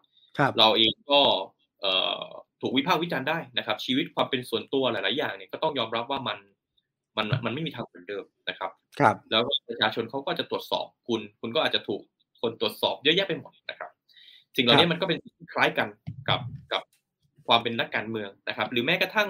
[0.59, 1.19] เราเองก็
[2.61, 6.37] ถูกวิพากษ์วิจารณ์ได้นะครับ ชีวิตความเป็นส่วนตัวหลาย ๆ อย่างเนี่ยก็ต้องยอมรับว่ามัน
[7.17, 12.01] มันมันไม่มีทางเหมือนเดิมนะครับ ครับ แล้วประชาชนเขาก็จะตรวจสอบคุณ คุณก็อาจจะถูก
[12.41, 13.91] คนตรวจสอบเยอะแยะไปหมดนะครับ
[14.55, 15.17] สิ่งเหล่านี้มันก็เป็น
[15.53, 15.87] คล้ายกัน
[16.29, 16.41] กับ
[16.73, 16.83] กับ
[17.47, 19.29] ความเป็นนักการเมืองนะครับ หรือแม้กระทั่ง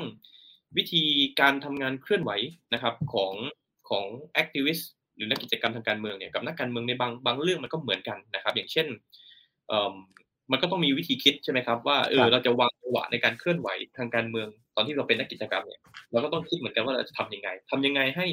[0.78, 1.04] วิธี
[1.40, 2.32] การทำงานเคลื่อนไหว
[2.74, 3.34] นะครับของ
[3.90, 8.88] ของ activist หรือนักกิจกรรมทางการเมืองเนี่ยกับนักการเมืองในบางบางเรื่องมันก็เหมือนกันนะครับ อย่างเช่น
[10.52, 18.28] มันก็ต้องมีวิธีคิดใช่ไหมครับว่าเออเราจะวางจังหวะในการเคลื่อนไหวทางการเมือง ตอนที่เราเป็นนักกิจกรรมเนี่ยเราก็ต้องคิดเหมือนกันว่าเราจะทำยังไงทำยังไงให้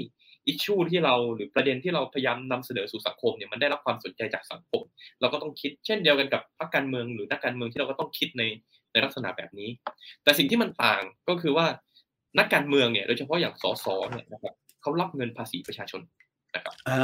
[0.46, 4.82] issue ที่เราหรือประเด็นที่เราพยายามนำเสนอสู่สังคมเนี่ยมันได้รับความสนใจจากสังคม
[5.20, 8.42] เราก็ต้องคิดเช่นเดียวกันกับพรรคการเมืองหรือนักการเมืองที่เราก็ต้องคิดใน
[8.92, 9.68] ในลักษณะแบบนี้
[10.22, 11.66] แต่สิ่งที่มันต่างก็คือว่า
[12.38, 16.00] นักการเมืองเนี่ยโดยเฉพาะอย่างสสเนี่ยนะครับเขารับเงินภาษีประชาชน
[16.54, 17.00] นะครับอ่า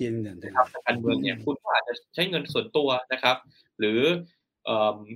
[0.00, 3.36] กินเงินนะครับการเมืองเนี่ยคุณก็อาจจะใช้เงินส่วนตัวนะครับ
[3.78, 4.00] หรือ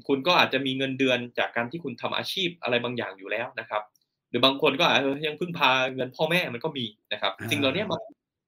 [0.08, 3.82] คุณก็อาจจะมีเงินเดือนจากการที่คุณทำอาชีพอะไรบางอย่างอยู่แล้วนะครับ
[4.30, 8.02] หรือบางคนก็อาจจะยังพึ่งพาเงินพ่อแม่มันก็มีนะครับสิ่งเหล่านี้มัน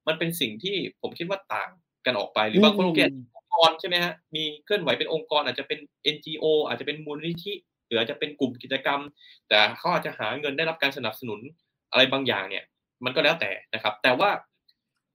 [0.07, 1.69] มันเป็นสิ่งที่ผมคิดว่าต่าง
[2.05, 3.01] กันออกไป หรือบางคนโอเค
[3.35, 5.79] องค์กรใช่ไหมฮะมีเคลื่อนไหวเป็นองค์กร อาจจะเป็น
[6.15, 7.53] NGO อาจจะเป็นมูลนิธิ
[7.87, 8.99] หรืออาจจะเป็นกลุ่มกิจกรรม
[9.49, 11.39] แต่เขาอาจจะหาเงินได้รับการสนับสนุน
[11.91, 12.63] อะไรบางอย่างเนี่ย
[13.05, 14.29] มันก็แล้วแต่นะครับ แต่ว่า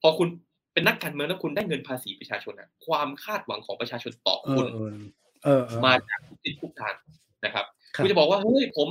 [0.03, 0.29] พอคุณ
[0.73, 4.67] เป็นนักการเมืองแล้วคุณได้เงินภาษีประชาชนอะความคาดหวังของประชาชนต่อคุณ
[5.85, 6.95] มาจากทุกทิศทุกทาง
[7.45, 8.89] นะครับคุณจะบอกว่าเฮ้ยผม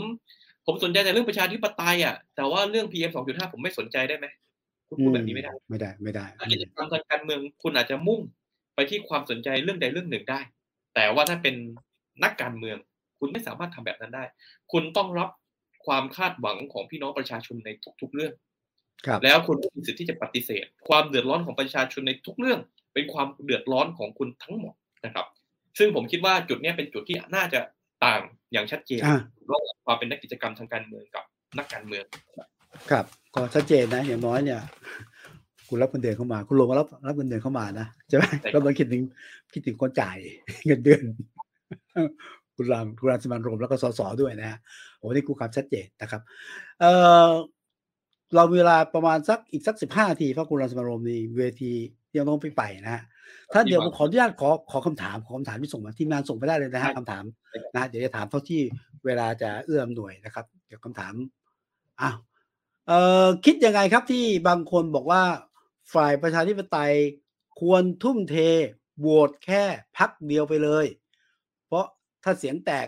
[0.66, 4.26] ผมสนใจแต่เรื่องประชาธิปไตยอะแต่ว่าเรื่อง PM 2.5 ผมไม่สนใจได้ไหม
[4.88, 8.22] คุณพูดแบบนี้ไม่ได้ ไม่ได้ไม่ได้กิจกรรมทางการเมืองคุณอาจจะมุ่ง
[8.76, 10.40] ไปที่ความสนใจเรื่องใดเรื่องหนึ่งได้
[10.96, 11.56] แต่ว่าถ้าเป็น
[12.24, 12.78] นักการเมือง
[13.20, 14.24] คุณไม่สามารถทำแบบนั้นได้
[14.72, 15.30] คุณต้องรับ
[15.86, 17.70] ความคาดหวังของพี่น้องประชาชนใน
[18.02, 18.34] ทุก ๆ เรื่อง
[19.24, 22.60] แล้วคุณมีสิทธิ์ที่จะปฏิเสธ ความเดือดร้อนของประชาชนในทุกเรื่อง
[22.94, 24.74] เป็นความเดือดร้อนของคุณทั้งหมด
[25.06, 25.26] นะครับ
[25.78, 27.60] ซึ่งผมคิดว่าจุดนี้เป็นจุดที่น่าจะ
[28.06, 28.22] ต่าง
[28.52, 29.02] อย่างชัดเจน
[29.52, 31.24] ระหว่างความเป็นนักกิจกรรมทางการเมืองกับ
[31.58, 32.06] นักการเมือง
[32.92, 34.62] ครับ ก็ชัดเจนนะอย่างน้อยเนี่ย
[35.68, 38.24] คุณรับเงินเดือนเข้ามา คุณลงมารับรับเงินเดือนเข้ามานะใช่ไหม
[38.54, 39.02] ก็ต้องคิดถึง
[39.54, 40.18] คิดถึงคนจ่าย
[40.66, 41.02] เงินเดือน
[42.56, 44.58] คุณรามคุณรามสมานรมแล้วก็สสด้วยนะฮะ
[44.98, 46.22] โอ้นี่กูความชัดเจนนะครับ
[46.80, 46.92] เอ่
[47.28, 47.30] อ
[48.36, 51.74] เราเวลาประมาณสักอีกสักสิบห้านาทีเพราะคุณรามสมานรมในเวที
[52.16, 53.04] ยังต้องไปไปนะฮะ
[53.54, 57.24] ท่านเดี๋ยวผมขออนุญาตขอขอคำถามขอคำถามที่ส่งมาที่งานส่งไปได้เลยนะฮะคำถาม
[57.76, 58.62] นะเดี๋ยวจะถามเท่าที่
[59.06, 61.14] เวลาจะเอื้อมหน่วยนะครับ เดี๋ยวคำถาม
[62.02, 62.18] อ้าว
[62.88, 65.22] เอ่อคิดยังไงครับที่บางคนบอกว่า
[65.94, 66.94] ฝ่ายประชาธิปไตย
[67.60, 68.36] ควรทุ่มเท
[69.00, 69.64] โหวตแค่
[69.98, 70.86] พักเดียวไปเลย
[71.68, 71.86] เพราะ
[72.24, 72.88] ถ้าเสียงแตก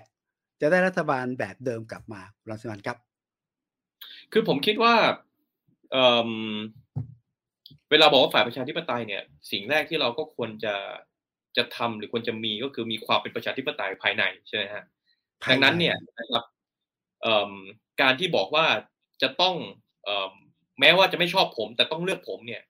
[0.61, 2.97] จะได้รัฐบาลแบบเดิมกลับมารังสิมันครับ
[4.31, 4.93] คือผมคิดว่า
[7.91, 10.75] เวลาบอกว่าฝ่ายประชาธิปไตยเนี่ย สิ่งแรกที่เราก็ควรจะ
[11.57, 14.83] จะทำหรือควรจะมีก็คือมีความเป็นประชาธิปไตยภายในใช่ไหมฮะ
[15.49, 16.45] ดังนั้นเนี่ยนะครับ
[18.01, 18.65] การที่บอกว่า
[19.21, 19.55] จะต้อง
[20.79, 22.63] แม้ว่าจะไม่ชอบผม แต่ต้องเลือกผมเนี่ย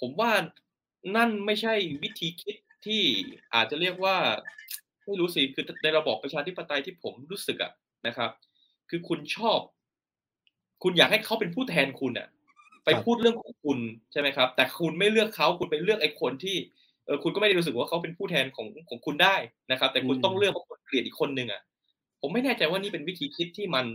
[0.00, 0.32] ผมว่า
[1.16, 2.56] นั่นไม่ใช่วิธีคิด
[2.86, 3.02] ที่
[3.54, 4.16] อาจจะเรียกว่า
[5.04, 7.72] ไม่รู้สิคือในระบอบประชาธิปไตยที่ผมรู้สึกอะ
[8.06, 8.30] นะครับ
[8.90, 9.58] คือคุณชอบ
[10.82, 12.28] คุณอยากให้เขาเป็นผู้แทนคุณอะ
[12.84, 13.78] ไปพูดเรื่องของคุณ
[14.12, 16.56] ใช่ไหมครับ แต่คุณไม่เลือกเขาคุณไปเลือกไอ้คนที่
[17.06, 19.36] เออคุณก็ไม่ได้รู้สึกว่าเขาเป็นผู้แทนของของคุณได้
[19.70, 21.62] นะครับ แต่คุณต้องเลือกคนเกลียดอีกคนหนึ่งอะ
[22.20, 23.86] ผมไม่แน่ใจว่านี่เป็นวิธีคิดที่มัน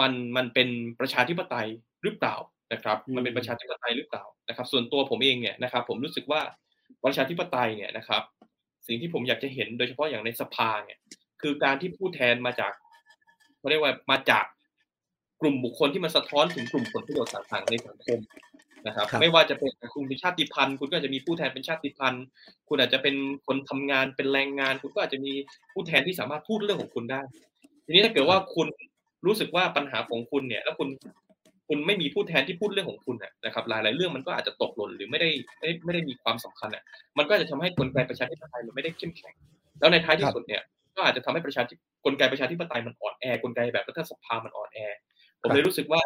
[0.00, 0.68] มันมันเป็น
[1.00, 1.68] ประชาธิปไตย
[2.02, 2.36] หรือเปล่า
[2.72, 6.40] นะครับ มันเป็นประชาธิปไตยหรือเปล่านะครับ ส่วนตัวผมเองเนี่ยนะครับ ผมรู้สึกว่า
[7.04, 8.22] ประชาธิปไตยเนี่ยนะครับ
[8.86, 10.98] สิ่งที่ผมอยากจะเห็นโดยเฉพาะอย่างในสภาเนี่ย
[11.42, 12.72] คือการที่ผู้แทนมาจาก
[13.58, 14.44] เขาเรียกว่ามาจาก
[15.42, 18.18] กลุ่มบุคคลที่มันสะท้อนถึงกลุ่มผลประโยชน์ต่างๆในสังคม
[18.86, 22.24] นะครับ ไม่ว่าจะเป็นคุณเป็นชาติพันธุ์ คุณก็จะมีผู้แทนเป็นชาติพันธุ์
[22.68, 23.14] คุณอาจจะเป็น
[23.46, 25.32] คนทำงานเป็นแรงงาน คุณก็อาจจะมี
[25.72, 27.20] ผู้แทนที่สามารถพูดเรื่องของคุณได้
[27.86, 28.66] ทีนี้ถ้าเกิดว่าคุณ
[29.26, 30.88] รู้สึกว่าปัญหาของคุณเนี่ย แล้วคุณ
[31.68, 36.84] คุณไม่มีผู้แทนที่พูดเรื่องของคุณนะครับหลายๆเรื่องมันก็อาจจะตกหล่นหรือไม่ได้ไม่ได้ไม่ได้มีความสำคัญอะ
[37.18, 39.34] มันก็จะทำให้กลไกประชาธิปไตยมันไม่ได้เข้มแข็ง
[39.80, 40.62] แล้วในท้ายที่สุดเนี่ย
[40.96, 41.74] ก็อาจจะทำให้ประชาธิ
[42.04, 44.78] กลไกประชาธิปไตยมันอ่อนแอกลไกแบบรัฐสภามันอ่อนแอ
[45.42, 46.00] ผมเลยรู้สึกว่า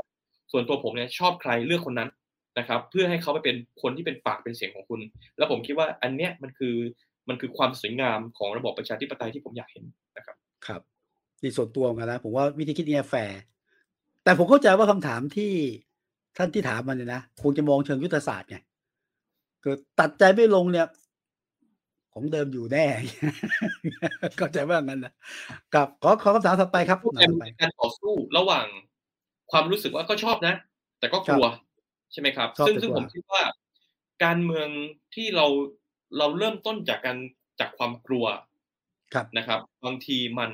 [0.53, 2.11] ส่วนตัวผมเนี่ยชอบใครเลือกคนนั้น
[2.59, 5.01] นะครับ เพื่อให้เขาไปเป็นคนที่เป็นปากเป็นเสียงของคุณ
[5.39, 6.75] แล้วผมคิดว่าอันเนี้ยมันคือ
[7.29, 9.85] มันคือความสวยงามของระบบประชาธิปไตยที่ผมอยากเห็น
[10.17, 10.81] นะครับครับ
[11.43, 13.41] นี่ส่วนตัวกันนะผมว่าวิธีคิดนี้แฟร์
[14.25, 15.53] แต่ผมเข้าใจว่าคำถามที่
[16.37, 18.57] ท่านที่ถามมันเนี่ยนะคงจะมองเชิงยุทธศาสตร์ไง
[19.63, 20.87] คือตัดใจไม่ลงเนี่ย
[22.13, 22.87] ของเดิมอยู่แน่
[24.39, 25.13] เข้าใจว่างั้นนะ
[25.75, 28.67] กับขอขอคำถามถัดไปครับเป็นการต่อสู้ระหว่าง
[29.53, 30.55] ความรู้สึกว่าก็ชอบนะ
[30.99, 31.47] แต่ก็กลัว
[32.13, 33.43] ใช่ไหมครับ ซึ่งซึ่งผมคิดว่า
[34.25, 34.69] การเมือง
[35.15, 35.47] ที่เรา
[36.19, 37.19] เราเริ่มต้นจากการ
[37.61, 38.27] จากความกลัว
[39.39, 40.53] นะครับ บางทีมัน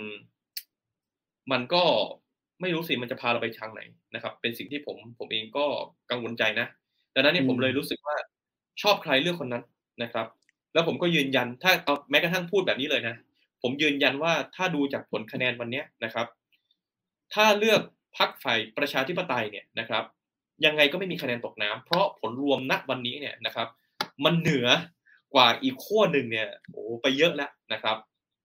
[1.53, 1.83] มันก็
[2.61, 3.81] ไม่รู้สิมันจะพาเราไปทางไหน
[4.15, 5.65] นะครับ เป็นสิ่งที่ผมผมเองก็
[6.11, 6.67] กังวลใจนะ
[7.15, 8.17] ดังนั้นเนี่ยผมเลยรู้สึกว่า
[8.83, 9.65] ชอบใครเลือกคนนั้น
[10.03, 10.27] นะครับ
[10.73, 13.17] แล้วผมก็ยืนยันถ้าเอาแม้กระทั่งพูดแบบนี้เลยนะ
[13.63, 16.27] ผมยืนยันว่าถ้าดูจากผลคะแนนวันนี้นะครับ
[17.35, 17.81] ถ้าเลือก
[18.17, 20.05] พักฝ่ายประชาธิปไตยเนี่ยนะครับ
[20.65, 23.69] ยังไงก็ไม่มีคะแนนตกน้ำเพราะผลรวมณวันนี้เนี่ยนะครับ
[24.25, 24.67] มันเหนือ
[25.35, 27.97] กว่าอีกขั้วหนึ่งเนี่ยโอ้ไปเยอะแล้วนะครับ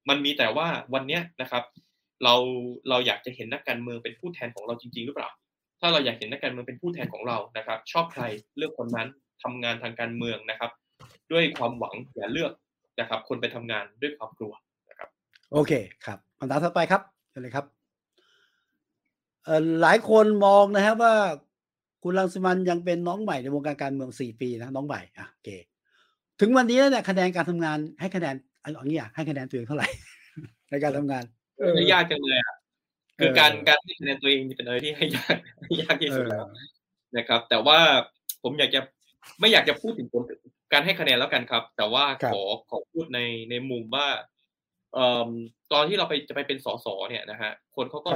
[0.09, 1.63] มันมีแต่ว่าวันนี้นะครับ
[2.24, 2.36] เรา
[2.89, 5.30] เราอยากจะเห็นนักการเมืองเป็นผู้แทนของเราจริง ๆ หรือเปล่า
[5.80, 8.24] ถ้าเราอยากเห็นนักการเมืองเป็นผู้แทนของเรานะครับ ชอบใคร
[8.57, 9.07] เลือกคนนั้น
[9.43, 10.72] ทำงานทางการเมืองนะครับ
[11.32, 12.51] ด้วยความหวังอย่าเลือก
[12.99, 14.53] นะครับ คนไปทำงานด้วยความกลัว
[14.89, 15.09] นะครับ
[15.51, 15.72] โอเค
[16.05, 17.01] ครับคำถามต่อไปครับ
[17.32, 17.77] เชิญเลยครับ
[19.82, 21.16] หลายคนมองนะครับว่า
[22.04, 25.50] คุณลังสิมันยังเป็นน้องใหม่ในวงการการเมืองสี่ปีนะน้องใหม่อะโอเค
[26.39, 29.88] ถึงวันนี้เนี่ยคะแนนการทำงานให้คะแนนอันนี้อะให้คะแนนตัวเองเท่าไหร่
[30.70, 31.24] ในการทำงาน
[31.76, 32.56] ไม่ยากจังเลยอะ
[33.20, 35.38] คือการการให้คะแนนตัวเองเป็นอะไรที่ให้ยาก
[35.82, 36.45] ยากที่สุดแล้ว
[37.18, 37.80] นะครับ แต่ว่า
[38.43, 38.82] ผมอยากจะ
[39.39, 40.24] ไม่อยากจะพูดถึงผล
[40.74, 43.20] การให้คะแนนแล้วกันครับ แต่ว่าขอขอพูดใน
[43.50, 44.08] ในมุมว่า
[44.93, 45.30] เอ่อ
[45.74, 48.12] ตอนที่เราไปจะไปเป็นสสเนี่ยนะฮะคนเขาก็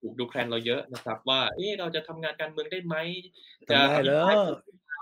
[0.00, 2.96] ถูกดูแคลนเราเยอะนะครับว่าเออเราจะทำงานการเมืองได้ไหม
[3.70, 3.80] จะ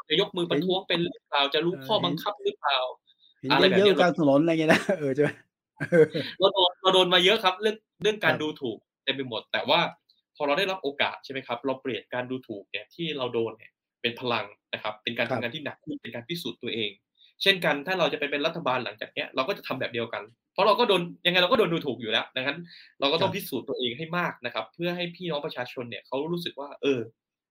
[0.09, 2.79] จะยกมือประท้วงเป็นหรือเปล่าจะรู้ข้อบังคับหรือเปล่า
[3.51, 5.31] อะไรแบบนี้กลางถนนอะไรเงี้ยนะเออใช่ไหม
[6.39, 9.81] เราโดนเราโดนมาเยอะครับเรื่องเรื่องการดูถูกเต็มไปหมด แต่ว่า
[10.37, 13.73] พอเราได้รับโอกาสใช่ไหมครับ เราเปลี่ยนการดูถูกเนี่ยที่เราโดนเนี่ย
[14.03, 16.91] เป็นพลังนะครับ เป็นการทำงานที่หนักขึ้นเป็นการพิสูจน์ตัวเอง
[17.43, 20.23] เช่นกันถ้าเราจะไปเป็นรัฐบาลหลังจากเนี้ยเราก็จะทำแบบเดียวกัน
[20.53, 22.59] เพราะเราก็โดนยังไงเราก็โดนดูถูกอยู่แล้วดังนั้น
[23.01, 27.01] เราก็ต้องพิสูจน์ตัวเองให้มากนะครับ เพื่อให้พี่น้องประชาชนเนี่ยเขารู้สึกว่า เออ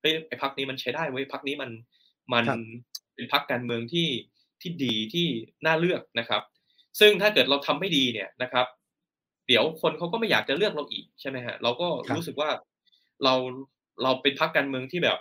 [0.02, 1.70] เฮ้ยไอ้พักนี้มันใช้ได้เว้ยพักนี้มัน
[2.34, 2.46] มัน
[3.16, 4.08] เป็นพักการเมืองที่
[4.62, 5.28] ที่ดีที่
[5.66, 6.42] น่าเลือกนะครับ
[7.00, 8.66] ซึ่งถ้าเกิดเราทำไม่ดีเนี่ยนะครับ
[9.48, 12.50] เดี๋ยวคนเขาก็ไม่อยากจะเลือกเราอีกใช่ไหมฮะเราก็รู้สึกว่า
[13.24, 13.34] เรา
[14.04, 15.18] เราเป็นพักการเมืองที่แบบ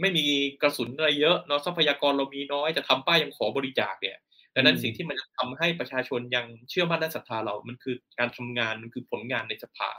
[0.00, 0.24] ไม่มี
[0.62, 4.16] กระสุนอะไรเยอะเนาะทรัพยากรเรามีน้อยจะทำป้ายยังขอบริจาคเนี่ย
[4.54, 9.90] ดังนั้นสิ่งที่มันจะทำให้ประชาชนยังเชื่อมั่นและศรัทธาเรา มันคือการทำงานมันคือผลงานในสภา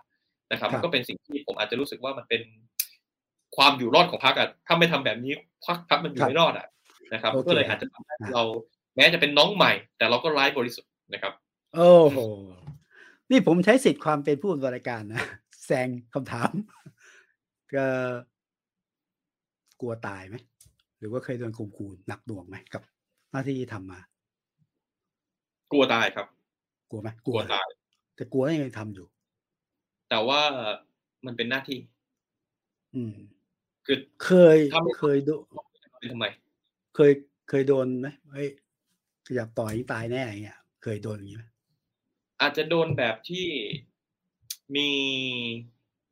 [0.51, 2.41] นะครับ ก็เป็นสิ่งที่ผมอาจจะรู้สึกว่ามันเป็น
[3.55, 5.33] ความอยู่รอดของพรรคอะถ้าไม่ทำแบบนี้
[5.65, 6.67] พรรคพรรคมันอยู่ไม่รอดอะ
[7.13, 8.43] นะครับ ก็เลยอาจจะทำให้เรา
[8.95, 11.33] แม้จะเป็นน้องใหม่ แต่เราก็ไร้บริสุทธิ์นะครับ
[11.75, 12.17] โอ้โห
[13.31, 15.23] นี่ผมใช้สิทธิ์ความเป็นผู้บริการนะ
[15.65, 16.51] แซงคำถาม
[17.75, 17.87] ก็
[19.81, 20.35] กลัวตายไหม
[20.99, 22.81] หรือว่าเคยโดนข่มขู่หนักหน่วงไหมกับ
[23.31, 23.99] หน้าที่ทำมา
[25.71, 26.27] กลัวตายครับ
[26.89, 27.67] กลัวไหมกลัวตาย
[28.15, 29.05] แต่กลัวยังไงทำอยู่
[30.09, 30.41] แต่ว่า
[31.25, 31.79] มันเป็นหน้าที่
[32.95, 33.15] อืม
[33.85, 34.57] คือเคย
[34.99, 35.43] เคยโดน
[36.11, 36.25] ทำไม
[36.95, 37.11] เคย
[37.49, 38.47] เคยโดนไหมเฮ้ย
[39.27, 41.45] ขยับต่อยตายแน่อย่างเงี้ย เคยโดนอย่างนี้ไหม
[42.41, 43.47] อาจจะโดนแบบที่
[44.75, 44.89] มี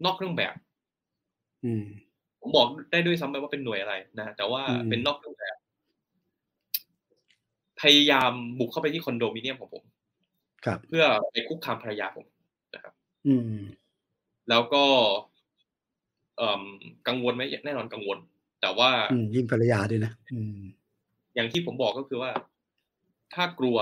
[0.04, 0.54] นอกเครื่องแบบ
[1.66, 1.86] อืม
[2.44, 5.58] ผมบอกได้ด้วยซ้ำไปว่าเป็นหน่วยอะไรนะแต่ว่าเป็นนอกเครื่องแบบ
[7.82, 9.84] พยายามบุกเข้าไปที่คอนโดมิเนียมของผม
[10.66, 12.26] ครับ เพื่อไปคุกคามภรรยาผม
[12.74, 12.94] นะครับ
[13.28, 13.60] อืม
[14.50, 14.84] แล้วก็
[17.08, 18.18] กังวลไหมแน่นอนกังวล
[18.62, 18.90] แต่ว่า
[19.36, 20.12] ยิ่งภรรยาด้วยนะ
[21.36, 22.32] อย่างที่ผมบอกก็คือว่า
[23.34, 23.78] ถ้ากลัว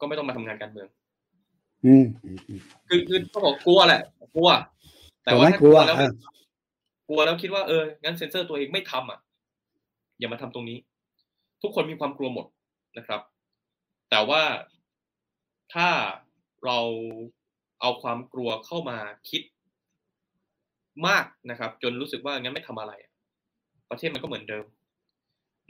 [0.00, 0.88] ก็ไม่ต้องมาทำงานการเมือง
[1.86, 2.04] อืม
[2.88, 4.02] คือคือเขาบอกกลัวแหละ
[4.34, 4.48] กลัว
[5.24, 5.96] แต่ว่าถ้ากลัวแล้ว
[7.08, 9.18] กลัวแล้วคิดว่าเอองั้นเซ็นเซอร์ตัวเองไม่ทำอะ
[10.18, 10.78] อย่ามาทำตรงนี้
[11.62, 12.46] ทุกคนมีความกลัวหมด
[12.98, 13.20] นะครับ
[14.10, 14.42] แต่ว่า
[15.74, 15.88] ถ้า
[16.64, 16.78] เรา
[17.80, 18.98] เอาความกลัวเข้ามา
[19.30, 19.42] คิด
[21.06, 22.92] มากนะครับ จนรู้สึกว่างั้นไม่ทำอะไร
[23.90, 24.64] ประเทศมันก็เหมือนเดิม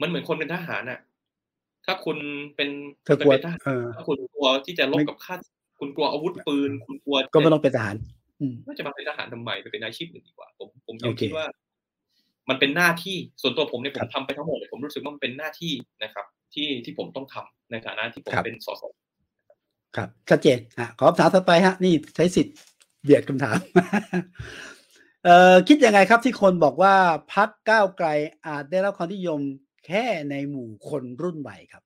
[0.01, 0.99] มันเหมือนคนเป็นทหารน่ะ
[1.85, 2.17] ถ้าคุณ
[2.55, 2.69] เป็น
[3.03, 3.57] เป็นทหาร
[4.07, 5.35] คุณกลัวที่จะลบกับข้า
[5.79, 7.95] คุณกลัวอาวุธปืน คุณกลัวก็ไม่ต้องเป็นทหาร
[8.65, 11.45] ว่าจะมาเป็นทหารทำไมไปเป็นอาชีพอื่นดีกว่า ผมผมยังคิดว่า
[12.49, 15.73] มันเป็นหน้าที่ส่วนตัวผมเนี่ยผมทำไปทั้งหมดเลยผมรู้สึกว่ามันเป็นหน้าที่
[16.03, 18.83] นะครับ ที่ที่ผมต้องทำในฐานะที่ผมเป็นสส
[19.95, 22.55] ครับชัดเจนอะขอคำถามต่อไปฮะ นี่ใช้สิทธิ์
[23.03, 23.57] เบียดคำถาม
[25.25, 26.95] เอ่อคิดยังไงครับที่คนบอกว่า
[27.33, 28.07] พักก้าวไกล
[28.47, 29.39] อาจได้รับความนิยม
[29.85, 31.83] แค่ในหมู่คนรุ่นใหม่ครับ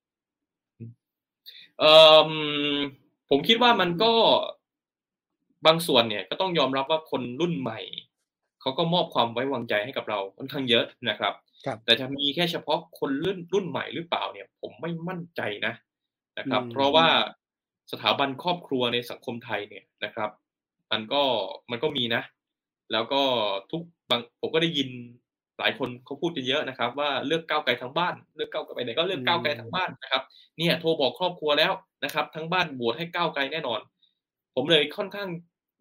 [1.79, 1.93] เอ่
[2.27, 2.31] อ
[3.29, 4.13] ผมคิดว่ามันก็
[5.65, 7.79] บางส่วนเนี่ยก็ต้องยอมรับว่าคนรุ่นใหม่
[8.61, 11.33] เขาก็มอบความไว้วางใจให้กับเราค่อนข้างเยอะนะครับ
[11.85, 15.73] แต่จะมีแค่เฉพาะคนรุ่นรุ่นใหม่หรือเปล่าเนี่ย ผมไม่มั่นใจนะ
[16.39, 17.07] นะครับ เพราะว่า
[17.91, 20.29] สถาบันครอบครัวในสังคมไทยเนี่ยนะครับ
[20.91, 21.21] มันก็
[21.71, 22.21] มันก็มีนะ
[22.91, 23.21] แล้วก็
[23.71, 24.89] ทุกบางผมก็ได้ยิน
[25.59, 30.23] หลายคนเขาพูดกันเยอะนะครับ ว่าเลือกก้าวไกลทั้งบ้าน เลือกก้าวไกลไปไหนก็เลือกก้าวไกลทั้งบ้านนะครับ
[30.57, 31.71] เนี่ยโทรบอกครอบครัวแล้ว
[32.03, 33.79] นะครับ ทั้งบ้านบวชให้ก้าวไกลแน่นอน
[34.55, 35.29] ผมเลยค่อนข้าง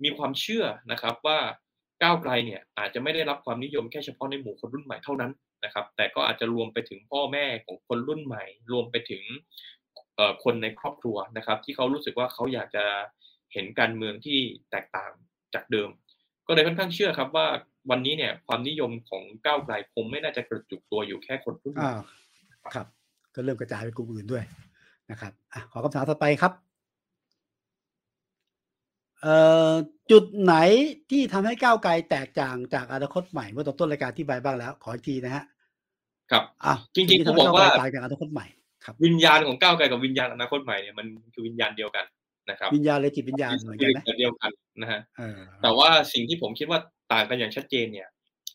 [0.04, 1.38] มีความเชื่อนะครับว่า
[2.02, 5.32] ก้าวไกลเนี่ยอาจจะไม่ได้รับความนิยมแค่เฉพาะในหมู่คนรุ่นใหม่เท่านั้น
[5.64, 9.22] นะครับ แต่ก็อาจจะรวมไปถึงพ่อแม่ของคนรุ่นใหม่ รวมไปถึง
[10.44, 12.84] คนในครอบครัวนะครับ ที่เขารู้สึกว่าเขาอยากจะ
[13.52, 14.38] เห็นการเมืองที่
[14.70, 15.10] แตกต่าง
[15.54, 15.88] จากเดิม
[16.46, 17.46] ก็เลยค่อนข้างเชื่อครับว่า
[17.90, 21.90] วันนี้เนี่ยความนิยมของก้าวไกลคงไม่น่าจะกระจุกตัวอยู่แค่คนรุ่นอ่
[22.74, 22.86] ครับ
[23.34, 24.44] ก็เริ่มกระจายไปกลุ่มอื่นด้วย
[25.10, 26.67] นะครับอขอคำถามต่อไปครับ
[30.10, 30.54] จุดไหน
[31.10, 35.44] ที่ทำให้ก้าวไกลแตกต่างจากอนาคตใหม่เมื่อตอนต้นรายการที่บายบ้างแล้ว ขออีกทีนะฮะ
[36.30, 38.46] ครับอะจริงๆผมบอกว่าต่างจากอนาคตใหม่
[38.84, 42.04] ครับวิญญาณของก้าวไกลกับวิญญาณอนาคตใหม่เนี่ยมันคือวิญญาณเดียวกัน
[42.50, 44.50] นะครับวิญญาณเลยจิตวิญญาณเหมือนกันไหมเดียวกัน
[44.80, 45.00] นะฮะ
[45.62, 46.80] แต่ว่าสิ่งที่ผมคิดว่า
[47.12, 48.08] ต่างกันอย่างชัดเจนเนี่ย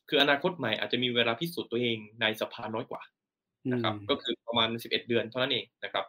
[0.09, 3.01] คืออนาคตใหม่อาจจะมีเวลาพิสูจน์ตัวเองในสภาน้อยกว่า
[3.72, 6.05] นะครับ ก็คือประมาณสิบเอ็ดเดือนเท่านั้นเองนะครับ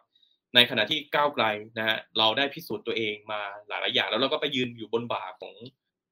[0.55, 1.45] ในขณะที่ก้าวไกล
[1.77, 5.55] นะฮะเราได้พิสูจน์ตัวเองมาหลายๆอย่าง แล้วเราก็ไปยืนอยู่บนบ่าของ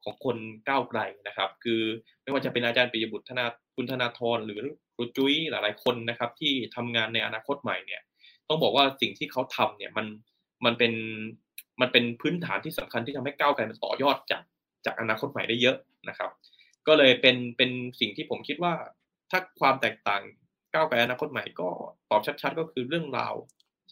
[0.04, 0.38] ของคน
[0.70, 1.82] ก้าวไกลนะครับ คือ
[2.24, 4.62] ไม่ว่าจะเป็นอาจารย์ปิยบุตรธนาคุณธนาธรหรือ
[4.96, 8.02] ครูจุ้ยหลายๆคนนะครับ ที่ทำงานในอนาคตใหม่เนี่ย
[8.50, 10.06] ต้องบอกว่าสิ่งที่เขาทำเนี่ยมัน
[10.66, 10.94] มันเป็น
[11.82, 14.44] มันเป็นพื้นฐานที่สำคัญที่ทำให้ก้าวไกลมันต่อยอดจาก
[14.86, 15.78] จากอนาคตใหม่ได้เยอะ
[16.10, 16.32] นะครับ
[16.88, 18.74] ก็เลยเป็นเป็นสิ่งที่ผมคิดว่า
[19.32, 20.22] ถ้าความแตกต่าง
[20.74, 21.70] ก้าวไกลอนาคตใหม่ก็
[22.12, 23.34] ตอบชัด ๆ ก็คือเรื่องราว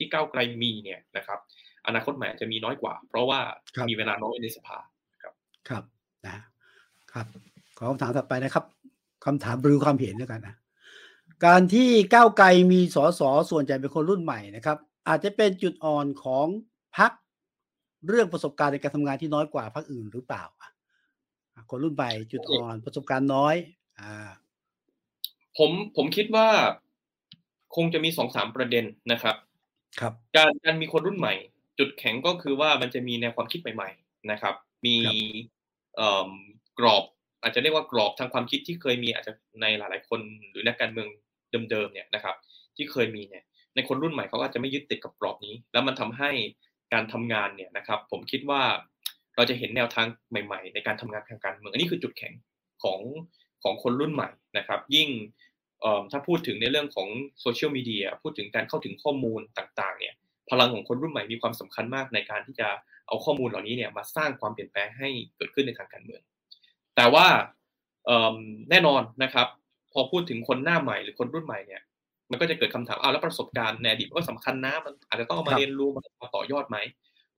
[0.02, 1.40] ที่ก้าวไกลมีเนี่ยนะครับ
[1.88, 3.40] อนาคตใหม่จะมีน้อยกว่า เพราะว่า
[3.90, 4.78] มีเวลาน้อยในสภา
[5.22, 5.34] ครับ
[5.70, 5.84] ครับ
[6.28, 6.38] นะ
[7.14, 7.26] ครับ
[7.78, 8.66] ขอคำถามต่อไปนะครับ
[9.26, 10.56] คำถามบรือความเห็นแล้วกันนะ
[11.46, 13.22] การที่ก้าวไกลมีสส
[13.52, 14.78] ส่วนใหญ่เป็นคนรุ่นใหม่นะครับ
[15.08, 16.48] อาจจะเป็นจุดอ่อนของ
[16.98, 17.12] พัก
[18.08, 20.44] เรื่องประสบการณ์ในการทำงานที่น้อยกว่าพรรคอื่นหรือเปล่า
[21.70, 23.56] คนรุ่นใหม่จุดอ่อนประสบการณ์น้อย
[24.00, 24.30] อ่า
[25.58, 26.48] ผมผมคิดว่า
[27.76, 29.36] คงจะมีสองสามประเด็นนะครับ
[30.00, 31.34] ครับการการมีคนรุ่นใหม่
[31.80, 34.96] จุดแข็งก็คือว่ามันจะมีแนวความคิดใหม่ ๆนะครับ มี
[36.80, 37.04] กรอบ
[37.42, 40.20] อาจจะเรียกว่ากรอบทางความคิดที่เคยมีอาจจะในหลาย ๆ คน
[40.50, 41.08] หรือนักการเมือง
[41.72, 42.36] เดิมๆเนี่ยนะครับ
[42.76, 43.44] ที่เคยมีเนี่ย
[43.76, 46.32] ในคนรุ่นใหม่เขาก็จะไม่ยึดติดกับกรอบนี้ แล้วมันทำให้
[46.94, 48.62] การทำงานเนี่ยนะครับ ผมคิดว่า
[49.36, 52.34] เราจะเห็นแนวทางใหม่ ๆ ในการทำงานทางการเมืองอันนี้คือจุดแข็ง
[52.84, 53.00] ของ
[53.64, 55.10] ของคนรุ่นใหม่นะครับ ยิ่ง
[56.12, 57.08] ถ้าพูดถึงในเรื่องของ
[57.42, 60.14] โซเชียลมีเดียพูดถึงการเข้าถึงข้อมูลต่างๆเนี่ย
[60.50, 62.68] พลังของคนรุ่นใหม่มีความสำคัญมากในการที่จะ
[63.08, 66.22] เอาข้อมูลเหล่านี้เนี่ยมาสร้างความเปลี่ยนแปลงให้เกิดขึ้นในทางการเมือง
[66.96, 67.28] แต่ว่า
[68.70, 69.48] แน่นอนนะครับ
[69.94, 71.82] พอพูดถึงคนหน้าใหม่หรือคนรุ่นใหม่เนี่ย
[72.32, 76.78] มันก็จะเกิดคำถามอ้าวแล้วประสบการณ์ในอดีตก็สำคัญนะมันอาจจะต้องเอามาเรียนรู้มาต่อยอดไหม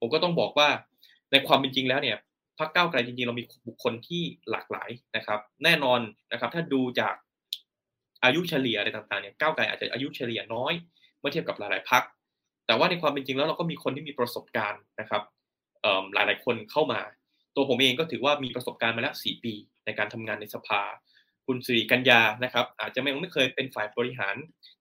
[0.00, 0.68] ผมก็ต้องบอกว่า
[1.32, 2.16] ในความเป็นจริงแล้วเนี่ย
[2.58, 6.00] พรรคก้าวไกลจริงๆเรามีบุคคลที่หลากหลายนะครับ แน่นอน
[6.32, 7.14] นะครับ ถ้าดูจาก
[8.24, 10.72] อายุเฉลี่ยอะไรต่างๆเนี่ยก้าวไกลอาจจะอายุเฉลี่ยน้อย
[11.20, 12.02] เมื่อเทียบกับหลายๆพรรค
[12.66, 15.22] แต่ว่าในความเป็นจริงแล้วเราก็มีคนที่มีประสบการณ์นะครับ
[16.14, 17.00] หลายๆคนเข้ามา
[17.56, 19.54] ตัวผมเองก็ถือว่ามีประสบการณ์มาแล้วสี่ปี
[19.84, 20.82] ในการทำงานในสภา
[21.46, 24.36] คุณสิริกัญญานะครับ อาจจะไม่ไม่เคยเป็นฝ่ายบริหาร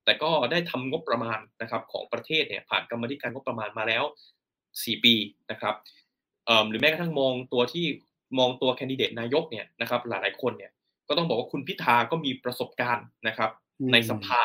[0.06, 4.04] แต่ก็ได้ทำงบประมาณนะครับของประเทศเนี่ยผ่านกรรมธิการงบประมาณมาแล้ว
[4.56, 5.16] 4 ปี
[5.52, 5.76] นะครับ
[6.70, 7.86] หรือแม้กระทั่งมองตัวที่
[8.40, 10.72] มองตัวแคนดิเดตนายกเนี่ยนะครับหลายๆคนเนี่ย
[11.08, 13.52] ก็ต้องบอกว่าคุณพิธาก็มีประสบการณ์นะครับ
[13.92, 14.44] ในสภา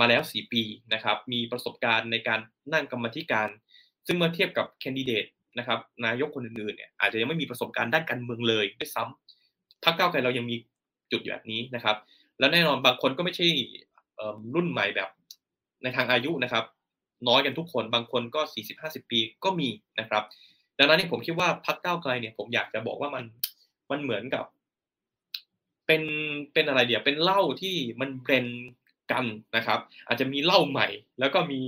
[0.00, 0.62] มาแล้วสี่ปี
[0.94, 2.40] นะครับ มีประสบการณ์ในการ
[2.72, 3.48] นั่งกรรมธิการ
[4.06, 5.24] ซึ่งเมื่อเทียบกับแคนดิเดต
[5.58, 10.56] นะครับ นายกคนอื่นๆเนี่ยอาจจะยังไม่มีประสบการณ์ด้านการเมืองเลยด้วยซ้ำพรรคก้าวไกลเรายังมี
[11.12, 11.96] จุดแบบนี้นะครับ
[12.38, 13.46] แล้วแน่นอนบางคนก็ไม่ใช่
[14.54, 15.08] รุ่นใหม่แบบ
[15.82, 16.64] ในทางอายุนะครับ
[17.28, 19.68] น้อยกันทุกคนบางคนก็สี่สิบห้าสิบปีก็มี
[20.00, 20.22] นะครับ
[20.78, 23.24] ดังนั้นนี่ผมคิดว่าพรรคก้าวไกลเนี่ยผมอยากจะบอกว่ามัน
[23.90, 24.44] มันเหมือนกับ
[25.86, 26.02] เป็น
[26.52, 28.46] เป็นอะไรเดี๋ยวเป็นเหล้าที่มันเบรน
[29.12, 29.24] กัน
[29.56, 30.88] นะครับ อาจจะมีเหล้าใหม่
[31.20, 31.60] แล้วก็มี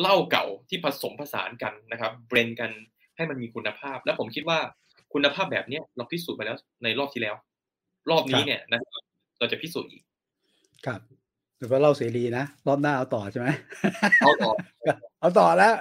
[0.00, 2.70] เหล้าเก่าที่ผสมผสานกันนะครับ เบรนกัน
[3.16, 4.58] ให้มันมีคุณภาพ แล้วผมคิดว่า
[5.12, 7.36] คุณภาพแบบเนี้ยเราพิสูจน์มาแล้วในรอบที่แล้ว
[8.10, 9.02] รอบนี้เนี่ยนะครับ
[9.38, 10.02] เราจะพิสูจน์อีก
[10.86, 11.00] ครับ
[11.58, 13.48] หรือว่าเล่าเสรีนะ รอบหน้าเอาต่อใช่ไหม
[14.20, 14.50] เอาต่อ
[15.20, 15.74] เอาต่อแล้ว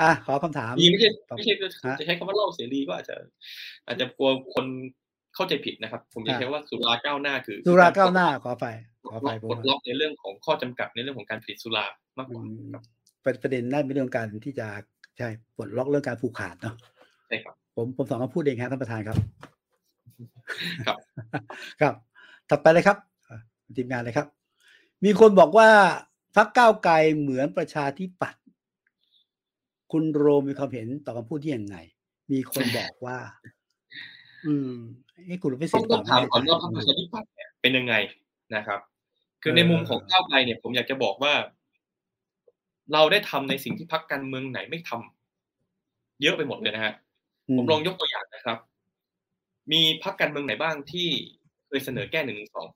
[0.00, 3.16] อะขอคำถามไม่ใช่ไม่ใช่จะใช้คำว่าเล่าเสรีก็อาจจะ
[3.86, 4.66] อาจจะกลัวคน
[5.34, 8.66] เข้าใจผิดนะครับ ผมจะใช้ว่าสุราก้าวหน้าคือสุราก้าวหน้าขอไป
[9.10, 11.86] ขอไปปลดล็อกในเรื่องของข้อจำกัดในเรื่องของการผลิตสุรา
[12.18, 12.42] มากกว่า
[13.42, 14.68] ประเด็นนั่นเป็นเรื่องการที่จะ
[15.18, 16.74] ใช่ปลดล็อกเรื่องการผูกขาดเนาะ
[17.28, 19.16] ใช่ครับผมผมสองคำพูดเองครับท่านประธานครับ
[20.86, 20.98] ครับ
[21.80, 21.94] ครับ
[22.50, 22.98] ถัดไปเลยครับ
[23.76, 24.26] ทีมงานเลยครับ
[25.04, 25.68] มีคนบอกว่า
[26.36, 28.42] พักก้าวไกลเหมือนประชาธิปัตย์
[29.92, 31.76] คุณโรมีความเห็นต่อคำพูดที่ยังไง
[32.32, 33.18] มีคนบอกว่า
[34.46, 34.72] อืม
[35.28, 37.94] ให้คุณรู้ไปสิต้องถามก่อนว่าพรรคประชาธิปัตย์เนี่ยเป็นยังไง
[38.56, 38.80] นะครับ
[39.42, 41.34] คือในมุมของก้าวไกลเนี่ย ผมอยากจะบอกว่า
[42.92, 46.94] เราได้ทำในสิ่งที่พรรคการเมืองไหนไม่ทำเยอะไปหมดเลยนะฮะ
[47.56, 48.58] ผมลองยกตัวอย่างนะครับ
[49.72, 51.08] มีพรรคการเมืองไหนบ้างที่
[51.66, 52.68] เคยเสนอแก้หนึ่งสอง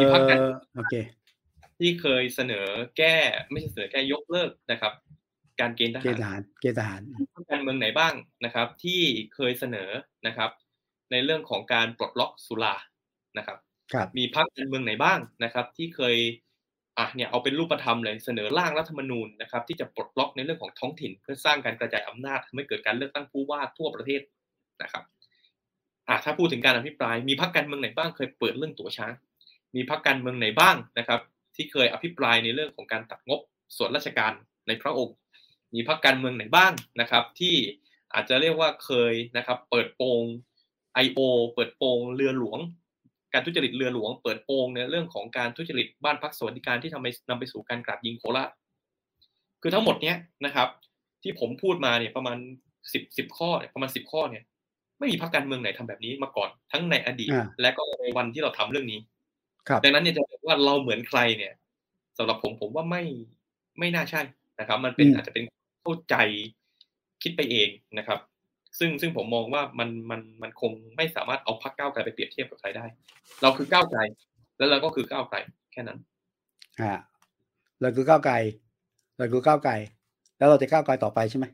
[0.00, 0.38] มีพรรคการ
[1.78, 2.66] ที่เคยเสนอ
[2.98, 3.14] แก้
[3.50, 4.92] ไม่ใช่เสนอแก้ยกเลิกนะครับ
[5.60, 7.00] การเกณฑ์ทหารเกณฑ์ทหาร
[7.34, 9.00] พรรคการเมืองไหนบ้างนะครับ ที่
[9.34, 9.90] เคยเสนอ
[10.26, 10.50] นะครับ
[11.10, 12.74] ในเรื่องของการปลดล็อกสุรา
[13.38, 13.58] นะครับ
[14.18, 16.16] มีพรรคการเมืองไหนบ้างนะครับ ที่เคย
[16.98, 24.20] อะเนี่ยเอาเป็นรูปธรรมเลยเสนอร่างรัฐธรรมนูญนะครับ ที่จะปลดล็อกในเรื่องของท้องถิ่น เพื่อสร้างการกระจายอำนาจทำให้เกิดการเลือกตั้งผู้ว่าทั่วประเทศ
[24.82, 25.04] นะครับ
[26.08, 29.14] อะถ้าพูดถึงการอภิปราย มีพรรคการเมืองไหนบ้างเคยเปิดเรื่องตั๋วช้าง
[29.76, 31.20] มีพรรคการเมืองไหนบ้างนะครับ
[31.56, 33.40] ที่เคยอภิปรายในเรื่องของการตัดงบ
[33.76, 34.32] ส่วนราชการ
[34.68, 35.16] ในพระองค์
[35.74, 37.54] มีพรรคการเมืองไหนบ้างนะครับ ที่
[38.14, 40.22] อาจจะเรียกว่าเคยนะครับ เปิดโปง
[41.04, 41.20] I.O.
[41.54, 42.58] เปิดโปงเรือหลวง
[43.32, 48.50] การทุจริตเรือหลวง เปิดโปงในเรื่องของการทุจริตบ้านพักสวัสดิการที่ทำไปนำไปสู่การกราดยิงโคราช
[49.62, 50.68] คือทั้งหมดเนี้ยนะครับ
[51.22, 52.38] ที่ผมพูดมาเนี่ยประมาณ
[52.92, 54.44] สิบสิบข้อประมาณสิบข้อเนี่ย
[54.98, 59.00] ไม่มีพรรคการเมืองไหนทำแบบนี้มาก่อนทั้งในอดีต และก็ในวันที่เราทำเรื่องนี้
[59.84, 61.52] ดังนั้นเนี่ยจะบอกว่าเราเหมือนใครเนี่ย
[62.18, 63.02] สำหรับผมผมว่าไม่
[63.78, 64.20] ไม่น่าใช่
[64.60, 65.44] นะครับ มันเป็นอาจจะเป็น
[65.84, 66.16] เข้าใจ
[67.22, 67.68] คิดไปเอง
[67.98, 68.18] นะครับ
[68.78, 72.84] ซึ่งซึ่งผมมองว่ามันมันมันคงไม่สามารถเอาพักก้าวไกลไปเปรียบเทียบกับใครได้
[73.42, 74.00] เราคือก้าวไกล
[74.58, 75.38] แล้วเราก็คือก้าวไกล
[75.72, 75.98] แค่นั้น
[76.80, 76.94] อ่า
[77.80, 78.34] เราคือก้าวไกล
[79.18, 79.72] เราคือก้าวไกล
[80.38, 81.46] แล้วเราจะก้าวไกลต่อไปใช่ไหม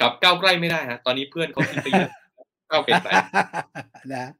[0.00, 2.10] ครับก้าวใกล้ไม่ได้ฮะตอนนี้เพื่อนเขาคิดไปเยอะ
[2.70, 3.08] ก้าวไกลไป
[4.14, 4.30] นะ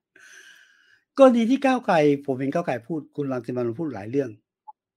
[1.18, 4.30] กรณีที่ก้าวไกล ผมเห็นก้าวไกลพูดคุณรังสิมันพูดหลายเรื่อง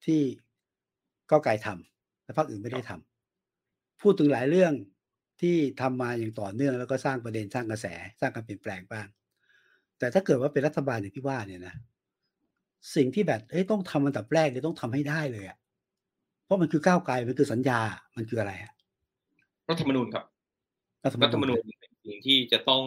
[0.05, 0.21] ที่
[1.29, 3.09] ก้าวไกลทำแต่พรรคอื่นไม่ได้ทำ
[4.01, 4.73] พูดถึงหลายเรื่อง
[5.41, 7.87] ที่ทำมาอย่างต่อเนื่องแล้วก็สร้างประเด็นสร้างกระแส
[8.19, 9.07] สร้างการเปลี่ยนแปลงบ้าง
[9.99, 11.75] แต่ถ้าเกิดว่าเป็นรัฐบาลอย่างที่ว่าเนี่ยนะ
[12.95, 15.57] สิ่งที่แบบเอ้ยต้องทำอันดับแรกเนี่ยต้องทำให้ได้เลยอะ
[16.43, 17.79] เพราะมันคือก้าวไกลมันคือสัญญา
[18.17, 18.73] มันคืออะไรอะ
[19.69, 20.26] รัฐธรรมนูญครับ
[21.03, 22.84] รัฐธรรมนูญเป็นสิ่งที่จะต้อง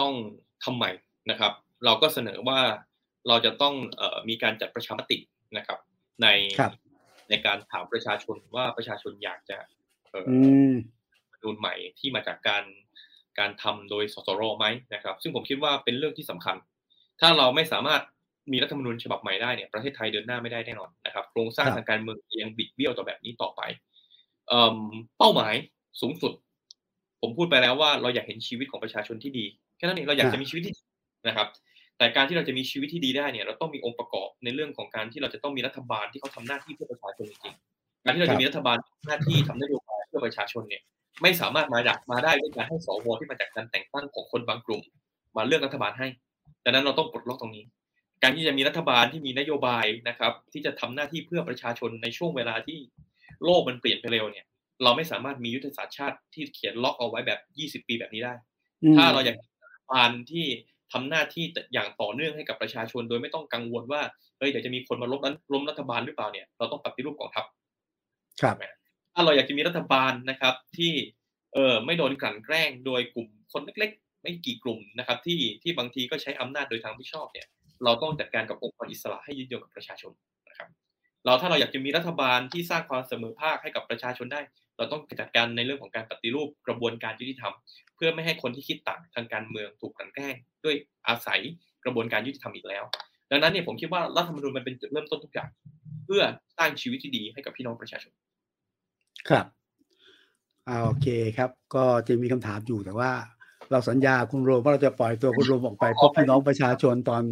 [0.00, 0.12] ต้อง
[0.64, 0.90] ทำใหม่
[1.30, 1.52] นะครับ
[1.84, 2.60] เราก็เสนอว่า
[3.28, 5.18] เราจะต้องอมีการจัดประชามติ
[5.56, 5.78] นะครับ
[6.22, 6.26] ใน
[7.30, 9.58] ในการถามประชาชนว่าประชาชนอยากจะ
[11.44, 12.64] นูนใหม่ที่มาจากการ
[13.38, 16.56] การทำโดยสสรไหมนะครับ ซึ่งผมคิดว่าเป็นเรื่องที่สำคัญ
[17.20, 18.02] ถ้าเราไม่สามารถ
[18.52, 23.60] มีรัฐธรรมนูญฉบับใหม่ได้เนี่ยประเทศไทยเดินหน้าไม่ได้แน่นอนนะครับโครงสร้างทางการเมืองยังบิดเบี้ยวต่อแบบนี้ต่อไป
[25.18, 25.54] เป้าหมาย
[26.00, 26.32] สูงสุด
[27.20, 29.44] ผมพูดไปแล้วว่าเราอยากเห็นชีวิตของประชาชนที่ดี
[29.76, 30.74] แค่นั้นเองเราอยากจะมีชีวิตที่
[31.28, 31.46] นะครับ
[31.98, 38.76] แต่การที่เราจะมีชีวิตที่ดีได้เนี่ย เราต้องมีองค์ประกอบในเรื่องของการที่เราจะต้องมีรัฐบาลที่เขาทาหน้าที่เพื่อประชาชนจริงๆการที่เราจะมีรัฐบาล
[39.06, 39.91] หน้าที่ทำนโยบายเพื่
[40.22, 40.82] อประชาชนเนี่ย
[41.22, 44.82] ไม่สามารถมาจากมาได้ด้วยการให้สวที่มาจากการแต่งตั้งของคนบางกลุ่ม
[45.36, 46.08] มาเลือกรัฐบาลให้
[46.64, 47.64] ดังนั้นเราต้องปลดล็อกตรงนี้
[48.22, 52.78] การที่จะมีรัฐบาลที่มีนโยบายนะครับ ที่จะทำหน้าที่เพื่อประชาชนในช่วงเวลาที่
[53.44, 54.46] โลกมันเปลี่ยนไปเร็วเนี่ย
[54.82, 57.40] เราไม่สามารถมียุทธศาสตร์ชาติที่เขียนล็อกเอาไว้แบบ
[57.82, 58.34] 20 ปีแบบนี้ได้
[58.96, 59.46] ถ้าเราอยากรั
[59.78, 60.46] ฐบาลที่
[60.92, 64.02] ทำหน้าที่อย่างต่อเนื่องให้กับประชาชน โดยไม่ต้องกังวลว่า
[64.38, 65.20] เฮ้ยเดี๋ยวจะมีคนมาล้ม
[65.52, 67.44] ล้มรัฐบาลหรือเปล่าเนี่ยเราต้องปฏิรูปกองทัพ
[68.42, 68.56] ครับ
[69.14, 70.92] ถ้าเราอยากจะมีรัฐบาลนะครับที่
[71.54, 77.46] เออไม่โดนกลั่นแกล้งโดยกลุ่มคนเล็กๆ ไม่กี่กลุ่มนะครับที่ที่บางทีก็ใช้อำนาจโดยทางที่ชอบเนี่ย
[77.84, 80.12] เราต้องจัดการกับองค์กรอิสระให้ยืดโยงกับประชาชน
[80.48, 80.68] นะครับ
[81.24, 84.40] เราถ้าเราอยากจะมีรัฐบาลที่สร้างความเสมอภาคให้กับประชาชนได้
[84.76, 87.54] เราต้องจัดการในเรื่องของการปฏิรูปกระบวนการยุติธรรม
[87.96, 90.34] เพื่อไม่ให้คนที่คิดต่างทางการเมืองถูกกลั่นแกล้ง
[90.64, 90.76] ด้วย
[91.08, 91.40] อาศัย
[91.84, 92.84] กระบวนการยุติธรรมอีกแล้ว
[93.30, 95.48] ดังนั้นเนี่ยผมคิดว่ารัฐธรรมนูญมันเป็นจุดเริ่มต้นทุกอย่าง
[96.04, 96.22] เพื่อ
[96.58, 98.12] สร้างชีวิตที่ดีให้กับพี่น้องประชาชน
[99.28, 99.46] ครับ
[100.68, 103.10] อ่าโอเคครับ ก็จะมีคำถามอยู่แต่ว่า
[103.70, 107.22] เราสัญญาคุณโรมว่าเราจะปล่อยตัวคุณโรมออกไปพบพี่น้องประชาชนตอน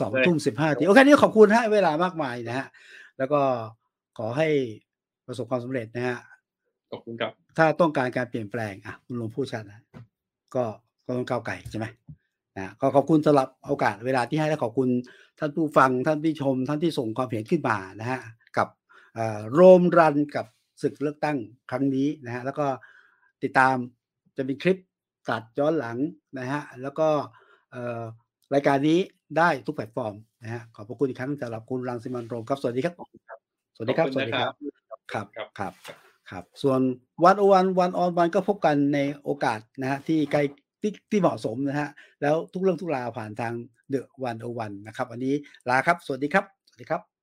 [0.00, 2.66] สองทุ่มสิบห้าทีโอเคนี้ขอบคุณฮะเวลามากมายนะฮะ
[3.18, 3.40] แล้วก็
[4.18, 4.48] ขอให้
[5.26, 6.18] ประสบความสำเร็จนะฮะ
[6.90, 9.82] ขอบคุณครับ ถ้าต้องการการเปลี่ยนแปลงอะคุณโรมพูดชัดนะ
[10.54, 10.64] ก็
[11.06, 11.86] ก็ต้องก้าวไก่ใช่ไหม
[12.56, 14.88] นะก็ขอบคุณสำหรับโอกาสเวลาที่ให้และขอบคุณ
[15.38, 18.20] ท่านผู้ฟังท่านที่ชม ท่านที่ส่งความเห็นขึ้นมานะฮะ
[18.56, 18.68] กับ
[19.52, 20.46] โรมรันกับ
[20.82, 21.38] ศึกเลือกตั้ง
[21.70, 22.66] ครั้งนี้นะฮะแล้วก็
[23.42, 23.76] ติดตาม
[24.36, 24.78] จะมีคลิป
[25.28, 25.98] ตัดย้อนหลัง
[26.38, 27.08] นะฮะแล้วก็
[28.54, 28.98] รายการนี้
[29.38, 32.94] ได้ทุกแพลตฟอร์มนะฮะขอบพระคุณอีกครั้งสำหรับคุณรังสิมันโรมครับสวัสดีครับ
[33.76, 34.54] สวัสดีครับสวัสดีครับ
[35.12, 35.26] ครับ
[35.58, 35.72] ครับ
[36.30, 36.80] ครับ ส่วน
[37.24, 40.42] วันโอวันวันออนวันก็พบกันในโอกาสนะฮะที่ใกล้
[40.82, 41.88] ที่ที่เหมาะสมนะฮะ
[42.22, 43.54] แล้วทุกเรื่องทุกราวผ่านทาง
[43.88, 45.34] เดอะวันโอวันนะครับ วันนี้
[45.68, 47.17] ลาครับ สวัสดีครับ สวัสดีครับ